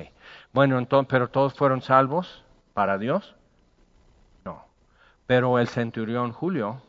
Bueno, 0.53 0.79
entonces, 0.79 1.07
pero 1.09 1.29
todos 1.29 1.55
fueron 1.55 1.83
salvos 1.83 2.45
para 2.73 2.99
Dios. 2.99 3.37
No. 4.45 4.65
Pero 5.27 5.61
el 5.61 5.69
centurión 5.69 6.33
Julio 6.33 6.83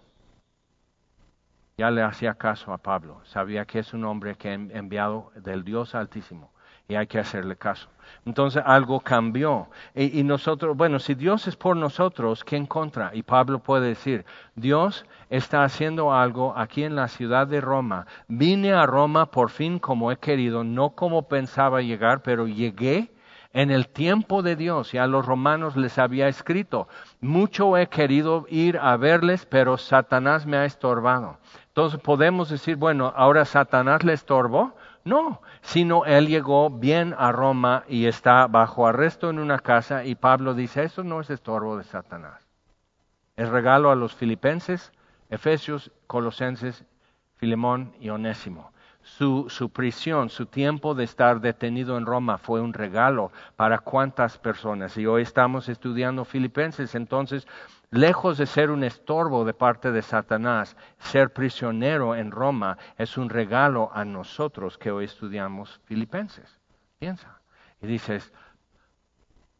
ya 1.78 1.92
le 1.92 2.02
hacía 2.04 2.34
caso 2.36 2.74
a 2.74 2.78
Pablo. 2.78 3.22
Sabía 3.24 3.66
que 3.66 3.80
es 3.80 3.94
un 3.94 4.06
hombre 4.06 4.36
que 4.36 4.54
enviado 4.54 5.32
del 5.36 5.64
Dios 5.64 5.96
Altísimo 5.96 6.52
y 6.92 6.96
hay 6.96 7.08
que 7.08 7.20
hacerle 7.20 7.56
caso. 7.56 7.88
Entonces 8.26 8.62
algo 8.66 9.00
cambió. 9.00 9.70
Y, 9.96 10.24
nosotros, 10.24 10.76
bueno, 10.76 11.00
si 11.00 11.16
Dios 11.16 11.48
es 11.48 11.56
por 11.56 11.78
nosotros, 11.78 12.44
¿quién 12.44 12.66
contra? 12.66 13.12
Y 13.14 13.24
Pablo 13.24 13.60
puede 13.60 13.88
decir, 13.88 14.26
Dios 14.56 15.06
está 15.30 15.64
haciendo 15.64 16.14
algo 16.14 16.54
aquí 16.58 16.84
en 16.84 16.96
la 16.96 17.08
ciudad 17.08 17.48
de 17.48 17.62
Roma. 17.62 18.06
Vine 18.28 18.74
a 18.74 18.86
Roma 18.86 19.32
por 19.32 19.50
fin 19.50 19.80
como 19.80 20.12
he 20.12 20.18
querido, 20.18 20.64
no 20.64 20.90
como 20.92 21.30
pensaba 21.30 21.82
llegar, 21.82 22.22
pero 22.24 22.48
llegué 22.48 23.12
en 23.54 23.72
el 23.72 23.88
tiempo 23.88 24.42
de 24.42 24.56
Dios. 24.58 24.94
Y 24.94 24.98
a 24.98 25.08
los 25.08 25.26
romanos 25.26 25.78
les 25.78 25.98
había 25.98 26.28
escrito, 26.28 26.90
mucho 27.22 27.78
he 27.78 27.88
querido 27.88 28.46
ir 28.50 28.78
a 28.78 28.98
verles, 28.98 29.46
pero 29.46 29.78
Satanás 29.78 30.46
me 30.46 30.58
ha 30.58 30.66
estorbado. 30.66 31.38
Entonces 31.72 32.02
podemos 32.02 32.50
decir, 32.50 32.76
bueno, 32.76 33.14
ahora 33.16 33.46
Satanás 33.46 34.04
le 34.04 34.12
estorbó. 34.12 34.76
No, 35.06 35.42
sino 35.62 36.04
él 36.04 36.28
llegó 36.28 36.70
bien 36.70 37.16
a 37.18 37.32
Roma 37.32 37.86
y 37.88 38.08
está 38.08 38.46
bajo 38.48 38.86
arresto 38.86 39.30
en 39.30 39.40
una 39.40 39.58
casa 39.58 40.04
y 40.04 40.16
Pablo 40.16 40.54
dice, 40.54 40.84
eso 40.84 41.04
no 41.04 41.22
es 41.22 41.30
estorbo 41.30 41.78
de 41.78 41.86
Satanás. 41.86 42.46
Es 43.38 43.48
regalo 43.48 43.90
a 43.90 43.96
los 43.96 44.14
filipenses, 44.14 44.92
efesios, 45.30 45.92
colosenses, 46.08 46.84
Filemón 47.38 47.94
y 48.02 48.10
Onésimo. 48.10 48.74
Su, 49.02 49.48
su, 49.50 49.70
prisión, 49.70 50.30
su 50.30 50.46
tiempo 50.46 50.94
de 50.94 51.06
estar 51.06 51.40
detenido 51.40 51.98
en 51.98 52.06
Roma 52.06 52.38
fue 52.38 52.60
un 52.60 52.74
regalo 52.74 53.32
para 53.56 53.80
cuántas 53.80 54.38
personas. 54.38 54.96
Y 54.98 55.08
hoy 55.08 55.24
estamos 55.24 55.70
estudiando 55.70 56.26
Filipenses, 56.26 56.94
entonces 56.94 57.48
Lejos 57.92 58.38
de 58.38 58.46
ser 58.46 58.72
un 58.72 58.86
estorbo 58.86 59.44
de 59.44 59.54
parte 59.54 59.92
de 59.92 60.02
Satanás, 60.02 60.78
ser 60.98 61.34
prisionero 61.34 62.16
en 62.16 62.32
Roma 62.32 62.78
es 62.98 63.18
un 63.18 63.30
regalo 63.30 63.92
a 63.94 64.06
nosotros 64.06 64.78
que 64.78 64.92
hoy 64.92 65.06
estudiamos 65.06 65.82
Filipenses. 65.84 66.58
Piensa. 67.00 67.42
Y 67.82 67.88
dices, 67.88 68.32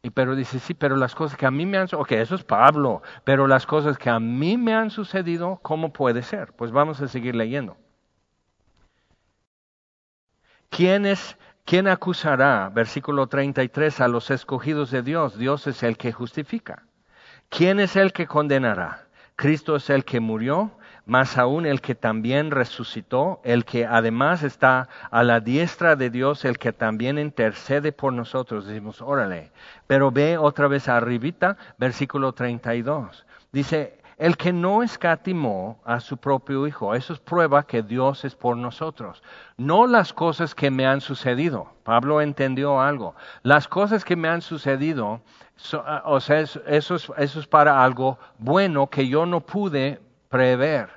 y 0.00 0.08
pero 0.08 0.34
dices, 0.34 0.62
sí, 0.62 0.72
pero 0.72 0.96
las 0.96 1.14
cosas 1.14 1.36
que 1.36 1.44
a 1.44 1.50
mí 1.50 1.66
me 1.66 1.76
han 1.76 1.88
ok, 1.92 2.12
eso 2.12 2.34
es 2.34 2.42
Pablo, 2.42 3.02
pero 3.24 3.46
las 3.46 3.66
cosas 3.66 3.98
que 3.98 4.08
a 4.08 4.18
mí 4.18 4.56
me 4.56 4.74
han 4.74 4.88
sucedido, 4.88 5.60
¿cómo 5.62 5.92
puede 5.92 6.22
ser? 6.22 6.54
Pues 6.54 6.72
vamos 6.72 7.02
a 7.02 7.08
seguir 7.08 7.34
leyendo. 7.34 7.76
¿Quién 10.70 11.04
es 11.04 11.36
¿Quién 11.64 11.86
acusará, 11.86 12.70
versículo 12.74 13.28
33, 13.28 14.00
a 14.00 14.08
los 14.08 14.30
escogidos 14.30 14.90
de 14.90 15.02
Dios? 15.02 15.38
Dios 15.38 15.66
es 15.66 15.82
el 15.82 15.96
que 15.96 16.12
justifica. 16.12 16.86
¿Quién 17.54 17.80
es 17.80 17.96
el 17.96 18.14
que 18.14 18.26
condenará? 18.26 19.04
Cristo 19.36 19.76
es 19.76 19.90
el 19.90 20.06
que 20.06 20.20
murió, 20.20 20.70
más 21.04 21.36
aún 21.36 21.66
el 21.66 21.82
que 21.82 21.94
también 21.94 22.50
resucitó, 22.50 23.42
el 23.44 23.66
que 23.66 23.84
además 23.84 24.42
está 24.42 24.88
a 25.10 25.22
la 25.22 25.38
diestra 25.38 25.94
de 25.94 26.08
Dios, 26.08 26.46
el 26.46 26.56
que 26.56 26.72
también 26.72 27.18
intercede 27.18 27.92
por 27.92 28.14
nosotros. 28.14 28.64
Decimos, 28.64 29.02
órale. 29.02 29.52
Pero 29.86 30.10
ve 30.10 30.38
otra 30.38 30.66
vez 30.66 30.88
arribita, 30.88 31.58
versículo 31.76 32.32
32. 32.32 33.26
Dice, 33.52 33.98
el 34.16 34.36
que 34.36 34.52
no 34.52 34.82
escatimó 34.82 35.80
a 35.84 36.00
su 36.00 36.16
propio 36.16 36.66
Hijo. 36.66 36.94
Eso 36.94 37.12
es 37.12 37.18
prueba 37.18 37.66
que 37.66 37.82
Dios 37.82 38.24
es 38.24 38.34
por 38.34 38.56
nosotros. 38.56 39.22
No 39.56 39.86
las 39.86 40.12
cosas 40.12 40.54
que 40.54 40.70
me 40.70 40.86
han 40.86 41.00
sucedido. 41.00 41.66
Pablo 41.82 42.20
entendió 42.20 42.80
algo. 42.80 43.14
Las 43.42 43.66
cosas 43.68 44.04
que 44.04 44.16
me 44.16 44.28
han 44.28 44.40
sucedido 44.40 45.20
Ah, 45.84 46.02
o 46.06 46.20
sea, 46.20 46.40
eso, 46.40 47.14
es, 47.16 47.46
para 47.46 47.82
algo 47.82 48.18
bueno 48.38 48.88
que 48.88 49.06
yo 49.06 49.26
no 49.26 49.40
pude 49.40 50.00
prever, 50.28 50.88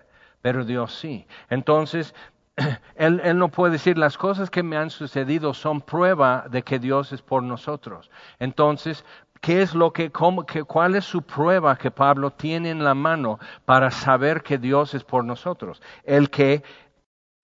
pero 0.41 0.65
Dios 0.65 0.93
sí. 0.93 1.27
Entonces, 1.49 2.13
él, 2.95 3.37
no 3.37 3.49
puede 3.49 3.73
decir 3.73 3.97
las 3.97 4.17
cosas 4.17 4.49
que 4.49 4.63
me 4.63 4.77
han 4.77 4.89
sucedido 4.89 5.53
son 5.53 5.81
prueba 5.81 6.45
de 6.49 6.63
que 6.63 6.79
Dios 6.79 7.11
es 7.11 7.21
por 7.21 7.43
nosotros. 7.43 8.09
Entonces, 8.39 9.05
¿qué 9.41 9.61
es 9.61 9.75
lo 9.75 9.91
que, 9.93 10.11
cuál 10.11 10.95
es 10.95 11.05
su 11.05 11.21
prueba 11.21 11.77
que 11.77 11.91
Pablo 11.91 12.31
tiene 12.31 12.69
en 12.69 12.83
la 12.83 12.93
mano 12.93 13.39
para 13.65 13.91
saber 13.91 14.41
que 14.41 14.57
Dios 14.57 14.93
es 14.93 15.03
por 15.03 15.23
nosotros? 15.23 15.81
El 16.03 16.29
que, 16.29 16.63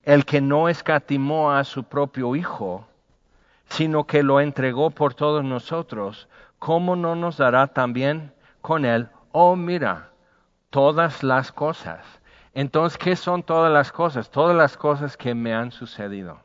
el 0.04 0.26
que 0.26 0.42
no 0.42 0.70
escatimó 0.70 1.52
a 1.52 1.64
su 1.64 1.84
propio 1.84 2.36
Hijo, 2.36 2.88
sino 3.68 4.06
que 4.06 4.24
lo 4.24 4.42
entregó 4.42 4.90
por 4.90 5.14
todos 5.14 5.44
nosotros, 5.44 6.28
¿cómo 6.62 6.96
no 6.96 7.16
nos 7.16 7.38
dará 7.38 7.66
también 7.66 8.32
con 8.62 8.86
él? 8.86 9.10
Oh, 9.32 9.56
mira, 9.56 10.12
todas 10.70 11.24
las 11.24 11.52
cosas. 11.52 12.06
Entonces, 12.54 13.00
¿qué 13.00 13.16
son 13.16 13.42
todas 13.42 13.74
las 13.74 13.92
cosas? 13.92 14.30
Todas 14.30 14.56
las 14.56 14.78
cosas 14.78 15.18
que 15.18 15.34
me 15.34 15.56
han 15.56 15.72
sucedido. 15.72 16.40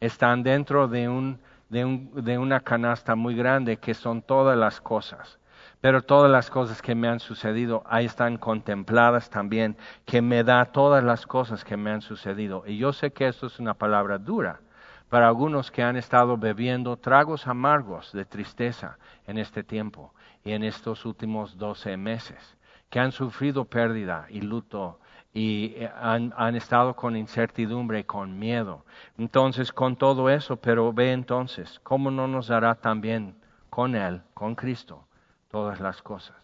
Están 0.00 0.42
dentro 0.42 0.88
de, 0.88 1.10
un, 1.10 1.38
de, 1.68 1.84
un, 1.84 2.24
de 2.24 2.38
una 2.38 2.60
canasta 2.60 3.14
muy 3.14 3.34
grande 3.36 3.76
que 3.76 3.92
son 3.92 4.22
todas 4.22 4.56
las 4.56 4.80
cosas. 4.80 5.38
Pero 5.82 6.00
todas 6.00 6.30
las 6.30 6.48
cosas 6.48 6.80
que 6.80 6.94
me 6.94 7.06
han 7.06 7.20
sucedido, 7.20 7.82
ahí 7.86 8.06
están 8.06 8.38
contempladas 8.38 9.28
también, 9.28 9.76
que 10.06 10.22
me 10.22 10.44
da 10.44 10.64
todas 10.64 11.04
las 11.04 11.26
cosas 11.26 11.62
que 11.62 11.76
me 11.76 11.90
han 11.90 12.00
sucedido. 12.00 12.64
Y 12.66 12.78
yo 12.78 12.94
sé 12.94 13.12
que 13.12 13.28
esto 13.28 13.48
es 13.48 13.58
una 13.60 13.74
palabra 13.74 14.16
dura, 14.16 14.60
para 15.08 15.28
algunos 15.28 15.70
que 15.70 15.82
han 15.82 15.96
estado 15.96 16.36
bebiendo 16.36 16.96
tragos 16.96 17.46
amargos 17.46 18.12
de 18.12 18.24
tristeza 18.24 18.98
en 19.26 19.38
este 19.38 19.62
tiempo 19.62 20.12
y 20.44 20.52
en 20.52 20.64
estos 20.64 21.04
últimos 21.04 21.56
doce 21.56 21.96
meses, 21.96 22.56
que 22.90 23.00
han 23.00 23.12
sufrido 23.12 23.64
pérdida 23.64 24.26
y 24.28 24.40
luto 24.40 24.98
y 25.32 25.74
eh, 25.76 25.90
han, 25.96 26.32
han, 26.36 26.54
estado 26.54 26.94
con 26.94 27.16
incertidumbre 27.16 28.00
y 28.00 28.04
con 28.04 28.38
miedo. 28.38 28.84
Entonces, 29.18 29.72
con 29.72 29.96
todo 29.96 30.30
eso, 30.30 30.56
pero 30.56 30.92
ve 30.92 31.12
entonces, 31.12 31.80
¿cómo 31.82 32.12
no 32.12 32.28
nos 32.28 32.46
dará 32.46 32.76
también 32.76 33.34
con 33.68 33.96
Él, 33.96 34.22
con 34.32 34.54
Cristo, 34.54 35.08
todas 35.50 35.80
las 35.80 36.02
cosas, 36.02 36.36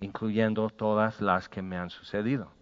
incluyendo 0.00 0.70
todas 0.70 1.20
las 1.20 1.48
que 1.48 1.60
me 1.60 1.76
han 1.76 1.90
sucedido? 1.90 2.52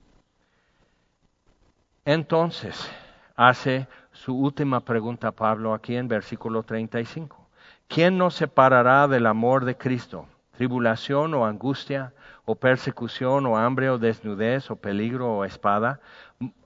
Entonces, 2.07 2.91
hace 3.35 3.89
su 4.13 4.37
última 4.37 4.81
pregunta 4.81 5.29
a 5.29 5.33
Pablo 5.33 5.75
aquí 5.75 5.97
en 5.97 6.09
versículo 6.09 6.63
35. 6.63 7.49
¿Quién 7.89 8.17
nos 8.19 8.35
separará 8.35 9.07
del 9.09 9.27
amor 9.27 9.65
de 9.65 9.77
Cristo? 9.77 10.27
¿Tribulación 10.53 11.35
o 11.35 11.45
angustia, 11.45 12.13
o 12.45 12.55
persecución, 12.55 13.47
o 13.47 13.57
hambre, 13.57 13.91
o 13.91 13.99
desnudez, 13.99 14.71
o 14.71 14.77
peligro, 14.77 15.39
o 15.39 15.45
espada? 15.45 16.01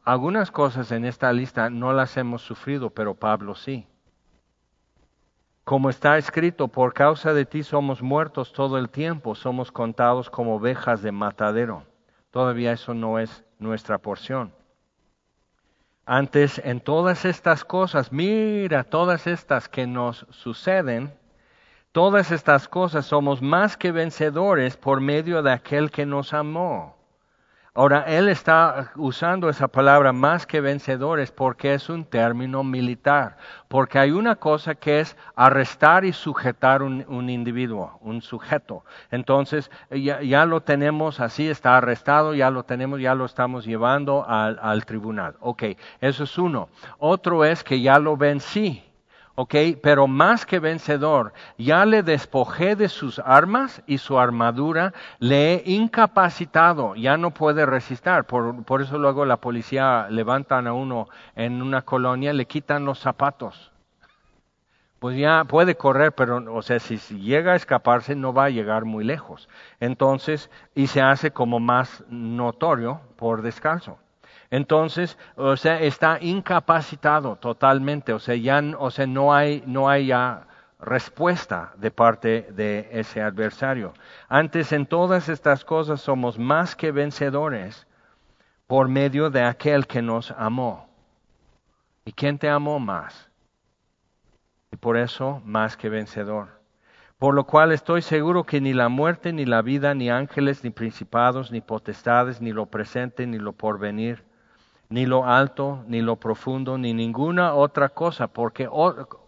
Algunas 0.04 0.50
cosas 0.50 0.92
en 0.92 1.04
esta 1.04 1.32
lista 1.32 1.70
no 1.70 1.92
las 1.92 2.16
hemos 2.16 2.42
sufrido, 2.42 2.90
pero 2.90 3.14
Pablo 3.14 3.54
sí. 3.54 3.86
Como 5.64 5.90
está 5.90 6.16
escrito, 6.16 6.68
por 6.68 6.94
causa 6.94 7.34
de 7.34 7.44
ti 7.44 7.62
somos 7.62 8.00
muertos 8.00 8.52
todo 8.52 8.78
el 8.78 8.88
tiempo, 8.88 9.34
somos 9.34 9.70
contados 9.70 10.30
como 10.30 10.56
ovejas 10.56 11.02
de 11.02 11.12
matadero. 11.12 11.82
Todavía 12.30 12.72
eso 12.72 12.94
no 12.94 13.18
es 13.18 13.44
nuestra 13.58 13.98
porción. 13.98 14.52
Antes, 16.11 16.59
en 16.64 16.80
todas 16.80 17.26
estas 17.26 17.66
cosas, 17.66 18.12
mira, 18.12 18.82
todas 18.84 19.26
estas 19.26 19.68
que 19.68 19.86
nos 19.86 20.26
suceden, 20.30 21.12
todas 21.92 22.30
estas 22.30 22.66
cosas 22.66 23.04
somos 23.04 23.42
más 23.42 23.76
que 23.76 23.92
vencedores 23.92 24.78
por 24.78 25.02
medio 25.02 25.42
de 25.42 25.52
aquel 25.52 25.90
que 25.90 26.06
nos 26.06 26.32
amó. 26.32 26.97
Ahora, 27.74 28.04
él 28.08 28.28
está 28.28 28.92
usando 28.96 29.48
esa 29.48 29.68
palabra 29.68 30.12
más 30.12 30.46
que 30.46 30.60
vencedores 30.60 31.30
porque 31.30 31.74
es 31.74 31.88
un 31.88 32.04
término 32.04 32.64
militar, 32.64 33.36
porque 33.68 33.98
hay 33.98 34.10
una 34.10 34.36
cosa 34.36 34.74
que 34.74 35.00
es 35.00 35.16
arrestar 35.36 36.04
y 36.04 36.12
sujetar 36.12 36.82
un, 36.82 37.04
un 37.08 37.30
individuo, 37.30 37.98
un 38.00 38.22
sujeto. 38.22 38.84
Entonces, 39.10 39.70
ya, 39.90 40.46
lo 40.46 40.62
tenemos 40.62 41.20
así, 41.20 41.48
está 41.48 41.76
arrestado, 41.76 42.34
ya 42.34 42.50
lo 42.50 42.64
tenemos, 42.64 43.00
ya 43.00 43.14
lo 43.14 43.24
estamos 43.26 43.64
llevando 43.64 44.24
al, 44.28 44.58
al 44.60 44.84
tribunal. 44.84 45.36
Ok, 45.40 45.64
eso 46.00 46.24
es 46.24 46.38
uno. 46.38 46.68
Otro 46.98 47.44
es 47.44 47.62
que 47.62 47.80
ya 47.80 47.98
lo 47.98 48.16
vencí. 48.16 48.88
¿Ok? 49.39 49.55
Pero 49.80 50.09
más 50.09 50.45
que 50.45 50.59
vencedor, 50.59 51.32
ya 51.57 51.84
le 51.84 52.03
despojé 52.03 52.74
de 52.74 52.89
sus 52.89 53.20
armas 53.20 53.84
y 53.86 53.99
su 53.99 54.18
armadura, 54.18 54.93
le 55.20 55.55
he 55.55 55.62
incapacitado, 55.70 56.97
ya 56.97 57.16
no 57.16 57.30
puede 57.30 57.64
resistir. 57.64 58.24
Por, 58.24 58.64
por 58.64 58.82
eso 58.82 58.99
luego 58.99 59.24
la 59.24 59.36
policía 59.36 60.09
levantan 60.11 60.66
a 60.66 60.72
uno 60.72 61.09
en 61.36 61.62
una 61.62 61.82
colonia, 61.82 62.32
le 62.32 62.47
quitan 62.47 62.84
los 62.84 62.99
zapatos. 62.99 63.70
Pues 64.99 65.16
ya 65.16 65.45
puede 65.45 65.76
correr, 65.76 66.11
pero, 66.11 66.43
o 66.53 66.62
sea, 66.62 66.80
si, 66.80 66.99
llega 67.20 67.53
a 67.53 67.57
escaparse, 67.57 68.16
no 68.16 68.32
va 68.32 68.47
a 68.47 68.51
llegar 68.51 68.86
muy 68.86 69.05
lejos. 69.05 69.49
Entonces, 69.78 70.51
y 70.74 70.89
se 70.89 71.01
hace 71.01 71.30
como 71.30 71.61
más 71.61 72.03
notorio 72.09 73.03
por 73.14 73.43
descalzo. 73.43 73.99
Entonces, 74.51 75.18
o 75.36 75.57
sea, 75.57 75.80
está 75.80 76.18
incapacitado 76.20 77.36
totalmente, 77.36 78.12
o 78.12 78.18
sea, 78.18 78.34
ya, 78.34 78.62
no 78.62 79.34
hay, 79.34 79.62
no 79.66 79.94
ya 79.99 80.46
respuesta 80.80 81.72
de 81.76 81.90
parte 81.90 82.49
de 82.53 82.88
ese 82.92 83.20
adversario. 83.20 83.92
Antes 84.28 84.72
en 84.72 84.86
todas 84.86 85.28
estas 85.28 85.64
cosas 85.64 86.01
somos 86.01 86.38
más 86.38 86.76
que 86.76 86.92
vencedores 86.92 87.86
por 88.66 88.88
medio 88.88 89.30
de 89.30 89.42
aquel 89.42 89.86
que 89.86 90.03
nos 90.03 90.30
amó. 90.30 90.88
¿Y 92.05 92.12
quién 92.12 92.38
te 92.38 92.49
amó 92.49 92.78
más? 92.78 93.28
Y 94.70 94.76
por 94.76 94.96
eso 94.96 95.42
más 95.44 95.76
que 95.76 95.88
vencedor. 95.88 96.59
Por 97.18 97.34
lo 97.34 97.44
cual 97.44 97.72
estoy 97.72 98.01
seguro 98.01 98.44
que 98.44 98.61
ni 98.61 98.72
la 98.72 98.88
muerte, 98.88 99.32
ni 99.32 99.44
la 99.44 99.61
vida, 99.61 99.92
ni 99.94 100.09
ángeles, 100.09 100.62
ni 100.62 100.70
principados, 100.70 101.51
ni 101.51 101.61
potestades, 101.61 102.40
ni 102.40 102.53
lo 102.53 102.66
presente, 102.66 103.26
ni 103.26 103.38
lo 103.38 103.53
porvenir, 103.53 104.27
ni 104.91 105.05
lo 105.05 105.26
alto, 105.26 105.84
ni 105.86 106.01
lo 106.01 106.16
profundo, 106.16 106.78
ni 106.78 106.95
ninguna 106.95 107.55
otra 107.55 107.91
cosa, 107.91 108.26
porque 108.28 108.68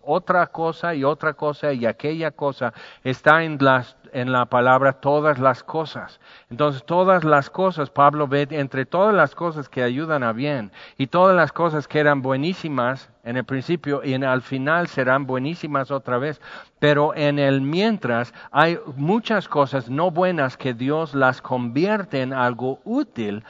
otra 0.02 0.46
cosa 0.46 0.94
y 0.94 1.04
otra 1.04 1.34
cosa 1.34 1.72
y 1.72 1.84
aquella 1.84 2.30
cosa 2.30 2.72
está 3.04 3.44
en, 3.44 3.58
las, 3.60 3.96
en 4.12 4.32
la 4.32 4.46
palabra 4.46 4.94
todas 4.94 5.38
las 5.38 5.62
cosas. 5.62 6.18
Entonces 6.48 6.84
todas 6.84 7.24
las 7.24 7.50
cosas, 7.50 7.90
Pablo 7.90 8.26
ve 8.26 8.48
entre 8.50 8.86
todas 8.86 9.14
las 9.14 9.34
cosas 9.34 9.68
que 9.68 9.82
ayudan 9.82 10.22
a 10.22 10.32
bien 10.32 10.72
y 10.96 11.08
todas 11.08 11.36
las 11.36 11.52
cosas 11.52 11.86
que 11.86 12.00
eran 12.00 12.22
buenísimas 12.22 13.10
en 13.22 13.36
el 13.36 13.44
principio 13.44 14.00
y 14.02 14.14
en, 14.14 14.24
al 14.24 14.40
final 14.40 14.88
serán 14.88 15.26
buenísimas 15.26 15.90
otra 15.90 16.16
vez, 16.16 16.40
pero 16.78 17.14
en 17.14 17.38
el 17.38 17.60
mientras 17.60 18.32
hay 18.50 18.78
muchas 18.96 19.46
cosas 19.46 19.90
no 19.90 20.10
buenas 20.10 20.56
que 20.56 20.72
Dios 20.72 21.14
las 21.14 21.42
convierte 21.42 22.22
en 22.22 22.32
algo 22.32 22.80
útil 22.84 23.44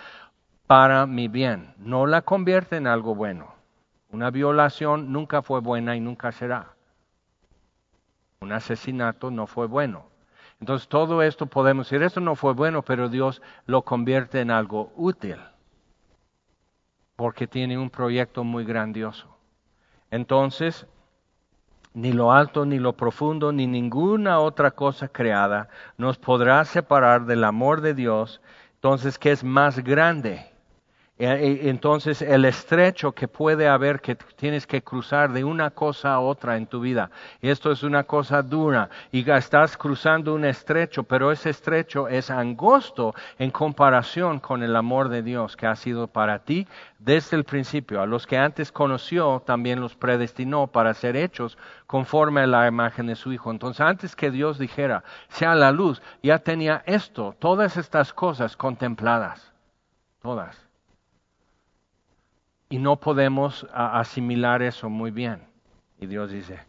para 0.70 1.04
mi 1.04 1.26
bien, 1.26 1.74
no 1.78 2.06
la 2.06 2.22
convierte 2.22 2.76
en 2.76 2.86
algo 2.86 3.16
bueno. 3.16 3.54
Una 4.12 4.30
violación 4.30 5.10
nunca 5.10 5.42
fue 5.42 5.58
buena 5.58 5.96
y 5.96 6.00
nunca 6.00 6.30
será. 6.30 6.76
Un 8.40 8.52
asesinato 8.52 9.32
no 9.32 9.48
fue 9.48 9.66
bueno. 9.66 10.04
Entonces 10.60 10.86
todo 10.86 11.22
esto 11.22 11.46
podemos 11.46 11.90
decir, 11.90 12.04
esto 12.04 12.20
no 12.20 12.36
fue 12.36 12.52
bueno, 12.52 12.82
pero 12.82 13.08
Dios 13.08 13.42
lo 13.66 13.82
convierte 13.82 14.40
en 14.42 14.52
algo 14.52 14.92
útil, 14.94 15.38
porque 17.16 17.48
tiene 17.48 17.76
un 17.76 17.90
proyecto 17.90 18.44
muy 18.44 18.64
grandioso. 18.64 19.26
Entonces, 20.12 20.86
ni 21.94 22.12
lo 22.12 22.30
alto, 22.30 22.64
ni 22.64 22.78
lo 22.78 22.92
profundo, 22.92 23.50
ni 23.50 23.66
ninguna 23.66 24.38
otra 24.38 24.70
cosa 24.70 25.08
creada 25.08 25.68
nos 25.98 26.16
podrá 26.16 26.64
separar 26.64 27.26
del 27.26 27.42
amor 27.42 27.80
de 27.80 27.94
Dios. 27.94 28.40
Entonces, 28.74 29.18
¿qué 29.18 29.32
es 29.32 29.42
más 29.42 29.80
grande? 29.80 30.49
Eh, 31.22 31.26
eh, 31.26 31.68
entonces 31.68 32.22
el 32.22 32.46
estrecho 32.46 33.12
que 33.12 33.28
puede 33.28 33.68
haber 33.68 34.00
que 34.00 34.14
tienes 34.14 34.66
que 34.66 34.80
cruzar 34.80 35.34
de 35.34 35.44
una 35.44 35.68
cosa 35.68 36.14
a 36.14 36.20
otra 36.20 36.56
en 36.56 36.66
tu 36.66 36.80
vida. 36.80 37.10
Esto 37.42 37.70
es 37.70 37.82
una 37.82 38.04
cosa 38.04 38.40
dura 38.40 38.88
y 39.12 39.30
estás 39.30 39.76
cruzando 39.76 40.32
un 40.32 40.46
estrecho, 40.46 41.02
pero 41.02 41.30
ese 41.30 41.50
estrecho 41.50 42.08
es 42.08 42.30
angosto 42.30 43.14
en 43.38 43.50
comparación 43.50 44.40
con 44.40 44.62
el 44.62 44.74
amor 44.74 45.10
de 45.10 45.22
Dios 45.22 45.58
que 45.58 45.66
ha 45.66 45.76
sido 45.76 46.06
para 46.06 46.38
ti 46.38 46.66
desde 46.98 47.36
el 47.36 47.44
principio. 47.44 48.00
A 48.00 48.06
los 48.06 48.26
que 48.26 48.38
antes 48.38 48.72
conoció 48.72 49.42
también 49.44 49.78
los 49.78 49.96
predestinó 49.96 50.68
para 50.68 50.94
ser 50.94 51.16
hechos 51.16 51.58
conforme 51.86 52.40
a 52.40 52.46
la 52.46 52.66
imagen 52.66 53.08
de 53.08 53.14
su 53.14 53.30
Hijo. 53.30 53.50
Entonces 53.50 53.82
antes 53.82 54.16
que 54.16 54.30
Dios 54.30 54.58
dijera, 54.58 55.04
sea 55.28 55.54
la 55.54 55.70
luz, 55.70 56.00
ya 56.22 56.38
tenía 56.38 56.82
esto, 56.86 57.36
todas 57.38 57.76
estas 57.76 58.14
cosas 58.14 58.56
contempladas. 58.56 59.52
Todas 60.22 60.69
y 62.70 62.78
no 62.78 62.96
podemos 62.96 63.66
asimilar 63.74 64.62
eso 64.62 64.88
muy 64.88 65.10
bien. 65.10 65.42
Y 65.98 66.06
Dios 66.06 66.30
dice, 66.30 66.60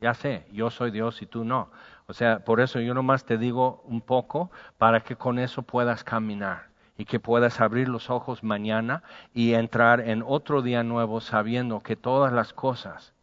ya 0.00 0.12
sé, 0.12 0.44
yo 0.52 0.70
soy 0.70 0.90
Dios 0.90 1.22
y 1.22 1.26
tú 1.26 1.44
no. 1.44 1.70
O 2.08 2.12
sea, 2.12 2.40
por 2.40 2.60
eso 2.60 2.80
yo 2.80 2.92
nomás 2.92 3.24
te 3.24 3.38
digo 3.38 3.82
un 3.86 4.00
poco 4.00 4.50
para 4.76 5.00
que 5.00 5.14
con 5.14 5.38
eso 5.38 5.62
puedas 5.62 6.02
caminar 6.02 6.68
y 6.98 7.04
que 7.04 7.20
puedas 7.20 7.60
abrir 7.60 7.88
los 7.88 8.10
ojos 8.10 8.42
mañana 8.42 9.04
y 9.32 9.54
entrar 9.54 10.00
en 10.00 10.24
otro 10.26 10.62
día 10.62 10.82
nuevo 10.82 11.20
sabiendo 11.20 11.80
que 11.80 11.94
todas 11.94 12.32
las 12.32 12.52
cosas, 12.52 13.14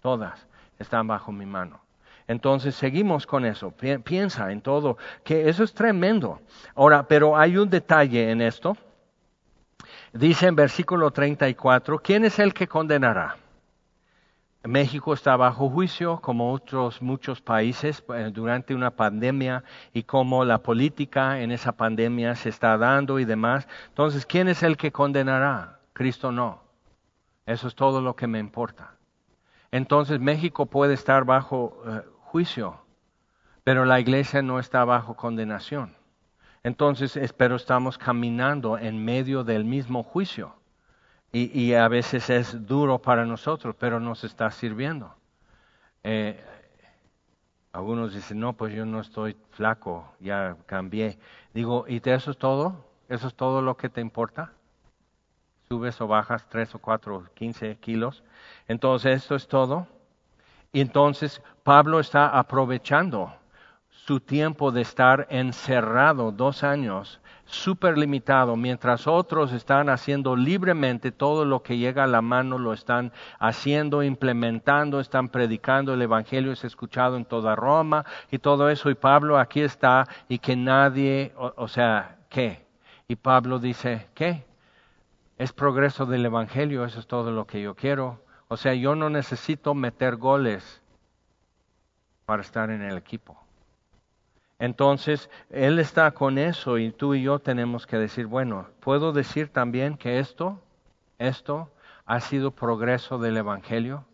todas, 0.00 0.46
están 0.78 1.08
bajo 1.08 1.32
mi 1.32 1.46
mano. 1.46 1.80
Entonces 2.28 2.76
seguimos 2.76 3.26
con 3.26 3.44
eso. 3.44 3.72
Piensa 3.72 4.52
en 4.52 4.60
todo, 4.60 4.98
que 5.24 5.48
eso 5.48 5.64
es 5.64 5.74
tremendo. 5.74 6.40
Ahora, 6.76 7.08
pero 7.08 7.36
hay 7.36 7.56
un 7.56 7.68
detalle 7.68 8.30
en 8.30 8.40
esto 8.40 8.76
Dice 10.16 10.46
en 10.46 10.56
versículo 10.56 11.10
34, 11.10 11.98
¿quién 11.98 12.24
es 12.24 12.38
el 12.38 12.54
que 12.54 12.66
condenará? 12.66 13.36
México 14.64 15.12
está 15.12 15.36
bajo 15.36 15.68
juicio, 15.68 16.20
como 16.22 16.52
otros 16.52 17.02
muchos 17.02 17.42
países, 17.42 18.02
eh, 18.14 18.30
durante 18.32 18.74
una 18.74 18.92
pandemia 18.92 19.62
y 19.92 20.04
como 20.04 20.46
la 20.46 20.62
política 20.62 21.40
en 21.40 21.52
esa 21.52 21.72
pandemia 21.72 22.34
se 22.34 22.48
está 22.48 22.78
dando 22.78 23.18
y 23.18 23.26
demás. 23.26 23.68
Entonces, 23.88 24.24
¿quién 24.24 24.48
es 24.48 24.62
el 24.62 24.78
que 24.78 24.90
condenará? 24.90 25.80
Cristo 25.92 26.32
no. 26.32 26.62
Eso 27.44 27.68
es 27.68 27.74
todo 27.74 28.00
lo 28.00 28.16
que 28.16 28.26
me 28.26 28.38
importa. 28.38 28.94
Entonces, 29.70 30.18
México 30.18 30.64
puede 30.64 30.94
estar 30.94 31.26
bajo 31.26 31.82
eh, 31.86 32.00
juicio, 32.22 32.80
pero 33.64 33.84
la 33.84 34.00
iglesia 34.00 34.40
no 34.40 34.60
está 34.60 34.82
bajo 34.86 35.14
condenación. 35.14 35.94
Entonces, 36.66 37.16
espero 37.16 37.54
estamos 37.54 37.96
caminando 37.96 38.76
en 38.76 39.04
medio 39.04 39.44
del 39.44 39.64
mismo 39.64 40.02
juicio. 40.02 40.56
Y, 41.30 41.74
a 41.74 41.86
veces 41.86 42.28
es 42.28 42.66
duro 42.66 42.98
para 43.00 43.24
nosotros, 43.24 43.76
pero 43.78 44.00
nos 44.00 44.24
está 44.24 44.50
sirviendo. 44.50 45.14
Eh, 46.02 46.42
algunos 47.72 48.14
dicen, 48.14 48.40
no, 48.40 48.54
pues 48.54 48.74
yo 48.74 48.84
no 48.84 48.98
estoy 48.98 49.36
flaco, 49.52 50.12
ya 50.18 50.56
cambié. 50.66 51.20
Digo, 51.54 51.84
¿y 51.86 52.02
eso 52.04 52.32
es 52.32 52.36
todo? 52.36 52.84
¿Eso 53.08 53.28
es 53.28 53.34
todo 53.36 53.62
lo 53.62 53.76
que 53.76 53.88
te 53.88 54.00
importa? 54.00 54.50
Subes 55.68 56.00
o 56.00 56.08
bajas 56.08 56.48
tres 56.48 56.74
o 56.74 56.80
cuatro, 56.80 57.28
quince 57.34 57.76
kilos. 57.76 58.24
Entonces, 58.66 59.22
esto 59.22 59.36
es 59.36 59.46
todo. 59.46 59.86
Y 60.72 60.80
entonces 60.80 61.40
Pablo 61.62 62.00
está 62.00 62.36
aprovechando 62.36 63.32
su 64.06 64.20
tiempo 64.20 64.70
de 64.70 64.82
estar 64.82 65.26
encerrado 65.30 66.30
dos 66.30 66.62
años, 66.62 67.20
súper 67.44 67.98
limitado, 67.98 68.54
mientras 68.54 69.08
otros 69.08 69.52
están 69.52 69.88
haciendo 69.88 70.36
libremente 70.36 71.10
todo 71.10 71.44
lo 71.44 71.64
que 71.64 71.76
llega 71.76 72.04
a 72.04 72.06
la 72.06 72.22
mano, 72.22 72.56
lo 72.56 72.72
están 72.72 73.10
haciendo, 73.40 74.04
implementando, 74.04 75.00
están 75.00 75.28
predicando, 75.28 75.92
el 75.92 76.02
Evangelio 76.02 76.52
es 76.52 76.62
escuchado 76.62 77.16
en 77.16 77.24
toda 77.24 77.56
Roma 77.56 78.04
y 78.30 78.38
todo 78.38 78.70
eso, 78.70 78.90
y 78.90 78.94
Pablo 78.94 79.40
aquí 79.40 79.62
está 79.62 80.06
y 80.28 80.38
que 80.38 80.54
nadie, 80.54 81.32
o, 81.36 81.52
o 81.56 81.66
sea, 81.66 82.18
¿qué? 82.28 82.64
Y 83.08 83.16
Pablo 83.16 83.58
dice, 83.58 84.06
¿qué? 84.14 84.44
Es 85.36 85.52
progreso 85.52 86.06
del 86.06 86.24
Evangelio, 86.26 86.84
eso 86.84 87.00
es 87.00 87.08
todo 87.08 87.32
lo 87.32 87.44
que 87.48 87.60
yo 87.60 87.74
quiero. 87.74 88.22
O 88.46 88.56
sea, 88.56 88.72
yo 88.74 88.94
no 88.94 89.10
necesito 89.10 89.74
meter 89.74 90.14
goles 90.14 90.80
para 92.24 92.42
estar 92.42 92.70
en 92.70 92.82
el 92.82 92.96
equipo. 92.96 93.45
Entonces, 94.58 95.28
Él 95.50 95.78
está 95.78 96.10
con 96.12 96.38
eso 96.38 96.78
y 96.78 96.90
tú 96.90 97.14
y 97.14 97.22
yo 97.22 97.38
tenemos 97.38 97.86
que 97.86 97.98
decir, 97.98 98.26
bueno, 98.26 98.68
puedo 98.80 99.12
decir 99.12 99.48
también 99.48 99.96
que 99.96 100.18
esto, 100.18 100.62
esto, 101.18 101.70
ha 102.06 102.20
sido 102.20 102.52
progreso 102.52 103.18
del 103.18 103.36
Evangelio, 103.36 104.06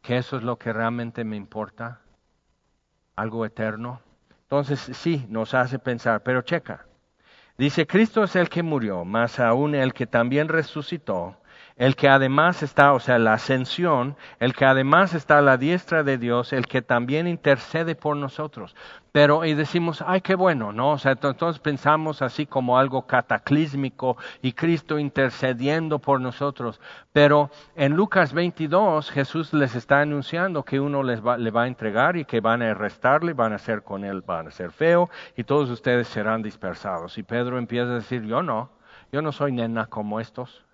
que 0.00 0.16
eso 0.16 0.36
es 0.36 0.42
lo 0.42 0.56
que 0.56 0.72
realmente 0.72 1.24
me 1.24 1.36
importa, 1.36 2.00
algo 3.16 3.44
eterno. 3.44 4.00
Entonces 4.42 4.80
sí, 4.80 5.26
nos 5.28 5.52
hace 5.52 5.78
pensar, 5.78 6.22
pero 6.22 6.42
checa, 6.42 6.86
dice, 7.58 7.86
Cristo 7.86 8.22
es 8.22 8.36
el 8.36 8.48
que 8.48 8.62
murió, 8.62 9.04
más 9.04 9.40
aún 9.40 9.74
el 9.74 9.92
que 9.92 10.06
también 10.06 10.48
resucitó, 10.48 11.36
el 11.76 11.94
que 11.94 12.08
además 12.08 12.62
está, 12.62 12.94
o 12.94 13.00
sea, 13.00 13.18
la 13.18 13.34
ascensión, 13.34 14.16
el 14.40 14.54
que 14.54 14.64
además 14.64 15.12
está 15.12 15.38
a 15.38 15.42
la 15.42 15.58
diestra 15.58 16.02
de 16.02 16.16
Dios, 16.16 16.54
el 16.54 16.66
que 16.66 16.80
también 16.80 17.26
intercede 17.26 17.94
por 17.94 18.16
nosotros. 18.16 18.74
Pero, 19.12 19.44
y 19.44 19.52
decimos, 19.52 20.02
ay, 20.06 20.22
qué 20.22 20.34
bueno, 20.34 20.72
¿no? 20.72 20.92
O 20.92 20.98
sea, 20.98 21.12
entonces 21.12 21.58
pensamos 21.58 22.22
así 22.22 22.46
como 22.46 22.78
algo 22.78 23.06
cataclísmico 23.06 24.16
y 24.40 24.52
Cristo 24.52 24.98
intercediendo 24.98 25.98
por 25.98 26.18
nosotros. 26.20 26.80
Pero 27.12 27.50
en 27.74 27.94
Lucas 27.94 28.32
22, 28.32 29.10
Jesús 29.10 29.52
les 29.52 29.74
está 29.74 30.00
anunciando 30.00 30.62
que 30.64 30.80
uno 30.80 31.02
les 31.02 31.24
va, 31.24 31.36
le 31.36 31.50
va 31.50 31.64
a 31.64 31.66
entregar 31.66 32.16
y 32.16 32.24
que 32.24 32.40
van 32.40 32.62
a 32.62 32.70
arrestarle, 32.70 33.34
van 33.34 33.52
a 33.52 33.56
hacer 33.56 33.82
con 33.82 34.04
él, 34.04 34.22
van 34.22 34.48
a 34.48 34.50
ser 34.50 34.70
feo 34.70 35.10
y 35.36 35.44
todos 35.44 35.68
ustedes 35.68 36.08
serán 36.08 36.42
dispersados. 36.42 37.18
Y 37.18 37.22
Pedro 37.22 37.58
empieza 37.58 37.90
a 37.90 37.96
decir, 37.96 38.22
yo 38.22 38.42
no, 38.42 38.70
yo 39.12 39.20
no 39.20 39.30
soy 39.32 39.52
nena 39.52 39.86
como 39.86 40.20
estos. 40.20 40.65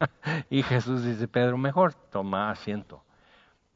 y 0.50 0.62
Jesús 0.62 1.04
dice, 1.04 1.28
Pedro, 1.28 1.58
mejor 1.58 1.94
toma 1.94 2.50
asiento. 2.50 3.02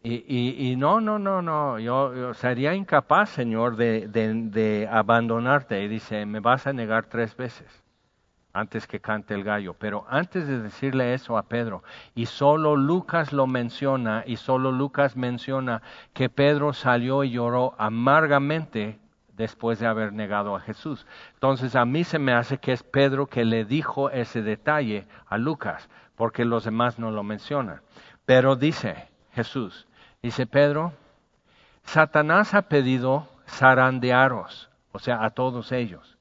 Y, 0.05 0.70
y, 0.73 0.75
no, 0.75 1.01
no, 1.01 1.20
no, 1.20 1.43
no, 1.43 1.79
yo, 1.79 2.35
sería 2.35 2.75
incapaz, 2.75 3.31
Señor, 3.31 3.77
de, 3.77 4.09
de, 4.09 4.89
abandonarte. 4.91 5.81
Y 5.85 5.87
dice, 5.87 6.27
me 6.27 6.41
vas 6.41 6.66
a 6.66 6.73
negar 6.73 7.07
tres 7.07 7.37
veces 7.37 7.85
antes 8.53 8.89
que 8.89 8.99
cante 8.99 9.35
el 9.35 9.45
gallo. 9.45 9.75
Pero 9.79 10.05
antes 10.09 10.49
de 10.49 10.61
decirle 10.61 11.14
eso 11.14 11.39
a 11.39 11.45
Pedro, 11.45 11.85
y 12.16 12.27
solo 12.27 12.75
Lucas 12.75 13.33
lo 13.33 13.47
menciona, 13.47 14.25
y 14.27 14.37
solo 14.37 14.73
Lucas 14.73 15.16
menciona 15.16 15.83
que 16.12 16.29
Pedro 16.29 16.73
salió 16.73 17.23
y 17.23 17.31
lloró 17.31 17.77
amargamente 17.79 18.99
después 19.37 19.79
de 19.79 19.87
haber 19.87 20.12
negado 20.12 20.57
a 20.57 20.61
Jesús. 20.61 21.07
Entonces 21.35 21.77
a 21.77 21.85
mí 21.85 22.03
se 22.03 22.18
me 22.18 22.33
hace 22.33 22.59
que 22.59 22.73
es 22.73 22.83
Pedro 22.83 23.29
que 23.29 23.45
le 23.45 23.64
dijo 23.64 24.11
ese 24.11 24.43
detalle 24.43 25.07
a 25.27 25.39
Lucas 25.39 25.89
porque 26.23 26.45
los 26.45 26.62
demás 26.62 27.01
no 27.01 27.11
lo 27.11 27.25
mencionan. 27.25 27.81
Pero 28.25 28.55
dice 28.55 29.09
Jesús, 29.33 29.89
dice 30.23 30.47
Pedro, 30.47 30.93
Satanás 31.83 32.55
ha 32.55 32.62
pedido 32.62 33.27
zarandearos, 33.49 34.70
o 34.93 35.01
sea, 35.01 35.25
a 35.25 35.31
todos 35.31 35.73
ellos. 35.73 36.16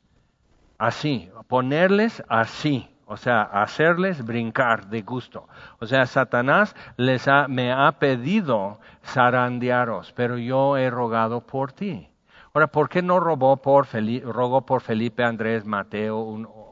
Así, 0.79 1.29
ponerles 1.47 2.23
así, 2.29 2.89
o 3.05 3.15
sea, 3.15 3.43
hacerles 3.43 4.25
brincar 4.25 4.87
de 4.87 5.03
gusto. 5.03 5.47
O 5.77 5.85
sea, 5.85 6.07
Satanás 6.07 6.75
les 6.97 7.27
ha, 7.27 7.47
me 7.47 7.71
ha 7.71 7.91
pedido 7.91 8.79
zarandearos, 9.05 10.13
pero 10.13 10.35
yo 10.39 10.77
he 10.77 10.89
rogado 10.89 11.41
por 11.41 11.73
ti. 11.73 12.09
Ahora, 12.55 12.65
¿por 12.65 12.89
qué 12.89 13.03
no 13.03 13.19
robó 13.19 13.57
por 13.57 13.85
Felipe, 13.85 14.25
rogó 14.25 14.65
por 14.65 14.81
Felipe, 14.81 15.23
Andrés, 15.23 15.63
Mateo, 15.63 16.17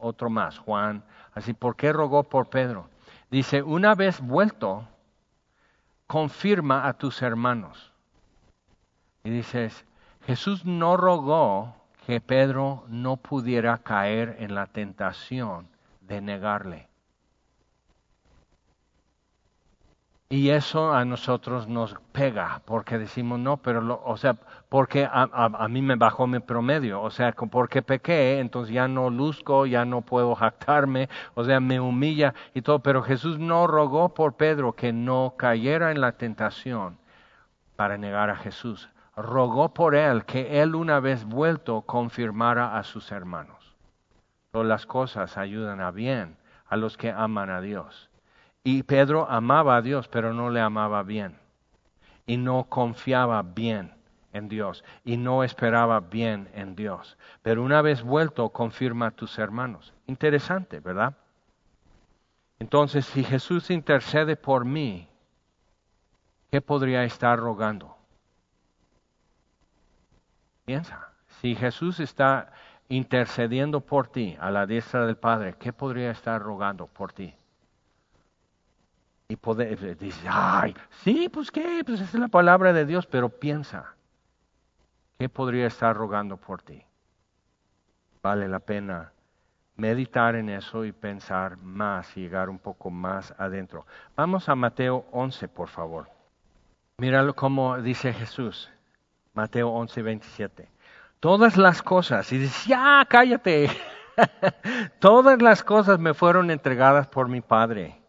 otro 0.02 0.30
más, 0.30 0.58
Juan? 0.58 1.04
Así, 1.32 1.54
¿por 1.54 1.76
qué 1.76 1.92
rogó 1.92 2.24
por 2.24 2.50
Pedro? 2.50 2.89
Dice, 3.30 3.62
una 3.62 3.94
vez 3.94 4.20
vuelto, 4.20 4.88
confirma 6.06 6.88
a 6.88 6.94
tus 6.94 7.22
hermanos. 7.22 7.92
Y 9.22 9.30
dices, 9.30 9.84
Jesús 10.26 10.64
no 10.64 10.96
rogó 10.96 11.74
que 12.06 12.20
Pedro 12.20 12.84
no 12.88 13.16
pudiera 13.16 13.78
caer 13.78 14.36
en 14.40 14.54
la 14.54 14.66
tentación 14.66 15.68
de 16.00 16.20
negarle. 16.20 16.88
Y 20.28 20.50
eso 20.50 20.92
a 20.92 21.04
nosotros 21.04 21.68
nos 21.68 21.96
pega, 22.12 22.62
porque 22.64 22.98
decimos, 22.98 23.38
no, 23.38 23.56
pero, 23.56 24.00
o 24.04 24.16
sea, 24.16 24.36
porque 24.70 25.06
a, 25.10 25.66
mí 25.68 25.82
me 25.82 25.96
bajó 25.96 26.28
mi 26.28 26.38
promedio, 26.38 27.02
o 27.02 27.10
sea, 27.10 27.32
porque 27.32 27.82
pequé, 27.82 28.38
entonces 28.38 28.72
ya 28.72 28.86
no 28.86 29.10
luzco, 29.10 29.66
ya 29.66 29.84
no 29.84 30.02
puedo 30.02 30.36
jactarme, 30.36 31.08
o 31.34 31.42
sea, 31.42 31.58
me 31.58 31.80
humilla 31.80 32.34
y 32.54 32.62
todo, 32.62 32.78
pero 32.78 33.02
Jesús 33.02 33.40
no 33.40 33.66
rogó 33.66 34.14
por 34.14 34.34
Pedro 34.34 34.72
que 34.72 34.92
no 34.92 35.34
cayera 35.36 35.90
en 35.90 36.00
la 36.00 36.12
tentación 36.12 36.98
para 37.74 37.98
negar 37.98 38.30
a 38.30 38.36
Jesús, 38.36 38.88
rogó 39.16 39.74
por 39.74 39.96
él 39.96 40.24
que 40.24 40.62
él 40.62 40.76
una 40.76 41.00
vez 41.00 41.24
vuelto 41.24 41.80
confirmara 41.82 42.78
a 42.78 42.84
sus 42.84 43.10
hermanos. 43.10 43.74
Todas 44.52 44.68
las 44.68 44.86
cosas 44.86 45.36
ayudan 45.36 45.80
a 45.80 45.90
bien 45.90 46.36
a 46.68 46.76
los 46.76 46.96
que 46.96 47.10
aman 47.10 47.50
a 47.50 47.60
Dios. 47.60 48.08
Y 48.62 48.84
Pedro 48.84 49.28
amaba 49.28 49.74
a 49.74 49.82
Dios, 49.82 50.06
pero 50.06 50.32
no 50.32 50.48
le 50.48 50.60
amaba 50.60 51.02
bien. 51.02 51.36
Y 52.24 52.36
no 52.36 52.66
confiaba 52.68 53.42
bien 53.42 53.99
en 54.32 54.48
Dios. 54.48 54.84
Y 55.04 55.16
no 55.16 55.44
esperaba 55.44 56.00
bien 56.00 56.48
en 56.54 56.76
Dios. 56.76 57.16
Pero 57.42 57.62
una 57.62 57.82
vez 57.82 58.02
vuelto, 58.02 58.48
confirma 58.50 59.08
a 59.08 59.10
tus 59.10 59.38
hermanos. 59.38 59.92
Interesante, 60.06 60.80
¿verdad? 60.80 61.14
Entonces, 62.58 63.06
si 63.06 63.24
Jesús 63.24 63.70
intercede 63.70 64.36
por 64.36 64.64
mí, 64.64 65.08
¿qué 66.50 66.60
podría 66.60 67.04
estar 67.04 67.38
rogando? 67.38 67.96
Piensa, 70.64 71.08
si 71.40 71.54
Jesús 71.54 72.00
está 72.00 72.52
intercediendo 72.88 73.80
por 73.80 74.08
ti 74.08 74.36
a 74.40 74.50
la 74.50 74.66
diestra 74.66 75.06
del 75.06 75.16
Padre, 75.16 75.54
¿qué 75.58 75.72
podría 75.72 76.10
estar 76.10 76.40
rogando 76.40 76.86
por 76.86 77.12
ti? 77.12 77.34
y 79.30 79.36
poder, 79.36 79.78
eh, 79.84 79.94
dice, 79.94 80.26
ay, 80.28 80.74
sí, 81.04 81.28
pues 81.28 81.52
qué, 81.52 81.84
pues 81.86 82.00
es 82.00 82.12
la 82.14 82.26
palabra 82.26 82.72
de 82.72 82.84
Dios, 82.84 83.06
pero 83.06 83.28
piensa, 83.28 83.94
¿qué 85.20 85.28
podría 85.28 85.66
estar 85.66 85.94
rogando 85.94 86.38
por 86.38 86.62
ti? 86.62 86.82
Vale 88.22 88.48
la 88.48 88.58
pena 88.58 89.12
meditar 89.76 90.34
en 90.34 90.48
eso 90.48 90.86
y 90.86 90.92
pensar 90.92 91.58
más 91.58 92.16
y 92.16 92.22
llegar 92.22 92.48
un 92.48 92.58
poco 92.58 92.88
más 92.88 93.34
adentro. 93.36 93.84
Vamos 94.16 94.48
a 94.48 94.54
Mateo 94.54 95.04
11, 95.12 95.46
por 95.48 95.68
favor. 95.68 96.08
Míralo 96.96 97.36
como 97.36 97.78
dice 97.82 98.14
Jesús, 98.14 98.70
Mateo 99.34 99.68
11, 99.68 100.00
27. 100.00 100.68
Todas 101.20 101.58
las 101.58 101.82
cosas, 101.82 102.32
y 102.32 102.38
dice, 102.38 102.70
ya, 102.70 103.06
cállate, 103.06 103.68
todas 105.00 105.42
las 105.42 105.62
cosas 105.62 105.98
me 105.98 106.14
fueron 106.14 106.50
entregadas 106.50 107.08
por 107.08 107.28
mi 107.28 107.42
Padre 107.42 107.99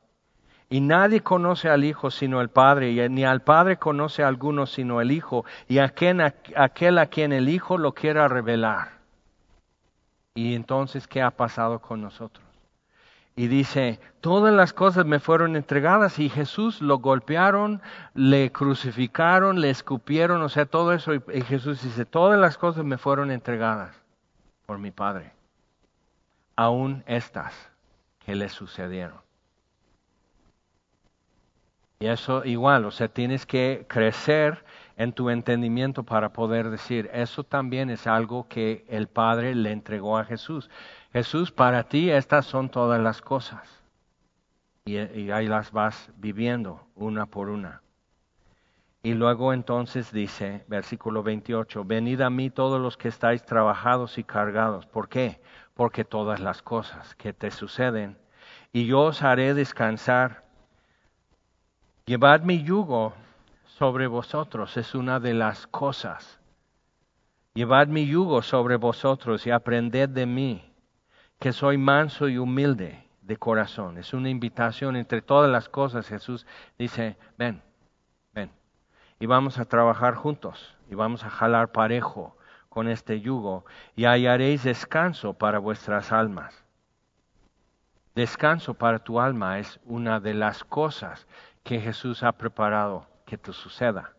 y 0.71 0.79
nadie 0.79 1.21
conoce 1.21 1.69
al 1.69 1.83
Hijo 1.83 2.09
sino 2.09 2.39
el 2.39 2.47
Padre, 2.47 2.91
y 2.91 3.09
ni 3.09 3.25
al 3.25 3.41
Padre 3.41 3.75
conoce 3.75 4.23
a 4.23 4.29
alguno 4.29 4.65
sino 4.65 5.01
el 5.01 5.11
Hijo, 5.11 5.43
y 5.67 5.79
aquel, 5.79 6.21
aquel 6.55 6.97
a 6.97 7.07
quien 7.07 7.33
el 7.33 7.49
Hijo 7.49 7.77
lo 7.77 7.93
quiera 7.93 8.29
revelar. 8.29 8.93
Y 10.33 10.55
entonces, 10.55 11.09
¿qué 11.09 11.21
ha 11.21 11.31
pasado 11.31 11.79
con 11.79 12.01
nosotros? 12.01 12.45
Y 13.35 13.47
dice, 13.47 13.99
todas 14.21 14.53
las 14.53 14.71
cosas 14.71 15.05
me 15.05 15.19
fueron 15.19 15.57
entregadas 15.57 16.19
y 16.19 16.29
Jesús 16.29 16.81
lo 16.81 16.99
golpearon, 16.99 17.81
le 18.13 18.53
crucificaron, 18.53 19.59
le 19.59 19.71
escupieron, 19.71 20.41
o 20.41 20.47
sea, 20.47 20.65
todo 20.65 20.93
eso. 20.93 21.13
Y 21.13 21.41
Jesús 21.41 21.83
dice, 21.83 22.05
todas 22.05 22.39
las 22.39 22.57
cosas 22.57 22.85
me 22.85 22.97
fueron 22.97 23.29
entregadas 23.29 23.93
por 24.65 24.79
mi 24.79 24.91
Padre, 24.91 25.33
aún 26.55 27.03
estas 27.07 27.53
que 28.25 28.35
le 28.35 28.47
sucedieron. 28.47 29.30
Y 32.01 32.07
eso 32.07 32.43
igual, 32.43 32.85
o 32.85 32.91
sea, 32.91 33.07
tienes 33.09 33.45
que 33.45 33.85
crecer 33.87 34.65
en 34.97 35.13
tu 35.13 35.29
entendimiento 35.29 36.03
para 36.03 36.33
poder 36.33 36.71
decir, 36.71 37.09
eso 37.13 37.43
también 37.43 37.91
es 37.91 38.07
algo 38.07 38.47
que 38.47 38.85
el 38.89 39.07
Padre 39.07 39.53
le 39.53 39.71
entregó 39.71 40.17
a 40.17 40.25
Jesús. 40.25 40.69
Jesús, 41.13 41.51
para 41.51 41.83
ti 41.83 42.09
estas 42.09 42.47
son 42.47 42.69
todas 42.69 42.99
las 42.99 43.21
cosas. 43.21 43.83
Y, 44.83 44.97
y 44.97 45.29
ahí 45.29 45.47
las 45.47 45.71
vas 45.71 46.09
viviendo 46.17 46.87
una 46.95 47.27
por 47.27 47.49
una. 47.49 47.83
Y 49.03 49.13
luego 49.13 49.53
entonces 49.53 50.11
dice, 50.11 50.65
versículo 50.67 51.21
28, 51.21 51.85
venid 51.85 52.21
a 52.21 52.31
mí 52.31 52.49
todos 52.49 52.81
los 52.81 52.97
que 52.97 53.09
estáis 53.09 53.45
trabajados 53.45 54.17
y 54.17 54.23
cargados. 54.23 54.87
¿Por 54.87 55.07
qué? 55.07 55.39
Porque 55.75 56.03
todas 56.03 56.39
las 56.39 56.63
cosas 56.63 57.13
que 57.13 57.31
te 57.31 57.51
suceden, 57.51 58.17
y 58.73 58.87
yo 58.87 59.01
os 59.01 59.21
haré 59.21 59.53
descansar. 59.53 60.50
Llevad 62.11 62.41
mi 62.41 62.61
yugo 62.61 63.13
sobre 63.63 64.05
vosotros 64.05 64.75
es 64.75 64.95
una 64.95 65.21
de 65.21 65.33
las 65.33 65.65
cosas. 65.65 66.41
Llevad 67.53 67.87
mi 67.87 68.05
yugo 68.05 68.41
sobre 68.41 68.75
vosotros 68.75 69.47
y 69.47 69.51
aprended 69.51 70.09
de 70.09 70.25
mí, 70.25 70.73
que 71.39 71.53
soy 71.53 71.77
manso 71.77 72.27
y 72.27 72.37
humilde 72.37 73.07
de 73.21 73.37
corazón. 73.37 73.97
Es 73.97 74.13
una 74.13 74.27
invitación 74.27 74.97
entre 74.97 75.21
todas 75.21 75.49
las 75.49 75.69
cosas. 75.69 76.05
Jesús 76.05 76.45
dice, 76.77 77.15
ven, 77.37 77.61
ven. 78.33 78.51
Y 79.17 79.25
vamos 79.25 79.57
a 79.57 79.63
trabajar 79.63 80.15
juntos 80.15 80.75
y 80.89 80.95
vamos 80.95 81.23
a 81.23 81.29
jalar 81.29 81.71
parejo 81.71 82.35
con 82.67 82.89
este 82.89 83.21
yugo 83.21 83.63
y 83.95 84.03
hallaréis 84.03 84.63
descanso 84.63 85.33
para 85.35 85.59
vuestras 85.59 86.11
almas. 86.11 86.65
Descanso 88.15 88.73
para 88.73 88.99
tu 88.99 89.21
alma 89.21 89.59
es 89.59 89.79
una 89.85 90.19
de 90.19 90.33
las 90.33 90.65
cosas 90.65 91.25
que 91.63 91.79
Jesús 91.79 92.23
ha 92.23 92.31
preparado 92.31 93.05
que 93.25 93.37
te 93.37 93.53
suceda. 93.53 94.13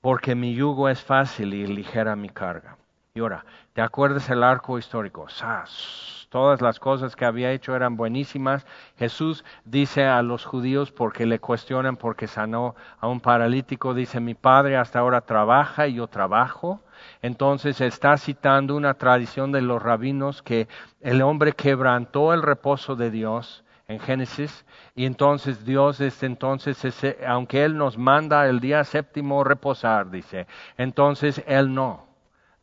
Porque 0.00 0.34
mi 0.34 0.54
yugo 0.54 0.88
es 0.88 1.02
fácil 1.02 1.54
y 1.54 1.66
ligera 1.66 2.16
mi 2.16 2.28
carga. 2.28 2.76
Y 3.14 3.20
ahora, 3.20 3.44
¿te 3.72 3.80
acuerdas 3.80 4.28
el 4.28 4.42
arco 4.42 4.78
histórico? 4.78 5.28
¡Sas! 5.28 6.26
Todas 6.30 6.60
las 6.60 6.80
cosas 6.80 7.14
que 7.14 7.24
había 7.24 7.52
hecho 7.52 7.76
eran 7.76 7.96
buenísimas. 7.96 8.66
Jesús 8.98 9.44
dice 9.64 10.04
a 10.04 10.20
los 10.22 10.44
judíos 10.44 10.90
porque 10.90 11.26
le 11.26 11.38
cuestionan 11.38 11.96
porque 11.96 12.26
sanó 12.26 12.74
a 12.98 13.06
un 13.06 13.20
paralítico, 13.20 13.94
dice, 13.94 14.18
mi 14.18 14.34
padre 14.34 14.76
hasta 14.76 14.98
ahora 14.98 15.20
trabaja 15.20 15.86
y 15.86 15.94
yo 15.94 16.08
trabajo. 16.08 16.80
Entonces 17.22 17.80
está 17.80 18.16
citando 18.16 18.74
una 18.74 18.94
tradición 18.94 19.52
de 19.52 19.62
los 19.62 19.80
rabinos 19.80 20.42
que 20.42 20.66
el 21.00 21.22
hombre 21.22 21.52
quebrantó 21.52 22.34
el 22.34 22.42
reposo 22.42 22.96
de 22.96 23.12
Dios 23.12 23.63
en 23.94 24.00
Génesis 24.00 24.64
y 24.94 25.06
entonces 25.06 25.64
Dios 25.64 25.98
desde 25.98 26.26
entonces, 26.26 26.78
aunque 27.26 27.64
Él 27.64 27.76
nos 27.76 27.96
manda 27.98 28.46
el 28.48 28.60
día 28.60 28.84
séptimo 28.84 29.42
reposar, 29.44 30.10
dice, 30.10 30.46
entonces 30.76 31.42
Él 31.46 31.74
no. 31.74 32.04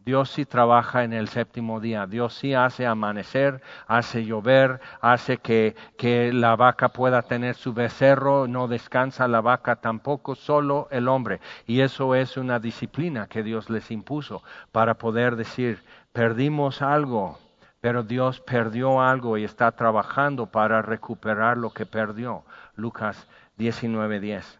Dios 0.04 0.32
sí 0.32 0.46
trabaja 0.46 1.04
en 1.04 1.14
el 1.14 1.28
séptimo 1.28 1.80
día, 1.80 2.08
Dios 2.08 2.34
sí 2.34 2.56
hace 2.56 2.88
amanecer, 2.88 3.62
hace 3.88 4.26
llover, 4.26 4.82
hace 5.00 5.38
que, 5.38 5.76
que, 5.96 6.34
la 6.34 6.56
vaca 6.56 6.90
pueda 6.90 7.22
tener 7.22 7.54
su 7.54 7.74
becerro, 7.74 8.48
no 8.48 8.68
descansa 8.68 9.28
la 9.28 9.42
vaca 9.42 9.76
tampoco, 9.76 10.34
solo 10.34 10.88
el 10.90 11.08
hombre. 11.08 11.40
Y 11.68 11.82
eso 11.82 12.16
es 12.16 12.36
una 12.36 12.60
disciplina 12.60 13.28
que 13.28 13.44
Dios 13.44 13.70
les 13.70 13.92
impuso 13.92 14.42
para 14.72 14.96
poder 14.96 15.36
decir, 15.36 15.84
perdimos 16.14 16.82
algo, 16.82 17.38
pero 17.82 18.04
Dios 18.04 18.40
perdió 18.40 19.02
algo 19.02 19.38
y 19.38 19.44
está 19.44 19.72
trabajando 19.72 20.46
para 20.46 20.84
recuperar 20.84 21.58
lo 21.58 21.72
que 21.72 21.88
perdió. 21.88 22.44
Lucas 22.76 23.28
19:10. 23.58 24.60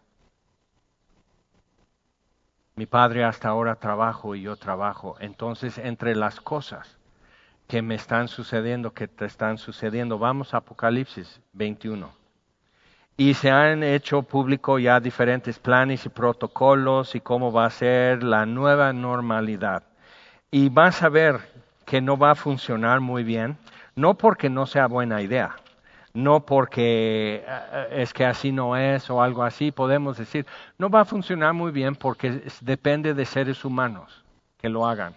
Mi 2.74 2.86
padre 2.86 3.24
hasta 3.24 3.48
ahora 3.48 3.76
trabajo 3.76 4.34
y 4.34 4.42
yo 4.42 4.56
trabajo. 4.56 5.16
Entonces, 5.20 5.78
entre 5.78 6.16
las 6.16 6.40
cosas 6.40 6.98
que 7.68 7.80
me 7.80 7.94
están 7.94 8.28
sucediendo, 8.28 8.92
que 8.92 9.08
te 9.08 9.26
están 9.26 9.56
sucediendo, 9.56 10.18
vamos 10.18 10.52
a 10.52 10.58
Apocalipsis 10.58 11.40
21. 11.52 12.10
Y 13.16 13.34
se 13.34 13.50
han 13.50 13.82
hecho 13.84 14.22
público 14.22 14.78
ya 14.78 14.98
diferentes 14.98 15.58
planes 15.58 16.06
y 16.06 16.08
protocolos 16.08 17.14
y 17.14 17.20
cómo 17.20 17.52
va 17.52 17.66
a 17.66 17.70
ser 17.70 18.24
la 18.24 18.46
nueva 18.46 18.92
normalidad. 18.92 19.84
Y 20.50 20.70
vas 20.70 21.02
a 21.02 21.08
ver 21.08 21.40
que 21.84 22.00
no 22.00 22.16
va 22.16 22.32
a 22.32 22.34
funcionar 22.34 23.00
muy 23.00 23.24
bien, 23.24 23.56
no 23.94 24.14
porque 24.14 24.48
no 24.50 24.66
sea 24.66 24.86
buena 24.86 25.22
idea, 25.22 25.56
no 26.14 26.44
porque 26.44 27.44
eh, 27.46 27.88
es 27.90 28.12
que 28.12 28.24
así 28.24 28.52
no 28.52 28.76
es 28.76 29.08
o 29.10 29.22
algo 29.22 29.42
así, 29.42 29.70
podemos 29.72 30.18
decir, 30.18 30.46
no 30.78 30.90
va 30.90 31.00
a 31.00 31.04
funcionar 31.04 31.54
muy 31.54 31.72
bien 31.72 31.94
porque 31.94 32.42
depende 32.60 33.14
de 33.14 33.24
seres 33.24 33.64
humanos 33.64 34.24
que 34.58 34.68
lo 34.68 34.86
hagan. 34.86 35.14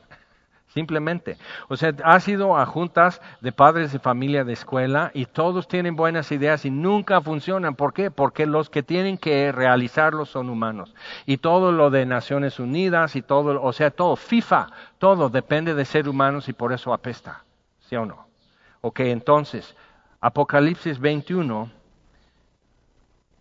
Simplemente. 0.75 1.37
O 1.69 1.77
sea, 1.77 1.93
ha 2.03 2.19
sido 2.19 2.57
a 2.57 2.65
juntas 2.65 3.21
de 3.39 3.53
padres 3.53 3.93
de 3.93 3.99
familia 3.99 4.43
de 4.43 4.51
escuela 4.51 5.09
y 5.13 5.25
todos 5.25 5.69
tienen 5.69 5.95
buenas 5.95 6.33
ideas 6.33 6.65
y 6.65 6.69
nunca 6.69 7.21
funcionan. 7.21 7.75
¿Por 7.75 7.93
qué? 7.93 8.11
Porque 8.11 8.45
los 8.45 8.69
que 8.69 8.83
tienen 8.83 9.17
que 9.17 9.53
realizarlo 9.53 10.25
son 10.25 10.49
humanos. 10.49 10.93
Y 11.25 11.37
todo 11.37 11.71
lo 11.71 11.91
de 11.91 12.05
Naciones 12.05 12.59
Unidas 12.59 13.15
y 13.15 13.21
todo, 13.21 13.63
o 13.63 13.71
sea, 13.71 13.89
todo, 13.89 14.17
FIFA, 14.17 14.67
todo 14.97 15.29
depende 15.29 15.75
de 15.75 15.85
ser 15.85 16.09
humanos 16.09 16.49
y 16.49 16.53
por 16.53 16.73
eso 16.73 16.93
apesta. 16.93 17.45
¿Sí 17.79 17.95
o 17.95 18.05
no? 18.05 18.27
Ok, 18.81 18.99
entonces, 18.99 19.77
Apocalipsis 20.19 20.99
21, 20.99 21.71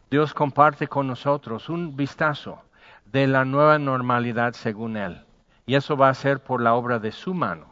Dios 0.08 0.32
comparte 0.32 0.86
con 0.86 1.08
nosotros 1.08 1.68
un 1.68 1.96
vistazo 1.96 2.62
de 3.06 3.26
la 3.26 3.44
nueva 3.44 3.80
normalidad 3.80 4.52
según 4.52 4.96
Él. 4.96 5.24
Y 5.66 5.74
eso 5.74 5.96
va 5.96 6.08
a 6.08 6.14
ser 6.14 6.40
por 6.40 6.60
la 6.60 6.74
obra 6.74 6.98
de 6.98 7.12
su 7.12 7.34
mano, 7.34 7.66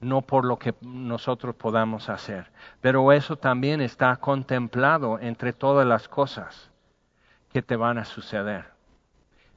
no 0.00 0.22
por 0.22 0.44
lo 0.44 0.58
que 0.58 0.74
nosotros 0.80 1.54
podamos 1.54 2.08
hacer. 2.08 2.50
Pero 2.80 3.12
eso 3.12 3.36
también 3.36 3.80
está 3.80 4.16
contemplado 4.16 5.18
entre 5.20 5.52
todas 5.52 5.86
las 5.86 6.08
cosas 6.08 6.70
que 7.52 7.62
te 7.62 7.76
van 7.76 7.98
a 7.98 8.04
suceder. 8.04 8.66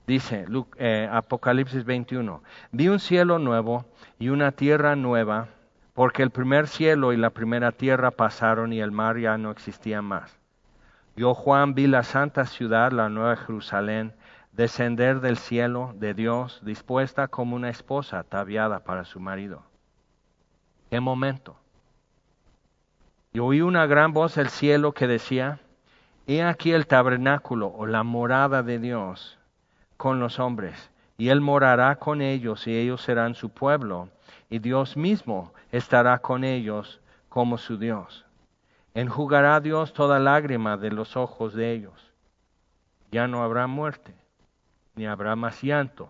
Dice 0.05 0.45
eh, 0.77 1.09
Apocalipsis 1.11 1.85
21, 1.85 2.43
vi 2.71 2.89
un 2.89 2.99
cielo 2.99 3.39
nuevo 3.39 3.85
y 4.19 4.29
una 4.29 4.51
tierra 4.51 4.95
nueva 4.95 5.47
porque 5.93 6.23
el 6.23 6.31
primer 6.31 6.67
cielo 6.67 7.13
y 7.13 7.17
la 7.17 7.29
primera 7.29 7.71
tierra 7.71 8.11
pasaron 8.11 8.73
y 8.73 8.81
el 8.81 8.91
mar 8.91 9.17
ya 9.17 9.37
no 9.37 9.51
existía 9.51 10.01
más. 10.01 10.37
Yo, 11.15 11.35
Juan, 11.35 11.75
vi 11.75 11.85
la 11.85 12.03
santa 12.03 12.45
ciudad, 12.45 12.91
la 12.91 13.07
nueva 13.07 13.35
Jerusalén, 13.35 14.13
descender 14.53 15.19
del 15.19 15.37
cielo 15.37 15.93
de 15.95 16.13
Dios, 16.13 16.61
dispuesta 16.63 17.27
como 17.27 17.55
una 17.55 17.69
esposa 17.69 18.19
ataviada 18.19 18.79
para 18.83 19.03
su 19.03 19.19
marido. 19.19 19.63
¿Qué 20.89 20.99
momento? 20.99 21.57
Y 23.33 23.39
oí 23.39 23.61
una 23.61 23.87
gran 23.87 24.13
voz 24.13 24.35
del 24.35 24.49
cielo 24.49 24.93
que 24.93 25.07
decía, 25.07 25.59
He 26.27 26.41
aquí 26.41 26.71
el 26.71 26.87
tabernáculo 26.87 27.67
o 27.67 27.85
la 27.85 28.03
morada 28.03 28.63
de 28.63 28.79
Dios 28.79 29.37
con 29.97 30.19
los 30.19 30.39
hombres, 30.39 30.91
y 31.17 31.29
Él 31.29 31.41
morará 31.41 31.95
con 31.97 32.21
ellos 32.21 32.67
y 32.67 32.77
ellos 32.77 33.01
serán 33.01 33.35
su 33.35 33.49
pueblo 33.49 34.09
y 34.49 34.59
Dios 34.59 34.95
mismo 34.95 35.51
estará 35.71 36.19
con 36.19 36.43
ellos 36.43 37.01
como 37.27 37.57
su 37.57 37.77
Dios. 37.77 38.25
Enjugará 38.93 39.59
Dios 39.59 39.93
toda 39.93 40.19
lágrima 40.19 40.77
de 40.77 40.91
los 40.91 41.17
ojos 41.17 41.55
de 41.55 41.71
ellos. 41.71 42.13
Ya 43.11 43.27
no 43.27 43.43
habrá 43.43 43.65
muerte, 43.65 44.13
ni 44.95 45.05
habrá 45.05 45.35
más 45.35 45.61
llanto, 45.61 46.09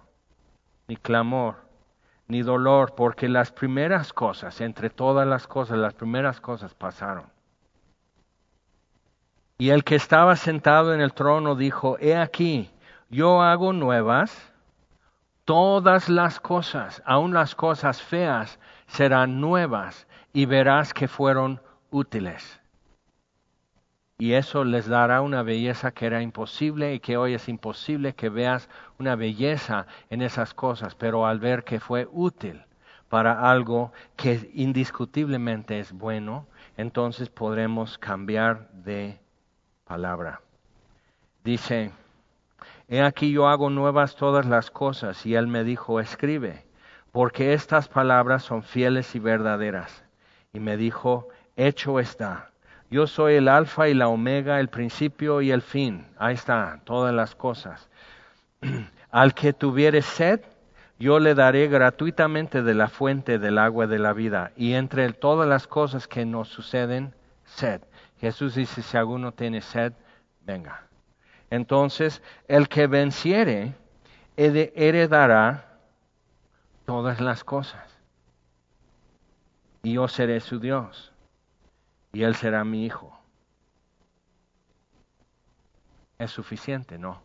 ni 0.88 0.96
clamor, 0.98 1.56
ni 2.28 2.42
dolor, 2.42 2.96
porque 2.96 3.30
las 3.30 3.52
primeras 3.52 4.14
cosas, 4.14 4.62
entre 4.62 4.90
todas 4.90 5.28
las 5.28 5.48
cosas, 5.48 5.78
las 5.78 5.94
primeras 5.94 6.42
cosas 6.42 6.74
pasaron. 6.74 7.26
Y 9.58 9.70
el 9.70 9.84
que 9.84 9.96
estaba 9.96 10.36
sentado 10.36 10.94
en 10.94 11.02
el 11.02 11.14
trono 11.14 11.56
dijo, 11.56 11.98
He 12.00 12.18
aquí, 12.18 12.72
yo 13.10 13.42
hago 13.42 13.72
nuevas 13.72 14.54
Todas 15.46 16.08
las 16.08 16.40
cosas, 16.40 17.04
aun 17.06 17.34
las 17.34 17.54
cosas 17.54 18.02
feas, 18.02 18.60
serán 18.88 19.42
nuevas 19.42 20.08
y 20.32 20.46
verás 20.46 20.94
que 20.94 21.10
fueron 21.10 21.62
útiles. 21.92 22.62
Y 24.18 24.34
eso 24.34 24.64
les 24.64 24.88
dará 24.88 25.22
una 25.22 25.44
belleza 25.44 25.92
que 25.92 26.06
era 26.06 26.22
imposible 26.22 26.94
y 26.94 27.00
que 27.00 27.18
hoy 27.18 27.34
es 27.34 27.50
imposible 27.50 28.14
que 28.14 28.30
veas 28.30 28.70
una 29.00 29.16
belleza 29.16 29.88
en 30.10 30.22
esas 30.22 30.54
cosas, 30.54 30.96
pero 30.96 31.26
al 31.26 31.40
ver 31.40 31.64
que 31.64 31.80
fue 31.80 32.08
útil 32.12 32.64
para 33.10 33.50
algo 33.50 33.92
que 34.16 34.50
indiscutiblemente 34.54 35.80
es 35.80 35.92
bueno, 35.92 36.48
entonces 36.78 37.30
podremos 37.30 37.98
cambiar 37.98 38.70
de 38.72 39.20
palabra. 39.86 40.42
Dice 41.44 41.92
He 42.88 43.02
aquí 43.02 43.32
yo 43.32 43.48
hago 43.48 43.70
nuevas 43.70 44.16
todas 44.16 44.46
las 44.46 44.70
cosas. 44.70 45.26
Y 45.26 45.36
él 45.36 45.48
me 45.48 45.64
dijo, 45.64 46.00
escribe, 46.00 46.66
porque 47.12 47.54
estas 47.54 47.88
palabras 47.88 48.44
son 48.44 48.64
fieles 48.64 49.16
y 49.16 49.20
verdaderas. 49.20 50.04
Y 50.54 50.60
me 50.60 50.78
dijo, 50.78 51.28
hecho 51.56 52.00
está. 52.00 52.52
Yo 52.90 53.08
soy 53.08 53.36
el 53.36 53.48
alfa 53.48 53.90
y 53.90 53.94
la 53.94 54.08
omega, 54.08 54.60
el 54.60 54.70
principio 54.70 55.42
y 55.42 55.52
el 55.52 55.62
fin. 55.62 56.06
Ahí 56.18 56.36
está, 56.36 56.80
todas 56.84 57.14
las 57.14 57.36
cosas. 57.36 57.90
Al 59.12 59.34
que 59.34 59.54
tuviere 59.54 60.02
sed, 60.02 60.42
yo 61.00 61.20
le 61.20 61.36
daré 61.36 61.68
gratuitamente 61.68 62.62
de 62.62 62.74
la 62.74 62.88
fuente 62.88 63.40
del 63.40 63.58
agua 63.58 63.88
de 63.88 64.00
la 64.00 64.14
vida. 64.14 64.52
Y 64.56 64.74
entre 64.74 65.12
todas 65.14 65.48
las 65.48 65.68
cosas 65.68 66.08
que 66.08 66.26
nos 66.26 66.50
suceden, 66.50 67.14
sed. 67.46 67.82
Jesús 68.20 68.56
dice, 68.56 68.82
si 68.82 68.98
alguno 68.98 69.32
tiene 69.32 69.62
sed, 69.62 69.94
venga. 70.46 70.84
Entonces, 71.50 72.22
el 72.48 72.68
que 72.68 72.88
venciere 72.88 73.76
heredará 74.36 75.78
todas 76.86 77.22
las 77.22 77.44
cosas. 77.44 77.88
Y 79.84 79.94
yo 79.94 80.08
seré 80.08 80.40
su 80.40 80.60
Dios. 80.60 81.13
Y 82.14 82.24
él 82.24 82.36
será 82.36 82.64
mi 82.64 82.86
hijo. 82.86 83.20
Es 86.20 86.32
suficiente, 86.32 86.98
¿no? 86.98 87.22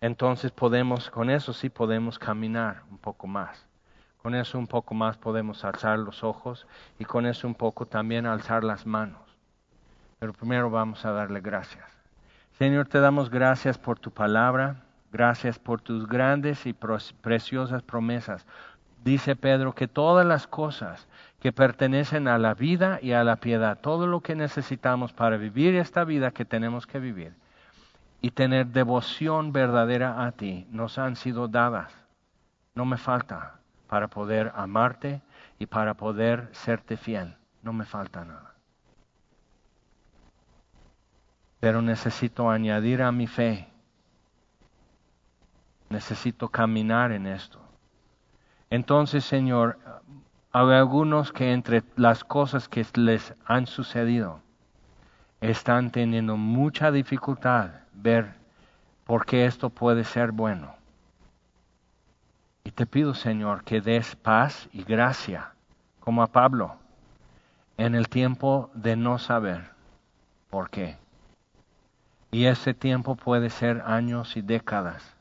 Entonces 0.00 0.52
podemos, 0.52 1.10
con 1.10 1.30
eso 1.30 1.52
sí 1.52 1.68
podemos 1.68 2.18
caminar 2.18 2.82
un 2.90 2.98
poco 2.98 3.26
más. 3.26 3.66
Con 4.22 4.34
eso 4.34 4.58
un 4.58 4.66
poco 4.66 4.94
más 4.94 5.16
podemos 5.16 5.64
alzar 5.64 5.98
los 5.98 6.22
ojos 6.22 6.66
y 6.98 7.04
con 7.06 7.26
eso 7.26 7.46
un 7.46 7.54
poco 7.54 7.86
también 7.86 8.26
alzar 8.26 8.62
las 8.62 8.86
manos. 8.86 9.22
Pero 10.18 10.34
primero 10.34 10.70
vamos 10.70 11.04
a 11.06 11.12
darle 11.12 11.40
gracias. 11.40 11.86
Señor, 12.58 12.88
te 12.88 13.00
damos 13.00 13.30
gracias 13.30 13.78
por 13.78 13.98
tu 13.98 14.10
palabra, 14.10 14.84
gracias 15.10 15.58
por 15.58 15.80
tus 15.80 16.06
grandes 16.06 16.66
y 16.66 16.74
preciosas 16.74 17.82
promesas. 17.82 18.46
Dice 19.04 19.36
Pedro 19.36 19.74
que 19.74 19.88
todas 19.88 20.26
las 20.26 20.46
cosas 20.46 21.06
que 21.40 21.52
pertenecen 21.52 22.28
a 22.28 22.38
la 22.38 22.54
vida 22.54 22.98
y 23.02 23.12
a 23.12 23.24
la 23.24 23.36
piedad, 23.36 23.78
todo 23.80 24.06
lo 24.06 24.20
que 24.20 24.34
necesitamos 24.34 25.12
para 25.12 25.36
vivir 25.36 25.74
esta 25.74 26.04
vida 26.04 26.30
que 26.30 26.44
tenemos 26.44 26.86
que 26.86 27.00
vivir 27.00 27.34
y 28.20 28.32
tener 28.32 28.66
devoción 28.66 29.52
verdadera 29.52 30.26
a 30.26 30.32
ti, 30.32 30.66
nos 30.70 30.98
han 30.98 31.16
sido 31.16 31.48
dadas. 31.48 31.92
No 32.74 32.84
me 32.84 32.98
falta 32.98 33.60
para 33.88 34.08
poder 34.08 34.52
amarte 34.54 35.22
y 35.58 35.66
para 35.66 35.94
poder 35.94 36.48
serte 36.52 36.96
fiel. 36.96 37.36
No 37.62 37.72
me 37.72 37.84
falta 37.84 38.24
nada. 38.24 38.54
Pero 41.60 41.82
necesito 41.82 42.50
añadir 42.50 43.02
a 43.02 43.12
mi 43.12 43.26
fe. 43.26 43.68
Necesito 45.88 46.48
caminar 46.48 47.12
en 47.12 47.26
esto. 47.26 47.69
Entonces, 48.70 49.24
Señor, 49.24 49.78
hay 50.52 50.70
algunos 50.70 51.32
que 51.32 51.52
entre 51.52 51.82
las 51.96 52.22
cosas 52.22 52.68
que 52.68 52.86
les 52.94 53.34
han 53.44 53.66
sucedido 53.66 54.40
están 55.40 55.90
teniendo 55.90 56.36
mucha 56.36 56.92
dificultad 56.92 57.70
ver 57.92 58.34
por 59.04 59.26
qué 59.26 59.46
esto 59.46 59.70
puede 59.70 60.04
ser 60.04 60.30
bueno. 60.30 60.76
Y 62.62 62.70
te 62.70 62.86
pido, 62.86 63.14
Señor, 63.14 63.64
que 63.64 63.80
des 63.80 64.14
paz 64.14 64.68
y 64.72 64.84
gracia, 64.84 65.52
como 65.98 66.22
a 66.22 66.28
Pablo, 66.28 66.76
en 67.76 67.96
el 67.96 68.08
tiempo 68.08 68.70
de 68.74 68.94
no 68.94 69.18
saber 69.18 69.70
por 70.48 70.70
qué. 70.70 70.96
Y 72.30 72.44
ese 72.44 72.72
tiempo 72.72 73.16
puede 73.16 73.50
ser 73.50 73.82
años 73.84 74.36
y 74.36 74.42
décadas 74.42 75.16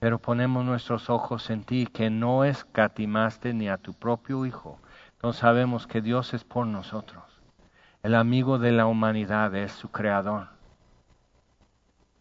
pero 0.00 0.18
ponemos 0.18 0.64
nuestros 0.64 1.10
ojos 1.10 1.50
en 1.50 1.62
ti, 1.62 1.86
que 1.86 2.08
no 2.08 2.44
escatimaste 2.44 3.52
ni 3.52 3.68
a 3.68 3.76
tu 3.76 3.92
propio 3.92 4.46
Hijo. 4.46 4.80
Entonces 5.12 5.40
sabemos 5.40 5.86
que 5.86 6.00
Dios 6.00 6.32
es 6.32 6.42
por 6.42 6.66
nosotros. 6.66 7.22
El 8.02 8.14
amigo 8.14 8.58
de 8.58 8.72
la 8.72 8.86
humanidad 8.86 9.54
es 9.54 9.72
su 9.72 9.90
creador. 9.90 10.48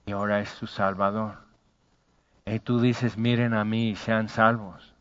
Y 0.06 0.12
ahora 0.12 0.42
es 0.42 0.50
su 0.50 0.68
salvador. 0.68 1.38
Y 2.46 2.60
tú 2.60 2.82
dices, 2.82 3.18
miren 3.18 3.54
a 3.54 3.64
mí 3.64 3.92
y 3.92 3.96
sean 3.96 4.28
salvos. 4.28 4.94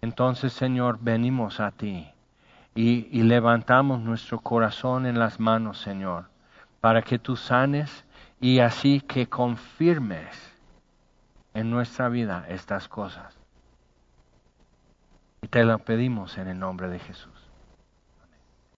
Entonces, 0.00 0.52
Señor, 0.52 0.98
venimos 1.00 1.60
a 1.60 1.70
ti 1.70 2.10
y, 2.74 3.08
y 3.12 3.22
levantamos 3.22 4.00
nuestro 4.00 4.40
corazón 4.40 5.06
en 5.06 5.20
las 5.20 5.38
manos, 5.38 5.78
Señor, 5.78 6.24
para 6.80 7.02
que 7.02 7.20
tú 7.20 7.36
sanes 7.36 8.04
y 8.40 8.58
así 8.58 9.00
que 9.00 9.28
confirmes 9.28 10.57
en 11.58 11.70
nuestra 11.70 12.08
vida 12.08 12.46
estas 12.48 12.86
cosas. 12.86 13.36
Y 15.42 15.48
te 15.48 15.64
lo 15.64 15.80
pedimos 15.80 16.38
en 16.38 16.46
el 16.46 16.56
nombre 16.56 16.88
de 16.88 17.00
Jesús. 17.00 17.37